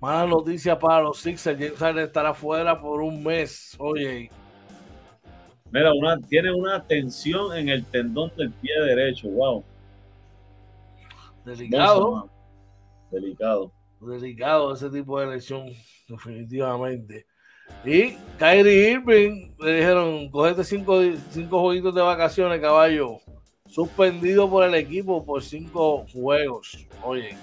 Mala 0.00 0.26
noticia 0.26 0.78
para 0.78 1.02
los 1.02 1.18
Sixers. 1.18 1.58
James 1.58 1.78
Harden 1.78 2.06
estará 2.06 2.34
fuera 2.34 2.80
por 2.80 3.00
un 3.00 3.22
mes. 3.22 3.76
Oye. 3.78 4.30
Mira, 5.72 5.92
una, 5.92 6.18
tiene 6.18 6.52
una 6.52 6.82
tensión 6.84 7.56
en 7.56 7.68
el 7.68 7.84
tendón 7.84 8.32
del 8.36 8.50
pie 8.50 8.72
derecho. 8.80 9.28
Wow. 9.28 9.64
Delicado 11.44 12.30
delicado. 13.10 13.72
delicado 14.00 14.74
ese 14.74 14.88
tipo 14.90 15.20
de 15.20 15.26
lesión, 15.26 15.66
definitivamente. 16.08 17.26
Y 17.84 18.16
Kyrie 18.38 18.92
Irving 18.92 19.52
le 19.60 19.76
dijeron, 19.76 20.28
cogete 20.30 20.64
cinco, 20.64 21.00
cinco 21.30 21.60
jueguitos 21.60 21.94
de 21.94 22.02
vacaciones, 22.02 22.60
caballo. 22.60 23.18
Suspendido 23.66 24.50
por 24.50 24.64
el 24.64 24.74
equipo 24.74 25.24
por 25.24 25.42
cinco 25.42 26.04
juegos. 26.12 26.86
Oye. 27.04 27.36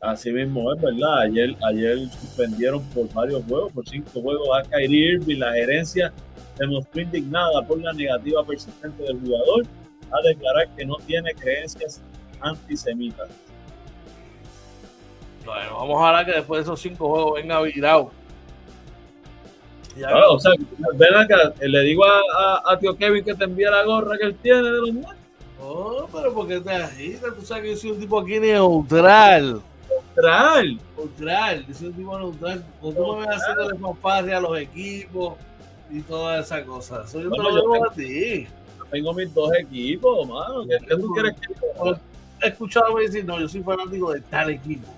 Así 0.00 0.30
mismo 0.30 0.72
es 0.74 0.80
verdad. 0.80 1.20
Ayer, 1.20 1.56
ayer 1.66 1.98
suspendieron 2.10 2.82
por 2.90 3.12
varios 3.12 3.42
juegos, 3.44 3.72
por 3.72 3.88
cinco 3.88 4.20
juegos 4.20 4.48
a 4.56 4.62
Kyrie 4.68 5.12
Irving. 5.14 5.38
La 5.38 5.52
gerencia 5.52 6.12
se 6.56 6.66
mostró 6.66 7.00
indignada 7.00 7.62
por 7.66 7.80
la 7.80 7.92
negativa 7.92 8.44
persistente 8.44 9.02
del 9.02 9.20
jugador 9.20 9.66
a 10.10 10.20
declarar 10.28 10.68
que 10.76 10.84
no 10.84 10.96
tiene 11.06 11.34
creencias 11.34 12.02
antisemitas. 12.40 13.28
Bueno, 15.44 15.74
vamos 15.74 16.02
a 16.02 16.08
hablar 16.08 16.26
que 16.26 16.32
después 16.32 16.58
de 16.58 16.62
esos 16.62 16.80
cinco 16.80 17.08
juegos 17.08 17.34
venga 17.34 17.60
virado 17.62 18.10
o 20.28 20.38
sea, 20.38 20.52
ven 20.94 21.14
acá, 21.14 21.52
le 21.60 21.80
digo 21.82 22.04
a, 22.04 22.62
a, 22.72 22.78
tío 22.78 22.96
Kevin 22.96 23.24
que 23.24 23.34
te 23.34 23.44
envía 23.44 23.70
la 23.70 23.84
gorra 23.84 24.16
que 24.18 24.26
él 24.26 24.36
tiene 24.42 24.62
de 24.62 24.70
los 24.70 24.92
muertos. 24.92 25.16
Oh, 25.60 26.08
pero 26.12 26.34
porque 26.34 26.60
te 26.60 26.70
agitas, 26.70 27.34
tú 27.34 27.42
sabes 27.42 27.64
que 27.64 27.70
yo 27.70 27.76
soy 27.76 27.90
un 27.92 28.00
tipo 28.00 28.20
aquí 28.20 28.38
neutral. 28.40 29.62
Neutral. 30.16 30.78
Neutral, 30.96 31.66
yo 31.66 31.74
soy 31.74 31.86
un 31.88 31.94
tipo 31.94 32.18
neutral. 32.18 32.64
No 32.82 32.92
tú 32.92 33.16
me 33.16 33.26
vas 33.26 33.42
fanfarria 33.80 34.38
a 34.38 34.40
los 34.40 34.58
equipos 34.58 35.34
y 35.90 36.00
todas 36.02 36.46
esas 36.46 36.62
cosas. 36.64 37.10
Soy 37.10 37.24
un 37.24 37.30
bueno, 37.30 37.84
a 37.84 37.92
ti. 37.92 38.46
Tengo 38.90 39.12
mis 39.14 39.34
dos 39.34 39.50
equipos, 39.58 40.28
mano. 40.28 40.64
¿Qué, 40.66 40.78
¿qué 40.86 40.96
tú 40.96 41.12
quieres 41.12 41.34
que 41.40 41.54
yo 41.84 41.96
He 42.42 42.48
escuchado 42.48 42.96
a 42.96 43.00
decir, 43.00 43.24
no, 43.24 43.40
yo 43.40 43.48
soy 43.48 43.62
fanático 43.62 44.12
de 44.12 44.20
tal 44.20 44.50
equipo. 44.50 44.88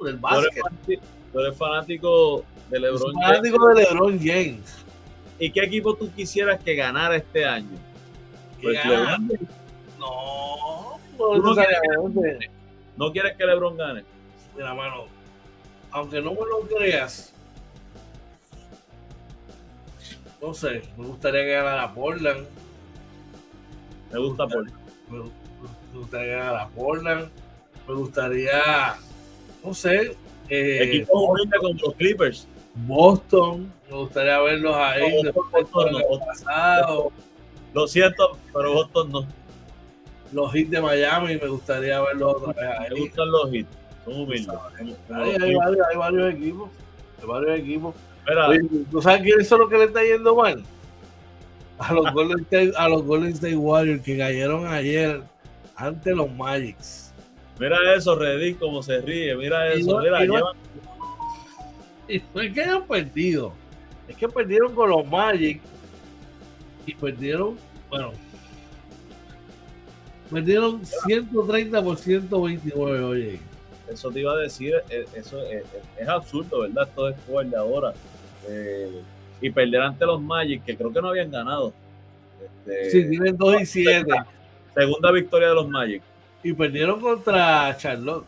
Del 0.00 0.16
básquet. 0.18 1.00
Tú 1.32 1.40
eres 1.40 1.56
fanático 1.56 2.44
de 2.70 2.80
LeBron 2.80 3.14
James. 3.14 3.42
de 3.42 3.50
LeBron 3.50 4.18
James. 4.18 4.84
¿Y 5.38 5.50
qué 5.50 5.60
equipo 5.60 5.94
tú 5.94 6.10
quisieras 6.12 6.62
que 6.62 6.74
ganara 6.74 7.16
este 7.16 7.44
año? 7.44 7.76
Pues 8.62 8.84
LeBron 8.84 9.28
No, 9.98 10.98
no, 11.18 11.38
no, 11.38 11.54
quieres 11.54 12.50
no 12.96 13.12
quieres 13.12 13.36
que 13.36 13.44
LeBron 13.44 13.76
gane. 13.76 14.04
Mira, 14.54 14.74
mano, 14.74 15.06
aunque 15.90 16.20
no 16.20 16.32
me 16.32 16.40
lo 16.40 16.60
creas, 16.62 17.32
no 20.40 20.54
sé, 20.54 20.82
me 20.96 21.06
gustaría 21.06 21.42
que 21.44 21.52
ganara 21.52 21.92
Portland. 21.92 22.46
Me 24.12 24.18
gusta 24.18 24.46
Portland. 24.46 24.78
Me, 25.10 25.18
me 25.18 25.98
gustaría 25.98 26.26
que 26.26 26.36
ganara 26.36 26.68
Portland. 26.68 27.30
Me 27.88 27.94
gustaría, 27.94 28.96
no 29.64 29.74
sé. 29.74 30.16
Eh, 30.48 30.78
Equipo 30.82 31.12
como 31.12 31.36
los 31.36 31.94
Clippers. 31.94 32.46
Boston, 32.74 33.72
me 33.88 33.96
gustaría 33.96 34.38
verlos 34.40 34.76
ahí 34.76 35.22
no, 35.22 35.32
Boston, 35.32 36.02
pasado. 36.26 37.12
Lo 37.72 37.86
siento, 37.86 38.38
pero 38.52 38.74
Boston 38.74 39.12
no. 39.12 39.26
Los 40.36 40.54
hits 40.54 40.70
de 40.70 40.82
Miami, 40.82 41.38
me 41.38 41.48
gustaría 41.48 41.98
verlos 41.98 42.34
otra 42.36 42.52
vez 42.52 42.78
ahí. 42.78 42.90
Me 42.90 43.00
gustan 43.00 43.30
los 43.30 43.54
hits, 43.54 43.68
son 44.04 44.20
humildes. 44.20 44.48
Hay, 44.78 44.94
varios, 45.54 45.86
hay, 45.90 45.96
varios, 45.96 46.34
equipos, 46.34 46.70
hay 47.22 47.26
varios 47.26 47.58
equipos. 47.58 47.94
¿Tú 48.90 49.00
sabes 49.00 49.22
quiénes 49.22 49.48
son 49.48 49.60
los 49.60 49.70
que 49.70 49.78
le 49.78 49.84
está 49.84 50.04
yendo 50.04 50.36
mal? 50.36 50.62
A 51.78 51.94
los 51.94 52.12
Golden 52.12 52.40
State, 52.40 52.72
a 52.76 52.86
los 52.86 53.02
Golden 53.04 53.32
State 53.32 53.56
Warriors 53.56 54.02
que 54.02 54.18
cayeron 54.18 54.66
ayer 54.66 55.22
ante 55.74 56.14
los 56.14 56.30
Magics. 56.30 57.14
Mira 57.58 57.78
eso, 57.94 58.14
Reddy, 58.14 58.56
como 58.56 58.82
se 58.82 59.00
ríe. 59.00 59.34
Mira 59.36 59.72
eso. 59.72 60.00
mira, 60.00 60.20
llevan, 60.20 60.54
y 62.08 62.22
no 62.34 62.42
es 62.42 62.52
que 62.52 62.60
hayan 62.60 62.86
perdido, 62.86 63.54
es 64.06 64.14
que 64.14 64.28
perdieron 64.28 64.74
con 64.74 64.90
los 64.90 65.06
Magic 65.06 65.62
y 66.84 66.94
perdieron, 66.94 67.56
bueno, 67.88 68.12
perdieron 70.30 70.84
130 70.84 71.82
por 71.82 71.96
129, 71.96 73.00
oye. 73.04 73.40
Eso 73.88 74.10
te 74.10 74.20
iba 74.20 74.32
a 74.32 74.36
decir, 74.36 74.74
eh, 74.90 75.06
eso 75.14 75.40
es, 75.46 76.08
absurdo, 76.08 76.60
¿verdad? 76.60 76.88
Todo 76.94 77.10
es 77.10 77.50
de 77.50 77.56
ahora. 77.56 77.94
Eh, 78.48 79.02
y 79.40 79.50
perder 79.50 79.82
ante 79.82 80.04
los 80.04 80.20
Magic, 80.20 80.64
que 80.64 80.76
creo 80.76 80.92
que 80.92 81.00
no 81.00 81.08
habían 81.08 81.30
ganado. 81.30 81.72
Este, 82.66 82.90
sí, 82.90 83.08
tienen 83.08 83.36
2 83.36 83.60
y 83.60 83.66
7. 83.66 84.12
Segunda 84.74 85.12
victoria 85.12 85.48
de 85.48 85.54
los 85.54 85.68
Magic. 85.68 86.02
Y 86.42 86.52
perdieron 86.52 87.00
contra 87.00 87.76
Charlotte. 87.76 88.26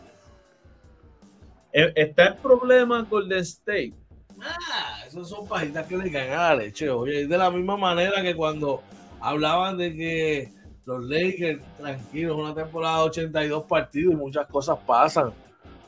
Está 1.71 2.27
el 2.27 2.35
problema 2.35 3.05
Golden 3.09 3.39
State. 3.39 3.93
Ah, 4.41 5.03
esos 5.05 5.29
son 5.29 5.47
pajitas 5.47 5.85
que 5.85 5.97
le 5.97 6.11
caen 6.11 6.33
a 6.33 6.49
la 6.49 6.55
leche. 6.55 6.89
Oye, 6.89 7.27
de 7.27 7.37
la 7.37 7.51
misma 7.51 7.77
manera 7.77 8.21
que 8.21 8.35
cuando 8.35 8.81
hablaban 9.19 9.77
de 9.77 9.95
que 9.95 10.58
los 10.89 11.05
Lakers, 11.05 11.61
tranquilos, 11.77 12.35
una 12.35 12.55
temporada 12.55 12.97
de 12.97 13.03
82 13.03 13.63
partidos 13.65 14.13
y 14.13 14.17
muchas 14.17 14.47
cosas 14.47 14.79
pasan. 14.87 15.31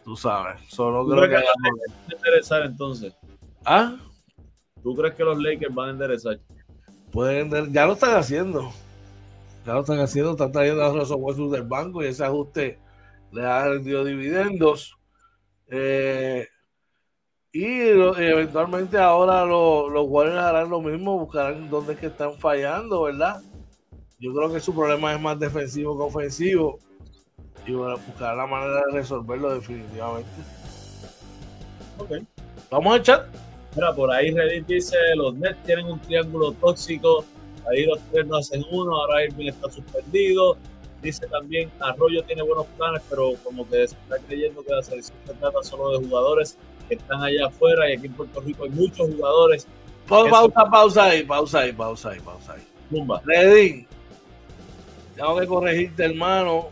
Tú 0.05 0.15
sabes. 0.15 0.61
Solo 0.67 1.07
creo 1.07 1.27
que. 1.27 1.35
van 1.35 1.43
a 1.43 2.13
enderezar 2.13 2.61
entonces? 2.63 3.13
¿Ah? 3.65 3.97
¿Tú 4.83 4.95
crees 4.95 5.15
que 5.15 5.23
los 5.23 5.41
Lakers 5.41 5.73
van 5.73 5.87
a 5.87 5.91
enderezar? 5.93 6.39
Pueden, 7.11 7.73
ya 7.73 7.87
lo 7.87 7.93
están 7.93 8.15
haciendo. 8.15 8.71
Ya 9.65 9.73
lo 9.73 9.79
están 9.81 9.99
haciendo, 9.99 10.31
están 10.31 10.51
trayendo 10.51 10.83
a 10.83 10.93
los 10.93 11.09
opuestos 11.09 11.51
del 11.51 11.63
banco 11.63 12.03
y 12.03 12.07
ese 12.07 12.23
ajuste 12.23 12.77
le 13.31 13.43
ha 13.43 13.67
rendido 13.67 14.05
dividendos. 14.05 14.95
Eh, 15.67 16.47
y 17.51 17.65
eventualmente 17.65 18.99
ahora 18.99 19.45
los 19.45 20.05
Warriors 20.07 20.37
harán 20.37 20.69
lo 20.69 20.79
mismo, 20.79 21.17
buscarán 21.17 21.71
dónde 21.71 21.93
es 21.93 21.99
que 21.99 22.07
están 22.07 22.35
fallando, 22.35 23.03
¿verdad? 23.03 23.41
Yo 24.21 24.33
creo 24.33 24.53
que 24.53 24.59
su 24.59 24.73
problema 24.73 25.13
es 25.13 25.19
más 25.19 25.39
defensivo 25.39 25.97
que 25.97 26.03
ofensivo 26.03 26.79
y 27.65 27.73
buscar 27.73 28.37
la 28.37 28.45
manera 28.45 28.83
de 28.85 28.93
resolverlo 28.93 29.55
definitivamente. 29.55 30.29
Ok. 31.97 32.11
Vamos 32.69 32.93
a 32.93 32.97
echar. 32.97 33.29
Mira, 33.75 33.93
por 33.95 34.11
ahí 34.11 34.31
Reddit 34.31 34.67
dice, 34.67 34.95
los 35.15 35.33
Nets 35.35 35.61
tienen 35.63 35.87
un 35.87 35.99
triángulo 35.99 36.51
tóxico, 36.53 37.25
ahí 37.69 37.85
los 37.85 37.99
tres 38.11 38.27
no 38.27 38.37
hacen 38.37 38.63
uno, 38.71 38.95
ahora 38.95 39.25
Irving 39.25 39.47
está 39.47 39.71
suspendido, 39.71 40.57
Dice 41.01 41.25
también, 41.27 41.71
Arroyo 41.79 42.23
tiene 42.25 42.43
buenos 42.43 42.67
planes, 42.77 43.01
pero 43.09 43.33
como 43.43 43.67
que 43.67 43.87
se 43.87 43.95
está 43.95 44.17
creyendo 44.27 44.63
que 44.63 44.71
la 44.71 44.83
selección 44.83 45.17
se 45.25 45.33
trata 45.33 45.63
solo 45.63 45.97
de 45.97 46.05
jugadores 46.05 46.57
que 46.87 46.93
están 46.95 47.23
allá 47.23 47.47
afuera 47.47 47.89
y 47.89 47.93
aquí 47.93 48.05
en 48.05 48.13
Puerto 48.13 48.39
Rico 48.41 48.65
hay 48.65 48.69
muchos 48.69 49.09
jugadores. 49.09 49.67
Pausa, 50.07 50.47
pausa 50.69 51.05
ahí, 51.05 51.23
pausa 51.23 51.59
ahí, 51.61 51.71
pausa 51.71 52.09
ahí, 52.11 52.19
pausa 52.19 52.53
ahí. 52.53 52.61
Bumba. 52.91 53.19
Tengo 55.21 55.39
que 55.39 55.45
corregirte, 55.45 56.03
hermano. 56.03 56.69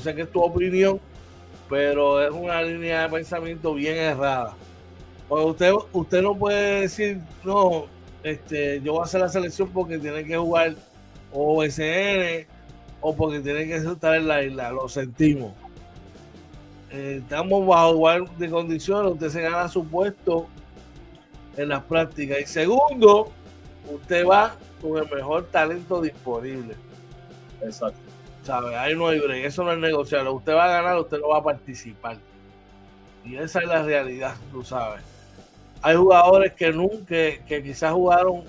sé 0.00 0.12
que 0.12 0.22
es 0.22 0.32
tu 0.32 0.42
opinión, 0.42 1.00
pero 1.70 2.20
es 2.20 2.32
una 2.32 2.60
línea 2.60 3.02
de 3.02 3.08
pensamiento 3.08 3.74
bien 3.74 3.96
errada. 3.96 4.56
Usted, 5.28 5.72
usted 5.92 6.20
no 6.20 6.36
puede 6.36 6.80
decir, 6.80 7.20
no, 7.44 7.86
este, 8.24 8.80
yo 8.80 8.94
voy 8.94 9.02
a 9.02 9.04
hacer 9.04 9.20
la 9.20 9.28
selección 9.28 9.68
porque 9.68 9.98
tiene 9.98 10.24
que 10.24 10.36
jugar 10.36 10.74
OSN 11.32 12.48
o 13.00 13.14
porque 13.14 13.38
tiene 13.38 13.68
que 13.68 13.76
estar 13.76 14.16
en 14.16 14.26
la 14.26 14.42
isla, 14.42 14.72
lo 14.72 14.88
sentimos. 14.88 15.52
Eh, 16.90 17.20
estamos 17.22 17.64
bajo 17.64 17.92
igual 17.92 18.28
de 18.36 18.50
condiciones, 18.50 19.12
usted 19.12 19.28
se 19.28 19.42
gana 19.42 19.68
su 19.68 19.86
puesto 19.86 20.48
en 21.56 21.68
las 21.68 21.84
prácticas. 21.84 22.40
Y 22.40 22.46
segundo, 22.46 23.30
usted 23.94 24.26
va 24.26 24.56
con 24.80 24.98
el 24.98 25.08
mejor 25.08 25.46
talento 25.52 26.00
disponible. 26.00 26.74
Exacto. 27.64 28.00
¿Sabe? 28.42 28.76
Ahí 28.76 28.96
no 28.96 29.06
hay 29.08 29.20
break, 29.20 29.44
eso 29.44 29.62
no 29.62 29.72
es 29.72 29.78
negociable. 29.78 30.30
Usted 30.30 30.54
va 30.54 30.64
a 30.64 30.82
ganar, 30.82 30.98
usted 30.98 31.18
no 31.20 31.28
va 31.28 31.38
a 31.38 31.42
participar. 31.44 32.18
Y 33.24 33.36
esa 33.36 33.60
es 33.60 33.66
la 33.66 33.82
realidad, 33.82 34.34
tú 34.50 34.64
sabes. 34.64 35.02
Hay 35.80 35.96
jugadores 35.96 36.52
que 36.52 36.72
nunca, 36.72 37.06
que 37.06 37.62
quizás 37.62 37.92
jugaron 37.92 38.44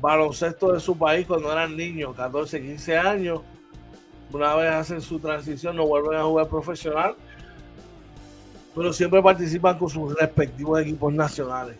baloncesto 0.00 0.72
de 0.72 0.80
su 0.80 0.96
país 0.96 1.26
cuando 1.26 1.52
eran 1.52 1.76
niños, 1.76 2.14
14, 2.16 2.60
15 2.60 2.98
años, 2.98 3.40
una 4.32 4.54
vez 4.54 4.70
hacen 4.70 5.00
su 5.00 5.18
transición 5.18 5.76
no 5.76 5.86
vuelven 5.86 6.18
a 6.18 6.24
jugar 6.24 6.48
profesional, 6.48 7.14
pero 8.74 8.92
siempre 8.92 9.22
participan 9.22 9.78
con 9.78 9.88
sus 9.88 10.14
respectivos 10.14 10.80
equipos 10.80 11.12
nacionales, 11.12 11.76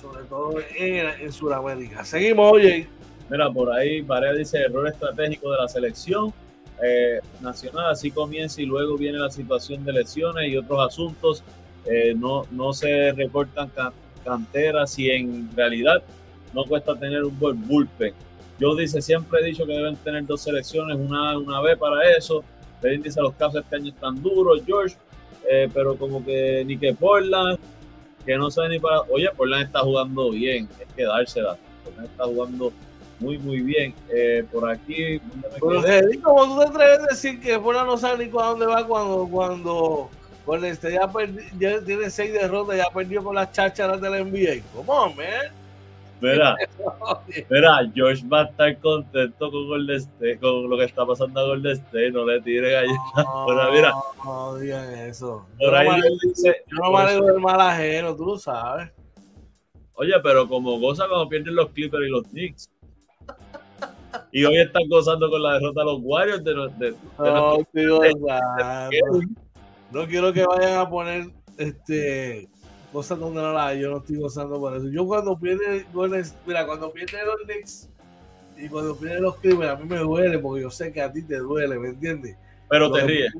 sobre 0.00 0.24
todo 0.24 0.54
en, 0.76 1.08
en 1.20 1.32
Sudamérica. 1.32 2.04
Seguimos, 2.04 2.52
oye. 2.52 2.88
Mira, 3.32 3.50
por 3.50 3.72
ahí 3.72 4.02
Paredes 4.02 4.38
dice 4.38 4.58
error 4.58 4.86
estratégico 4.86 5.50
de 5.50 5.58
la 5.58 5.66
selección 5.66 6.32
eh, 6.84 7.18
nacional, 7.40 7.90
así 7.90 8.12
comienza 8.12 8.62
y 8.62 8.66
luego 8.66 8.96
viene 8.96 9.18
la 9.18 9.30
situación 9.30 9.84
de 9.84 9.92
lesiones 9.94 10.48
y 10.48 10.56
otros 10.56 10.86
asuntos. 10.86 11.42
Eh, 11.86 12.14
no, 12.16 12.46
no 12.52 12.72
se 12.72 13.10
recortan 13.10 13.72
canteras 14.24 14.96
y 15.00 15.10
en 15.10 15.50
realidad 15.56 16.00
no 16.54 16.64
cuesta 16.64 16.94
tener 16.94 17.24
un 17.24 17.36
buen 17.40 17.66
bullpen 17.66 18.14
yo 18.62 18.76
dice, 18.76 19.02
siempre 19.02 19.40
he 19.40 19.44
dicho 19.44 19.66
que 19.66 19.72
deben 19.72 19.96
tener 19.96 20.24
dos 20.24 20.42
selecciones, 20.42 20.96
una 20.96 21.36
una 21.36 21.60
vez 21.60 21.76
para 21.76 22.08
eso. 22.16 22.44
Pedín 22.80 23.02
dice, 23.02 23.20
los 23.20 23.34
casos 23.34 23.62
este 23.64 23.74
año 23.74 23.88
están 23.88 24.22
duros, 24.22 24.62
George. 24.64 24.96
eh, 25.50 25.68
pero 25.74 25.96
como 25.96 26.24
que 26.24 26.64
ni 26.64 26.78
que 26.78 26.94
Portland, 26.94 27.58
que 28.24 28.36
no 28.36 28.52
sabe 28.52 28.68
ni 28.68 28.78
para. 28.78 29.00
Oye, 29.10 29.28
Portland 29.36 29.64
está 29.64 29.80
jugando 29.80 30.30
bien, 30.30 30.68
es 30.80 30.94
que 30.94 31.02
dársela. 31.02 31.56
Portland 31.84 32.08
está 32.08 32.24
jugando 32.24 32.72
muy, 33.22 33.38
muy 33.38 33.60
bien. 33.60 33.94
Eh, 34.10 34.44
por 34.52 34.68
aquí. 34.68 35.20
¿Cómo 35.60 35.80
tú 35.80 36.60
te 36.60 36.66
atreves 36.66 36.98
a 36.98 37.06
decir 37.06 37.40
que 37.40 37.58
Portland 37.58 37.86
no 37.86 37.96
sabe 37.96 38.24
ni 38.24 38.30
para 38.30 38.48
dónde 38.48 38.66
va 38.66 38.86
cuando, 38.86 39.28
cuando 39.30 40.10
con 40.44 40.64
este 40.64 40.92
ya, 40.92 41.10
ya, 41.58 41.80
tiene 41.84 42.10
seis 42.10 42.32
derrotas, 42.32 42.76
ya 42.76 42.90
perdió 42.92 43.22
con 43.22 43.34
las 43.34 43.52
chácharas 43.52 44.00
de 44.00 44.10
la 44.10 44.24
NBA? 44.24 44.62
¿Cómo, 44.74 45.14
man? 45.14 45.62
Mira, 46.22 46.54
mira, 47.50 47.90
George 47.92 48.24
va 48.28 48.42
a 48.42 48.44
estar 48.44 48.78
contento 48.78 49.50
con, 49.50 49.66
Golden 49.66 49.96
State, 49.96 50.38
con 50.38 50.70
lo 50.70 50.78
que 50.78 50.84
está 50.84 51.04
pasando 51.04 51.40
a 51.40 51.46
Golden 51.46 51.72
State. 51.72 52.12
No 52.12 52.24
le 52.24 52.40
tire 52.40 52.70
galletas. 52.70 53.24
No, 53.24 53.46
mira, 53.72 53.92
no 54.24 54.54
digan 54.54 54.94
eso. 55.00 55.44
Por 55.58 55.70
yo 55.70 55.76
ahí 55.76 55.88
no 55.88 55.96
dice, 56.22 56.62
yo 56.68 56.76
no 56.76 56.92
me 56.92 56.98
alegro 56.98 57.26
del 57.26 57.40
mal 57.40 57.60
ajeno, 57.60 58.14
tú 58.14 58.26
lo 58.26 58.38
sabes. 58.38 58.92
Oye, 59.94 60.14
pero 60.22 60.48
como 60.48 60.78
goza 60.78 61.08
cuando 61.08 61.28
pierden 61.28 61.56
los 61.56 61.70
Clippers 61.70 62.06
y 62.06 62.10
los 62.10 62.22
Knicks. 62.28 62.70
Y 64.34 64.44
hoy 64.44 64.58
están 64.58 64.88
gozando 64.88 65.30
con 65.30 65.42
la 65.42 65.54
derrota 65.54 65.80
de 65.80 65.86
los 65.86 66.00
Warriors 66.02 66.42
de, 66.42 66.54
de, 66.78 66.94
no, 67.18 67.58
tío, 67.72 68.00
no 69.90 70.06
quiero 70.06 70.32
que 70.32 70.44
vayan 70.46 70.78
a 70.78 70.88
poner 70.88 71.30
este 71.58 72.48
cosas 72.92 73.18
donde 73.18 73.40
no 73.40 73.52
la 73.52 73.74
yo 73.74 73.90
no 73.90 73.98
estoy 73.98 74.16
gozando 74.16 74.58
por 74.58 74.74
eso. 74.74 74.88
Yo 74.88 75.06
cuando 75.06 75.38
pierde 75.38 75.84
mira, 76.46 76.66
cuando 76.66 76.90
pierde 76.90 77.18
los 77.26 77.36
Knicks 77.44 77.90
y 78.56 78.68
cuando 78.68 78.96
pierde 78.96 79.20
los 79.20 79.36
Clippers, 79.36 79.70
a 79.70 79.76
mí 79.76 79.84
me 79.84 79.98
duele 79.98 80.38
porque 80.38 80.62
yo 80.62 80.70
sé 80.70 80.92
que 80.92 81.02
a 81.02 81.12
ti 81.12 81.22
te 81.22 81.36
duele, 81.36 81.78
¿me 81.78 81.88
entiendes? 81.88 82.36
Pero 82.70 82.90
te 82.90 83.02
ríes. 83.02 83.32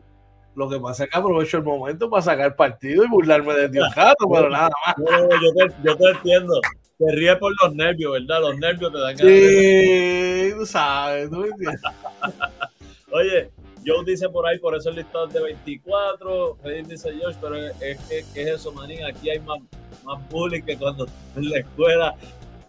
Lo 0.55 0.69
que 0.69 0.79
pasa 0.79 1.05
es 1.05 1.11
que 1.11 1.19
aprovecho 1.19 1.57
el 1.59 1.63
momento 1.65 2.11
para 2.11 2.23
sacar 2.23 2.57
partido 2.57 3.05
y 3.05 3.09
burlarme 3.09 3.55
de 3.55 3.69
Dios 3.69 3.89
gato, 3.95 4.29
pero 4.31 4.51
nada 4.51 4.71
más. 4.87 4.97
yo, 4.99 5.53
te, 5.55 5.75
yo 5.85 5.97
te 5.97 6.11
entiendo. 6.11 6.61
Te 6.99 7.13
ríes 7.13 7.37
por 7.37 7.53
los 7.63 7.75
nervios, 7.75 8.13
¿verdad? 8.13 8.41
Los 8.43 8.59
nervios 8.59 8.93
te 8.93 8.99
dan 8.99 9.17
ganas. 9.17 9.33
Sí, 9.33 10.53
tú 10.57 10.67
sabes, 10.67 11.31
tú 11.31 11.39
me 11.39 11.49
entiendes. 11.49 11.81
Oye, 13.11 13.51
Joe 13.85 14.05
dice 14.05 14.29
por 14.29 14.47
ahí, 14.47 14.59
por 14.59 14.77
eso 14.77 14.91
el 14.91 14.97
listado 14.97 15.27
es 15.27 15.35
de 15.35 15.43
24. 15.43 16.59
Reddit 16.63 16.87
dice 16.87 17.13
George, 17.15 17.39
pero 17.41 17.57
es 17.57 17.99
que 18.09 18.25
¿qué 18.35 18.43
es 18.43 18.49
eso, 18.49 18.73
manín? 18.73 19.05
Aquí 19.05 19.31
hay 19.31 19.41
más, 19.41 19.59
más 20.05 20.29
bullying 20.31 20.63
que 20.63 20.77
cuando 20.77 21.07
en 21.37 21.51
la 21.51 21.59
escuela. 21.59 22.15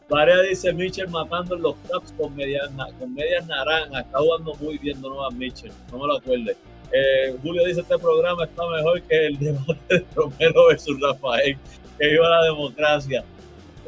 Varea 0.09 0.41
dice 0.41 0.73
Mitchell 0.73 1.07
matando 1.09 1.55
los 1.55 1.75
caps 1.89 2.13
con 2.17 2.36
medias, 2.36 2.69
con 2.99 3.13
medias 3.13 3.45
naranjas. 3.47 4.05
Está 4.05 4.19
jugando 4.19 4.53
muy 4.55 4.77
bien 4.77 5.01
Donovan 5.01 5.38
Mitchell. 5.38 5.71
No 5.91 5.99
me 5.99 6.07
lo 6.07 6.17
acuerde. 6.17 6.57
Eh, 6.93 7.35
Julio 7.41 7.65
dice: 7.65 7.81
Este 7.81 7.97
programa 7.97 8.45
está 8.45 8.67
mejor 8.69 9.01
que 9.01 9.27
el 9.27 9.39
debate 9.39 9.75
de 9.89 10.05
Romero 10.15 10.67
versus 10.67 10.99
Rafael, 11.01 11.57
que 11.99 12.13
iba 12.13 12.27
a 12.27 12.29
la 12.29 12.43
democracia. 12.45 13.23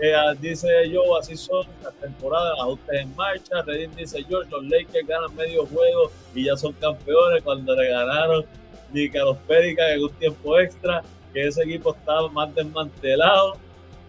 Eh, 0.02 0.14
dice 0.42 0.68
yo, 0.90 1.18
así 1.18 1.38
son 1.38 1.66
las 1.82 1.94
temporadas, 1.96 2.54
ajustes 2.60 3.00
en 3.00 3.16
marcha. 3.16 3.62
Reddit 3.62 3.92
dice 3.92 4.24
George, 4.28 4.50
los 4.52 4.66
Lakers 4.66 5.08
ganan 5.08 5.34
medio 5.36 5.66
juego 5.68 6.12
y 6.34 6.46
ya 6.46 6.58
son 6.58 6.74
campeones 6.74 7.44
cuando 7.44 7.76
le 7.76 7.90
ganaron 7.90 8.46
ni 8.92 9.10
que 9.10 9.20
a 9.20 9.24
los 9.24 9.38
Péricas 9.38 9.92
en 9.92 10.04
un 10.04 10.12
tiempo 10.14 10.60
extra, 10.60 11.04
que 11.34 11.48
ese 11.48 11.64
equipo 11.64 11.96
estaba 11.96 12.30
más 12.30 12.54
desmantelado. 12.56 13.58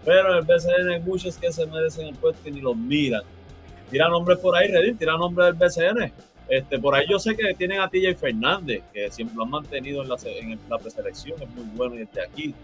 Pero 0.05 0.31
en 0.31 0.39
el 0.39 0.45
BCN 0.45 0.89
hay 0.93 1.01
muchos 1.01 1.37
que 1.37 1.53
se 1.53 1.67
merecen 1.67 2.07
el 2.07 2.15
puesto 2.15 2.49
y 2.49 2.53
ni 2.53 2.61
los 2.61 2.77
miran. 2.77 3.23
Tira 3.91 4.09
nombres 4.09 4.39
por 4.39 4.57
ahí, 4.57 4.69
Reddit, 4.69 4.99
tira 4.99 5.17
nombres 5.17 5.47
del 5.47 5.69
BCN. 5.69 6.13
Este, 6.49 6.79
por 6.79 6.95
ahí 6.95 7.07
yo 7.09 7.19
sé 7.19 7.37
que 7.37 7.55
tienen 7.55 7.81
a 7.81 7.89
TJ 7.89 8.15
Fernández, 8.15 8.83
que 8.93 9.11
siempre 9.11 9.37
lo 9.37 9.45
han 9.45 9.51
mantenido 9.51 10.03
en 10.03 10.09
la, 10.09 10.17
en 10.25 10.59
la 10.69 10.79
preselección, 10.79 11.43
es 11.43 11.49
muy 11.51 11.65
bueno 11.75 11.97
está 11.97 12.23
aquí. 12.23 12.55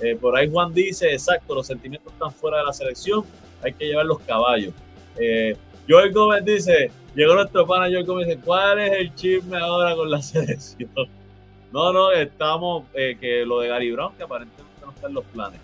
Eh, 0.00 0.16
por 0.16 0.36
ahí 0.36 0.50
Juan 0.50 0.74
dice, 0.74 1.12
exacto, 1.12 1.54
los 1.54 1.66
sentimientos 1.66 2.12
están 2.12 2.32
fuera 2.32 2.58
de 2.58 2.64
la 2.64 2.72
selección, 2.72 3.24
hay 3.62 3.72
que 3.72 3.86
llevar 3.86 4.06
los 4.06 4.20
caballos. 4.20 4.74
Eh, 5.16 5.56
Joel 5.88 6.12
Gómez 6.12 6.44
dice, 6.44 6.90
llegó 7.14 7.34
nuestro 7.34 7.66
pana 7.66 7.86
Joel 7.86 8.04
Gómez 8.04 8.26
dice, 8.26 8.40
¿cuál 8.44 8.80
es 8.80 8.92
el 8.98 9.14
chisme 9.14 9.56
ahora 9.56 9.94
con 9.94 10.10
la 10.10 10.20
selección? 10.22 10.90
No, 11.72 11.92
no, 11.92 12.12
estamos, 12.12 12.84
eh, 12.92 13.16
que 13.18 13.46
lo 13.46 13.60
de 13.60 13.68
Gary 13.68 13.92
Brown, 13.92 14.14
que 14.16 14.24
aparentemente 14.24 14.82
no 14.84 14.90
está 14.90 15.06
en 15.06 15.14
los 15.14 15.24
planes. 15.24 15.60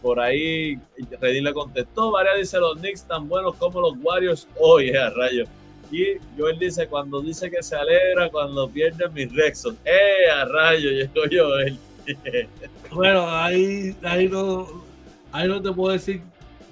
Por 0.00 0.18
ahí 0.18 0.78
Reddy 1.20 1.42
le 1.42 1.52
contestó, 1.52 2.10
Varia 2.10 2.32
dice, 2.32 2.58
los 2.58 2.78
Knicks 2.78 3.04
tan 3.04 3.28
buenos 3.28 3.54
como 3.56 3.82
los 3.82 3.94
Warriors 4.00 4.48
hoy, 4.58 4.92
a 4.92 5.10
rayo. 5.10 5.44
Y 5.90 6.18
Joel 6.36 6.58
dice, 6.58 6.86
cuando 6.86 7.20
dice 7.20 7.50
que 7.50 7.62
se 7.62 7.74
alegra 7.76 8.30
cuando 8.30 8.68
pierde 8.68 9.08
mis 9.08 9.34
Rexos, 9.34 9.74
¡eh, 9.84 10.30
a 10.30 10.44
rayo! 10.44 10.90
Llegó 10.90 11.22
Joel. 11.30 11.78
bueno, 12.92 13.28
ahí, 13.28 13.94
ahí, 14.02 14.28
no, 14.28 14.84
ahí 15.32 15.48
no 15.48 15.60
te 15.60 15.72
puedo 15.72 15.92
decir 15.92 16.22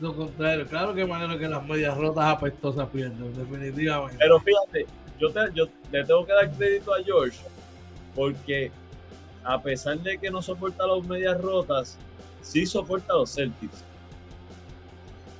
lo 0.00 0.14
contrario. 0.14 0.66
Claro 0.66 0.94
que 0.94 1.04
manera 1.04 1.38
que 1.38 1.48
las 1.48 1.64
medias 1.66 1.96
rotas 1.96 2.24
apestosas 2.24 2.88
pierden, 2.90 3.34
definitivamente. 3.34 4.16
Pero 4.18 4.40
fíjate, 4.40 4.86
yo, 5.18 5.30
te, 5.30 5.40
yo 5.54 5.66
le 5.90 6.04
tengo 6.04 6.26
que 6.26 6.32
dar 6.32 6.50
crédito 6.52 6.94
a 6.94 7.02
George 7.02 7.38
porque 8.14 8.70
a 9.44 9.60
pesar 9.62 9.98
de 10.00 10.18
que 10.18 10.30
no 10.30 10.42
soporta 10.42 10.86
las 10.86 11.06
medias 11.06 11.40
rotas, 11.40 11.98
sí 12.42 12.66
soporta 12.66 13.14
los 13.14 13.34
Celtics. 13.34 13.84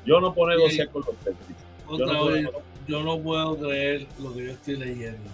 Yo 0.05 0.21
no 0.21 0.33
puedo 0.33 0.51
negociar 0.51 0.89
con 0.91 1.03
los 1.05 1.17
Celtics. 1.25 1.61
Yo 1.91 2.07
no, 2.07 2.21
puedo, 2.21 2.63
yo 2.87 3.03
no 3.03 3.19
puedo 3.19 3.57
creer 3.57 4.07
lo 4.19 4.33
que 4.35 4.45
yo 4.45 4.51
estoy 4.53 4.77
leyendo. 4.77 5.31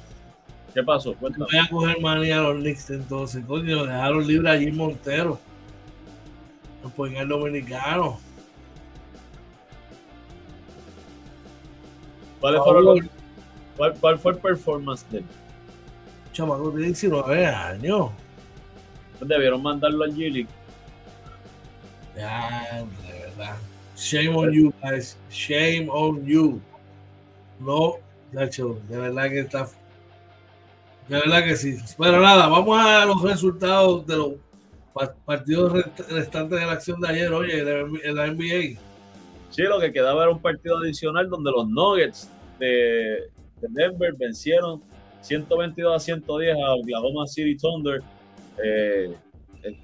¿Qué 0.75 0.83
pasó? 0.83 1.15
Voy 1.21 1.33
a 1.33 1.69
coger 1.69 2.01
manía 2.01 2.39
a 2.39 2.43
los 2.43 2.57
Knicks 2.57 2.91
entonces. 2.91 3.45
Coño, 3.45 3.85
dejaron 3.85 4.27
libre 4.27 4.51
allí 4.51 4.71
Montero. 4.71 5.39
Pues 6.97 7.13
en 7.13 7.19
el 7.19 7.29
dominicano. 7.29 8.19
¿Cuál, 12.41 12.57
fue, 12.57 13.09
cuál, 13.77 13.95
¿Cuál, 14.01 14.19
fue 14.19 14.33
el 14.33 14.39
performance 14.39 15.09
de 15.11 15.19
él? 15.19 15.25
Chamaco 16.33 16.71
tiene 16.71 16.87
19 16.87 17.47
años. 17.47 18.11
Pues 19.19 19.29
debieron 19.29 19.63
mandarlo 19.63 20.03
al 20.05 20.13
G-League. 20.13 20.49
Ya, 22.17 22.85
de 23.07 23.21
verdad. 23.21 23.57
Shame 23.97 24.35
on 24.35 24.53
you, 24.53 24.73
guys. 24.83 25.17
Shame 25.31 25.89
on 25.89 26.25
you. 26.27 26.61
No, 27.65 27.97
Nacho, 28.33 28.81
de 28.89 28.99
verdad 28.99 29.29
que 29.29 29.41
está 29.41 29.69
de 31.09 31.17
verdad 31.17 31.45
que 31.45 31.57
sí. 31.57 31.77
Pero 31.99 32.21
nada, 32.21 32.47
vamos 32.49 32.79
a 32.79 33.05
los 33.05 33.23
resultados 33.23 34.07
de 34.07 34.17
los 34.17 34.33
partidos 35.25 35.73
restantes 36.09 36.61
de 36.61 36.67
la 36.67 36.73
acción 36.73 37.01
de 37.01 37.09
ayer, 37.09 37.33
oye, 37.33 37.61
en 37.61 38.15
la 38.15 38.27
NBA. 38.29 38.79
Sí, 39.51 39.63
lo 39.63 39.79
que 39.81 39.93
quedaba 39.93 40.23
era 40.23 40.33
un 40.33 40.41
partido 40.41 40.79
adicional 40.79 41.29
donde 41.29 41.51
los 41.51 41.69
Nuggets 41.69 42.31
de, 42.59 43.29
Denver 43.61 44.15
vencieron 44.17 44.83
122 45.21 45.95
a 45.95 46.01
110 46.01 46.57
a 46.57 46.75
Oklahoma 46.75 47.27
City 47.27 47.57
Thunder. 47.57 48.01
Eh, 48.65 49.15
eh, 49.65 49.79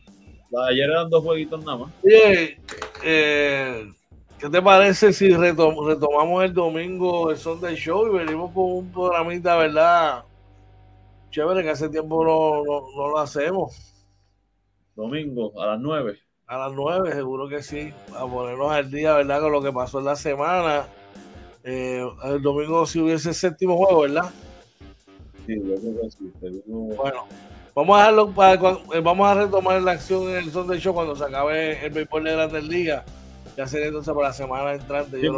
ayer 0.67 0.89
eran 0.89 1.11
dos 1.11 1.23
jueguitos 1.23 1.65
nada 1.65 1.79
más. 1.79 1.93
Oye, 2.03 2.59
eh, 3.05 3.93
¿qué 4.39 4.49
te 4.49 4.63
parece 4.63 5.13
si 5.13 5.31
retomamos 5.31 6.45
el 6.45 6.55
domingo 6.55 7.31
el 7.31 7.37
Sunday 7.37 7.75
Show 7.75 8.07
y 8.07 8.19
venimos 8.19 8.53
con 8.53 8.65
un 8.65 8.93
programita, 8.93 9.57
verdad? 9.57 10.25
Chévere, 11.31 11.63
que 11.63 11.71
hace 11.71 11.89
tiempo 11.89 12.25
no, 12.25 12.63
no, 12.97 13.09
lo 13.09 13.19
hacemos. 13.19 13.77
Domingo, 14.95 15.53
a 15.61 15.67
las 15.67 15.81
9. 15.81 16.19
A 16.47 16.59
las 16.59 16.73
9, 16.73 17.13
seguro 17.13 17.49
que 17.49 17.63
sí. 17.63 17.93
A 18.17 18.27
ponernos 18.27 18.73
al 18.73 18.91
día, 18.91 19.15
¿verdad? 19.15 19.43
Con 19.43 19.53
lo 19.53 19.63
que 19.63 19.73
pasó 19.73 19.99
en 19.99 20.07
la 20.07 20.17
semana. 20.17 20.87
Eh, 21.65 22.03
el 22.25 22.41
domingo 22.41 22.87
si 22.87 23.01
hubiese 23.01 23.35
séptimo 23.35 23.77
juego, 23.77 24.03
¿verdad? 24.03 24.31
Sí, 25.47 25.55
yo 25.57 25.75
creo 25.75 26.01
que 26.01 26.11
sí. 26.11 26.63
Bueno, 26.67 27.27
vamos 27.75 27.97
a 27.97 28.01
dejarlo 28.01 28.31
para, 28.31 29.01
vamos 29.03 29.29
a 29.29 29.35
retomar 29.35 29.83
la 29.83 29.93
acción 29.93 30.31
en 30.31 30.37
el 30.37 30.51
Sunday 30.51 30.79
Show 30.79 30.95
cuando 30.95 31.15
se 31.15 31.25
acabe 31.25 31.85
el 31.85 31.93
béisbol 31.93 32.25
de 32.25 32.33
Grandes 32.33 32.65
Ligas. 32.65 33.05
Ya 33.59 33.67
sería 33.67 33.89
entonces 33.89 34.15
para 34.15 34.29
la 34.29 34.33
semana 34.33 34.73
entrante. 34.73 35.21
yo 35.21 35.37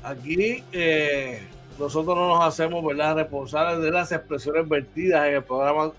Aquí 0.02 0.62
eh, 0.72 1.48
nosotros 1.80 2.16
no 2.16 2.28
nos 2.28 2.44
hacemos 2.44 2.84
¿verdad? 2.84 3.16
responsables 3.16 3.82
de 3.82 3.90
las 3.90 4.12
expresiones 4.12 4.68
vertidas 4.68 5.26
en 5.26 5.36
el 5.36 5.42
programa 5.42 5.92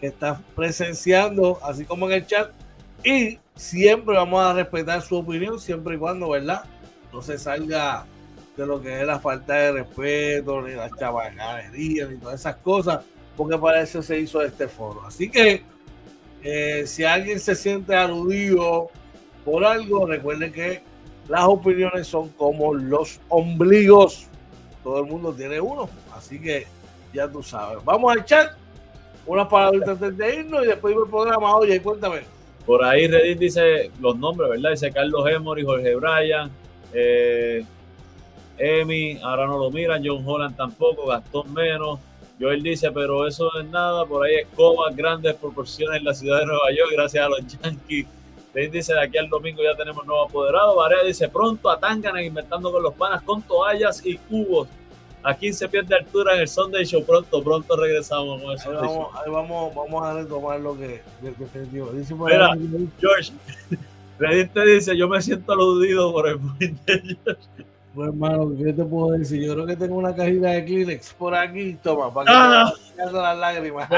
que 0.00 0.08
está 0.08 0.40
presenciando, 0.54 1.58
así 1.62 1.84
como 1.84 2.06
en 2.06 2.12
el 2.12 2.26
chat. 2.26 2.50
Y 3.04 3.38
siempre 3.54 4.16
vamos 4.16 4.44
a 4.44 4.52
respetar 4.52 5.00
su 5.00 5.16
opinión, 5.16 5.60
siempre 5.60 5.94
y 5.94 5.98
cuando, 5.98 6.30
¿verdad? 6.30 6.64
No 7.12 7.22
se 7.22 7.38
salga 7.38 8.04
de 8.56 8.66
lo 8.66 8.82
que 8.82 9.00
es 9.00 9.06
la 9.06 9.20
falta 9.20 9.54
de 9.54 9.72
respeto, 9.72 10.60
ni 10.62 10.74
la 10.74 10.90
chavacanería, 10.90 12.06
ni 12.06 12.16
todas 12.16 12.40
esas 12.40 12.56
cosas, 12.56 13.04
porque 13.36 13.56
para 13.56 13.80
eso 13.80 14.02
se 14.02 14.18
hizo 14.18 14.42
este 14.42 14.66
foro. 14.66 15.04
Así 15.06 15.30
que 15.30 15.62
eh, 16.42 16.82
si 16.86 17.04
alguien 17.04 17.38
se 17.38 17.54
siente 17.54 17.94
aludido 17.94 18.90
por 19.44 19.64
algo, 19.64 20.06
recuerden 20.06 20.52
que 20.52 20.82
las 21.28 21.44
opiniones 21.44 22.08
son 22.08 22.30
como 22.30 22.74
los 22.74 23.20
ombligos. 23.28 24.27
Todo 24.88 25.00
el 25.00 25.04
mundo 25.04 25.34
tiene 25.34 25.60
uno, 25.60 25.86
así 26.16 26.40
que 26.40 26.66
ya 27.12 27.30
tú 27.30 27.42
sabes. 27.42 27.84
Vamos 27.84 28.10
al 28.10 28.24
chat, 28.24 28.52
unas 29.26 29.46
palabras 29.46 29.86
antes 29.86 30.16
de 30.16 30.36
irnos 30.36 30.64
y 30.64 30.68
después 30.68 30.96
el 30.96 31.10
programa. 31.10 31.54
Oye, 31.56 31.82
cuéntame. 31.82 32.22
Por 32.64 32.82
ahí 32.82 33.06
Reddit 33.06 33.38
dice 33.38 33.90
los 34.00 34.16
nombres, 34.16 34.48
¿verdad? 34.48 34.70
Dice 34.70 34.90
Carlos 34.90 35.28
Emory, 35.28 35.62
Jorge 35.62 35.94
Bryan, 35.94 36.50
eh, 36.94 37.66
Emi, 38.56 39.18
ahora 39.22 39.46
no 39.46 39.58
lo 39.58 39.70
miran, 39.70 40.02
John 40.02 40.22
Holland 40.24 40.56
tampoco, 40.56 41.04
Gastón 41.04 41.52
menos. 41.52 41.98
Joel 42.40 42.62
dice, 42.62 42.90
pero 42.90 43.28
eso 43.28 43.50
no 43.52 43.60
es 43.60 43.68
nada, 43.68 44.06
por 44.06 44.24
ahí 44.24 44.36
escobas, 44.36 44.96
grandes 44.96 45.34
proporciones 45.34 45.98
en 45.98 46.04
la 46.04 46.14
ciudad 46.14 46.38
de 46.38 46.46
Nueva 46.46 46.70
York, 46.70 46.92
gracias 46.94 47.26
a 47.26 47.28
los 47.28 47.46
Yankees. 47.46 48.06
Reddit 48.54 48.72
dice, 48.72 48.94
de 48.94 49.02
aquí 49.02 49.18
al 49.18 49.28
domingo 49.28 49.62
ya 49.62 49.76
tenemos 49.76 50.06
nuevo 50.06 50.22
apoderado. 50.22 50.76
Varea 50.76 51.04
dice, 51.04 51.28
pronto 51.28 51.68
a 51.68 51.78
Tangana 51.78 52.22
inventando 52.22 52.72
con 52.72 52.82
los 52.82 52.94
panas 52.94 53.20
con 53.20 53.42
toallas 53.42 54.00
y 54.06 54.16
cubos. 54.16 54.66
Aquí 55.22 55.52
se 55.52 55.68
pierde 55.68 55.96
altura 55.96 56.34
en 56.34 56.40
el 56.40 56.48
Sunday 56.48 56.84
Show. 56.84 57.04
Pronto, 57.04 57.42
pronto 57.42 57.76
regresamos 57.76 58.40
con 58.40 58.50
ahí 58.50 58.58
vamos, 58.74 59.08
ahí 59.14 59.30
vamos, 59.30 59.74
vamos 59.74 60.04
a 60.04 60.14
retomar 60.14 60.60
lo 60.60 60.78
que 60.78 61.02
definitivo. 61.20 61.90
Dice 61.90 62.14
Mira, 62.14 62.56
George, 63.00 63.32
Reddit 64.18 64.52
te 64.52 64.64
dice, 64.64 64.96
yo 64.96 65.08
me 65.08 65.20
siento 65.20 65.52
aludido 65.52 66.12
por 66.12 66.28
el 66.28 66.38
point 66.38 66.80
de 66.86 67.16
George. 67.24 67.48
Pues 67.94 68.08
hermano, 68.08 68.52
¿qué 68.56 68.72
te 68.72 68.84
puedo 68.84 69.18
decir? 69.18 69.42
Yo 69.44 69.54
creo 69.54 69.66
que 69.66 69.74
tengo 69.74 69.96
una 69.96 70.14
cajita 70.14 70.50
de 70.50 70.64
Kleenex 70.64 71.14
por 71.14 71.34
aquí, 71.34 71.76
toma, 71.82 72.12
para 72.14 72.30
que 72.30 72.36
ah, 72.36 72.72
te 72.96 73.12
las 73.12 73.38
lágrimas. 73.38 73.88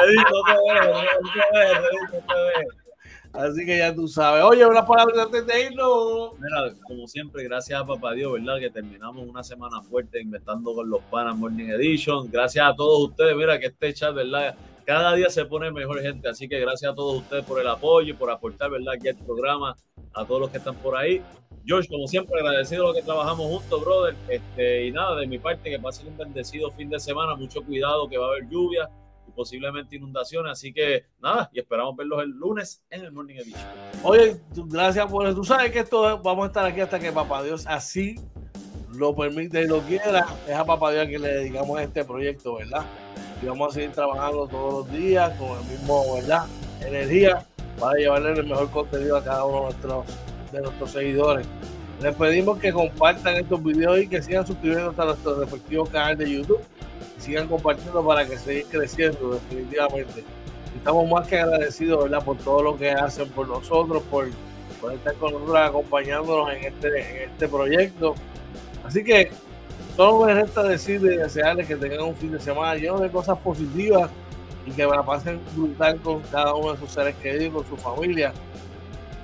Así 3.32 3.64
que 3.64 3.78
ya 3.78 3.94
tú 3.94 4.08
sabes. 4.08 4.42
Oye, 4.42 4.66
una 4.66 4.84
palabra 4.84 5.22
antes 5.22 5.46
de 5.46 5.66
irnos. 5.66 6.32
Mira, 6.40 6.74
como 6.82 7.06
siempre, 7.06 7.44
gracias 7.44 7.80
a 7.80 7.86
Papá 7.86 8.12
Dios, 8.12 8.32
¿verdad? 8.32 8.58
Que 8.58 8.70
terminamos 8.70 9.26
una 9.26 9.44
semana 9.44 9.80
fuerte 9.82 10.20
inventando 10.20 10.74
con 10.74 10.90
los 10.90 11.00
Panas 11.04 11.36
Morning 11.36 11.68
Edition. 11.68 12.28
Gracias 12.30 12.66
a 12.66 12.74
todos 12.74 13.10
ustedes. 13.10 13.36
Mira 13.36 13.58
que 13.60 13.66
este 13.66 13.94
chat, 13.94 14.14
¿verdad? 14.14 14.56
Cada 14.84 15.14
día 15.14 15.30
se 15.30 15.44
pone 15.44 15.70
mejor 15.70 16.00
gente. 16.00 16.28
Así 16.28 16.48
que 16.48 16.58
gracias 16.58 16.90
a 16.90 16.94
todos 16.94 17.18
ustedes 17.18 17.44
por 17.44 17.60
el 17.60 17.68
apoyo 17.68 18.12
y 18.12 18.16
por 18.16 18.30
aportar, 18.30 18.70
¿verdad? 18.70 18.94
Aquí 18.94 19.06
el 19.06 19.16
programa, 19.16 19.76
a 20.12 20.24
todos 20.24 20.40
los 20.40 20.50
que 20.50 20.58
están 20.58 20.74
por 20.76 20.96
ahí. 20.96 21.22
George, 21.64 21.88
como 21.88 22.08
siempre, 22.08 22.40
agradecido 22.40 22.88
lo 22.88 22.94
que 22.94 23.02
trabajamos 23.02 23.46
juntos, 23.46 23.80
brother. 23.80 24.16
Este, 24.28 24.86
y 24.86 24.90
nada, 24.90 25.14
de 25.20 25.28
mi 25.28 25.38
parte, 25.38 25.70
que 25.70 25.78
pasen 25.78 26.08
un 26.08 26.16
bendecido 26.16 26.72
fin 26.72 26.90
de 26.90 26.98
semana. 26.98 27.36
Mucho 27.36 27.62
cuidado, 27.62 28.08
que 28.08 28.18
va 28.18 28.26
a 28.26 28.28
haber 28.30 28.48
lluvia 28.48 28.90
posiblemente 29.34 29.96
inundaciones. 29.96 30.52
Así 30.52 30.72
que 30.72 31.04
nada, 31.20 31.50
y 31.52 31.60
esperamos 31.60 31.96
verlos 31.96 32.22
el 32.22 32.30
lunes 32.30 32.82
en 32.90 33.04
el 33.04 33.12
Morning 33.12 33.36
Edition. 33.36 33.68
Oye, 34.02 34.40
gracias 34.66 35.06
por 35.06 35.26
eso. 35.26 35.36
Tú 35.36 35.44
sabes 35.44 35.72
que 35.72 35.80
esto 35.80 36.20
vamos 36.22 36.44
a 36.44 36.46
estar 36.48 36.64
aquí 36.64 36.80
hasta 36.80 36.98
que 36.98 37.12
Papá 37.12 37.42
Dios 37.42 37.64
así 37.66 38.16
lo 38.94 39.14
permite 39.14 39.62
y 39.62 39.66
lo 39.66 39.80
quiera. 39.80 40.26
Es 40.46 40.54
a 40.54 40.64
Papá 40.64 40.92
Dios 40.92 41.06
que 41.08 41.18
le 41.18 41.28
dedicamos 41.28 41.80
este 41.80 42.04
proyecto, 42.04 42.56
¿verdad? 42.56 42.84
Y 43.42 43.46
vamos 43.46 43.70
a 43.70 43.74
seguir 43.74 43.92
trabajando 43.92 44.46
todos 44.48 44.72
los 44.72 44.92
días 44.92 45.36
con 45.38 45.58
el 45.58 45.64
mismo, 45.66 46.14
¿verdad? 46.14 46.46
Energía 46.84 47.46
para 47.78 47.98
llevarle 47.98 48.32
el 48.32 48.46
mejor 48.46 48.70
contenido 48.70 49.16
a 49.16 49.24
cada 49.24 49.44
uno 49.44 49.58
de 49.58 49.64
nuestros, 49.64 50.06
de 50.52 50.60
nuestros 50.60 50.90
seguidores. 50.90 51.46
Les 52.02 52.14
pedimos 52.14 52.58
que 52.58 52.72
compartan 52.72 53.36
estos 53.36 53.62
videos 53.62 54.00
y 54.00 54.08
que 54.08 54.22
sigan 54.22 54.46
suscribiéndose 54.46 55.00
a 55.00 55.04
nuestro 55.04 55.38
respectivo 55.38 55.84
canal 55.86 56.16
de 56.16 56.30
YouTube 56.30 56.60
sigan 57.20 57.48
compartiendo 57.48 58.04
para 58.04 58.26
que 58.26 58.38
sigan 58.38 58.68
creciendo 58.70 59.34
definitivamente. 59.34 60.24
Estamos 60.76 61.10
más 61.10 61.26
que 61.26 61.38
agradecidos 61.38 62.04
¿verdad? 62.04 62.24
por 62.24 62.36
todo 62.38 62.62
lo 62.62 62.76
que 62.76 62.90
hacen 62.90 63.28
por 63.30 63.48
nosotros, 63.48 64.02
por, 64.10 64.28
por 64.80 64.92
estar 64.92 65.14
con 65.16 65.32
nosotros 65.32 65.56
acompañándonos 65.56 66.52
en 66.52 66.64
este, 66.64 66.88
en 66.88 67.30
este 67.30 67.48
proyecto. 67.48 68.14
Así 68.84 69.04
que 69.04 69.30
solo 69.96 70.24
me 70.24 70.34
resta 70.34 70.62
decirles 70.62 71.14
y 71.14 71.16
desearles 71.18 71.66
que 71.66 71.76
tengan 71.76 72.00
un 72.00 72.16
fin 72.16 72.32
de 72.32 72.40
semana 72.40 72.74
lleno 72.76 72.98
de 72.98 73.10
cosas 73.10 73.38
positivas 73.38 74.10
y 74.66 74.70
que 74.70 74.86
la 74.86 75.02
pasen 75.02 75.40
brutal 75.54 76.00
con 76.00 76.20
cada 76.22 76.54
uno 76.54 76.72
de 76.72 76.78
sus 76.78 76.90
seres 76.90 77.14
queridos, 77.16 77.64
con 77.64 77.66
su 77.68 77.76
familia. 77.76 78.32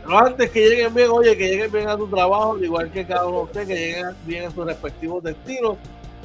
Pero 0.04 0.18
antes 0.18 0.50
que 0.50 0.68
lleguen 0.68 0.94
bien, 0.94 1.10
oye, 1.10 1.36
que 1.36 1.48
lleguen 1.48 1.72
bien 1.72 1.88
a 1.88 1.96
tu 1.96 2.06
trabajo, 2.06 2.58
igual 2.58 2.90
que 2.90 3.04
cada 3.04 3.26
uno 3.26 3.38
de 3.38 3.42
ustedes, 3.44 3.68
que 3.68 3.74
lleguen 3.74 4.06
bien 4.24 4.46
a 4.46 4.50
sus 4.50 4.64
respectivos 4.64 5.22
destinos 5.22 5.76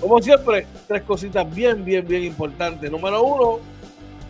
como 0.02 0.20
siempre, 0.20 0.66
tres 0.88 1.04
cositas 1.04 1.49
bien, 1.54 1.86
bien, 1.86 2.06
bien 2.06 2.24
importantes. 2.24 2.89
Número 2.89 3.22
uno, 3.22 3.60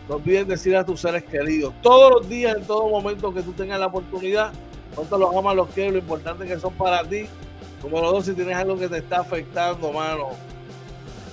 no 0.08 0.14
olvides 0.16 0.46
decir 0.46 0.76
a 0.76 0.84
tus 0.84 1.00
seres 1.00 1.24
queridos 1.24 1.72
todos 1.82 2.12
los 2.12 2.28
días, 2.28 2.56
en 2.56 2.64
todo 2.64 2.88
momento 2.88 3.32
que 3.32 3.42
tú 3.42 3.52
tengas 3.52 3.80
la 3.80 3.86
oportunidad, 3.86 4.52
cuánto 4.94 5.16
los 5.16 5.34
amas, 5.34 5.56
los 5.56 5.68
quieres, 5.70 5.94
lo 5.94 5.98
importante 5.98 6.44
que 6.46 6.58
son 6.58 6.74
para 6.74 7.02
ti. 7.04 7.24
Número 7.82 8.12
dos, 8.12 8.26
si 8.26 8.34
tienes 8.34 8.56
algo 8.56 8.78
que 8.78 8.88
te 8.88 8.98
está 8.98 9.20
afectando, 9.20 9.92
mano, 9.92 10.30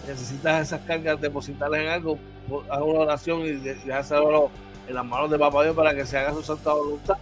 necesitas 0.07 0.63
esas 0.63 0.81
cargas, 0.81 1.19
depositarlas 1.19 1.81
en 1.81 1.87
algo, 1.89 2.17
haz 2.69 2.81
una 2.81 2.99
oración 2.99 3.41
y 3.41 3.51
dejárselo 3.51 4.49
en 4.87 4.95
las 4.95 5.05
manos 5.05 5.29
de 5.29 5.37
Papá 5.37 5.63
Dios 5.63 5.75
para 5.75 5.93
que 5.93 6.05
se 6.05 6.17
haga 6.17 6.33
su 6.33 6.41
santa 6.41 6.73
voluntad 6.73 7.17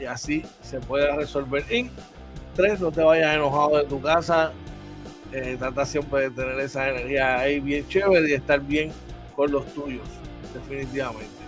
y 0.00 0.04
así 0.04 0.44
se 0.62 0.80
pueda 0.80 1.16
resolver. 1.16 1.64
Y 1.70 1.90
tres, 2.54 2.80
no 2.80 2.90
te 2.90 3.02
vayas 3.02 3.34
enojado 3.34 3.78
de 3.78 3.84
tu 3.84 4.00
casa, 4.00 4.52
eh, 5.32 5.56
trata 5.58 5.84
siempre 5.86 6.22
de 6.22 6.30
tener 6.30 6.60
esa 6.60 6.88
energía 6.88 7.38
ahí 7.38 7.60
bien 7.60 7.86
chévere 7.88 8.28
y 8.30 8.34
estar 8.34 8.60
bien 8.60 8.92
con 9.34 9.50
los 9.50 9.64
tuyos, 9.74 10.06
definitivamente. 10.54 11.42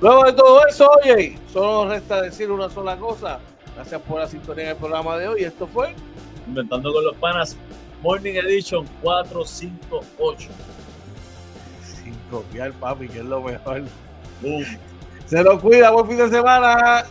Luego 0.00 0.24
de 0.24 0.32
todo 0.32 0.66
eso, 0.66 0.90
oye, 1.02 1.38
solo 1.52 1.90
resta 1.90 2.22
decir 2.22 2.50
una 2.50 2.68
sola 2.68 2.96
cosa. 2.96 3.38
Gracias 3.74 4.00
por 4.02 4.20
la 4.20 4.26
sintonía 4.26 4.64
en 4.64 4.70
el 4.70 4.76
programa 4.76 5.18
de 5.18 5.28
hoy. 5.28 5.44
Esto 5.44 5.66
fue 5.66 5.94
Inventando 6.46 6.92
con 6.92 7.04
los 7.04 7.16
Panas 7.16 7.56
Morning 8.02 8.34
Edition 8.34 8.86
458. 9.02 10.48
Sin 11.82 12.14
copiar, 12.30 12.72
papi, 12.72 13.08
que 13.08 13.18
es 13.18 13.24
lo 13.24 13.42
mejor. 13.42 13.82
Se 15.26 15.42
lo 15.42 15.60
cuida, 15.60 15.90
buen 15.90 16.06
fin 16.06 16.18
de 16.18 16.28
semana. 16.28 17.04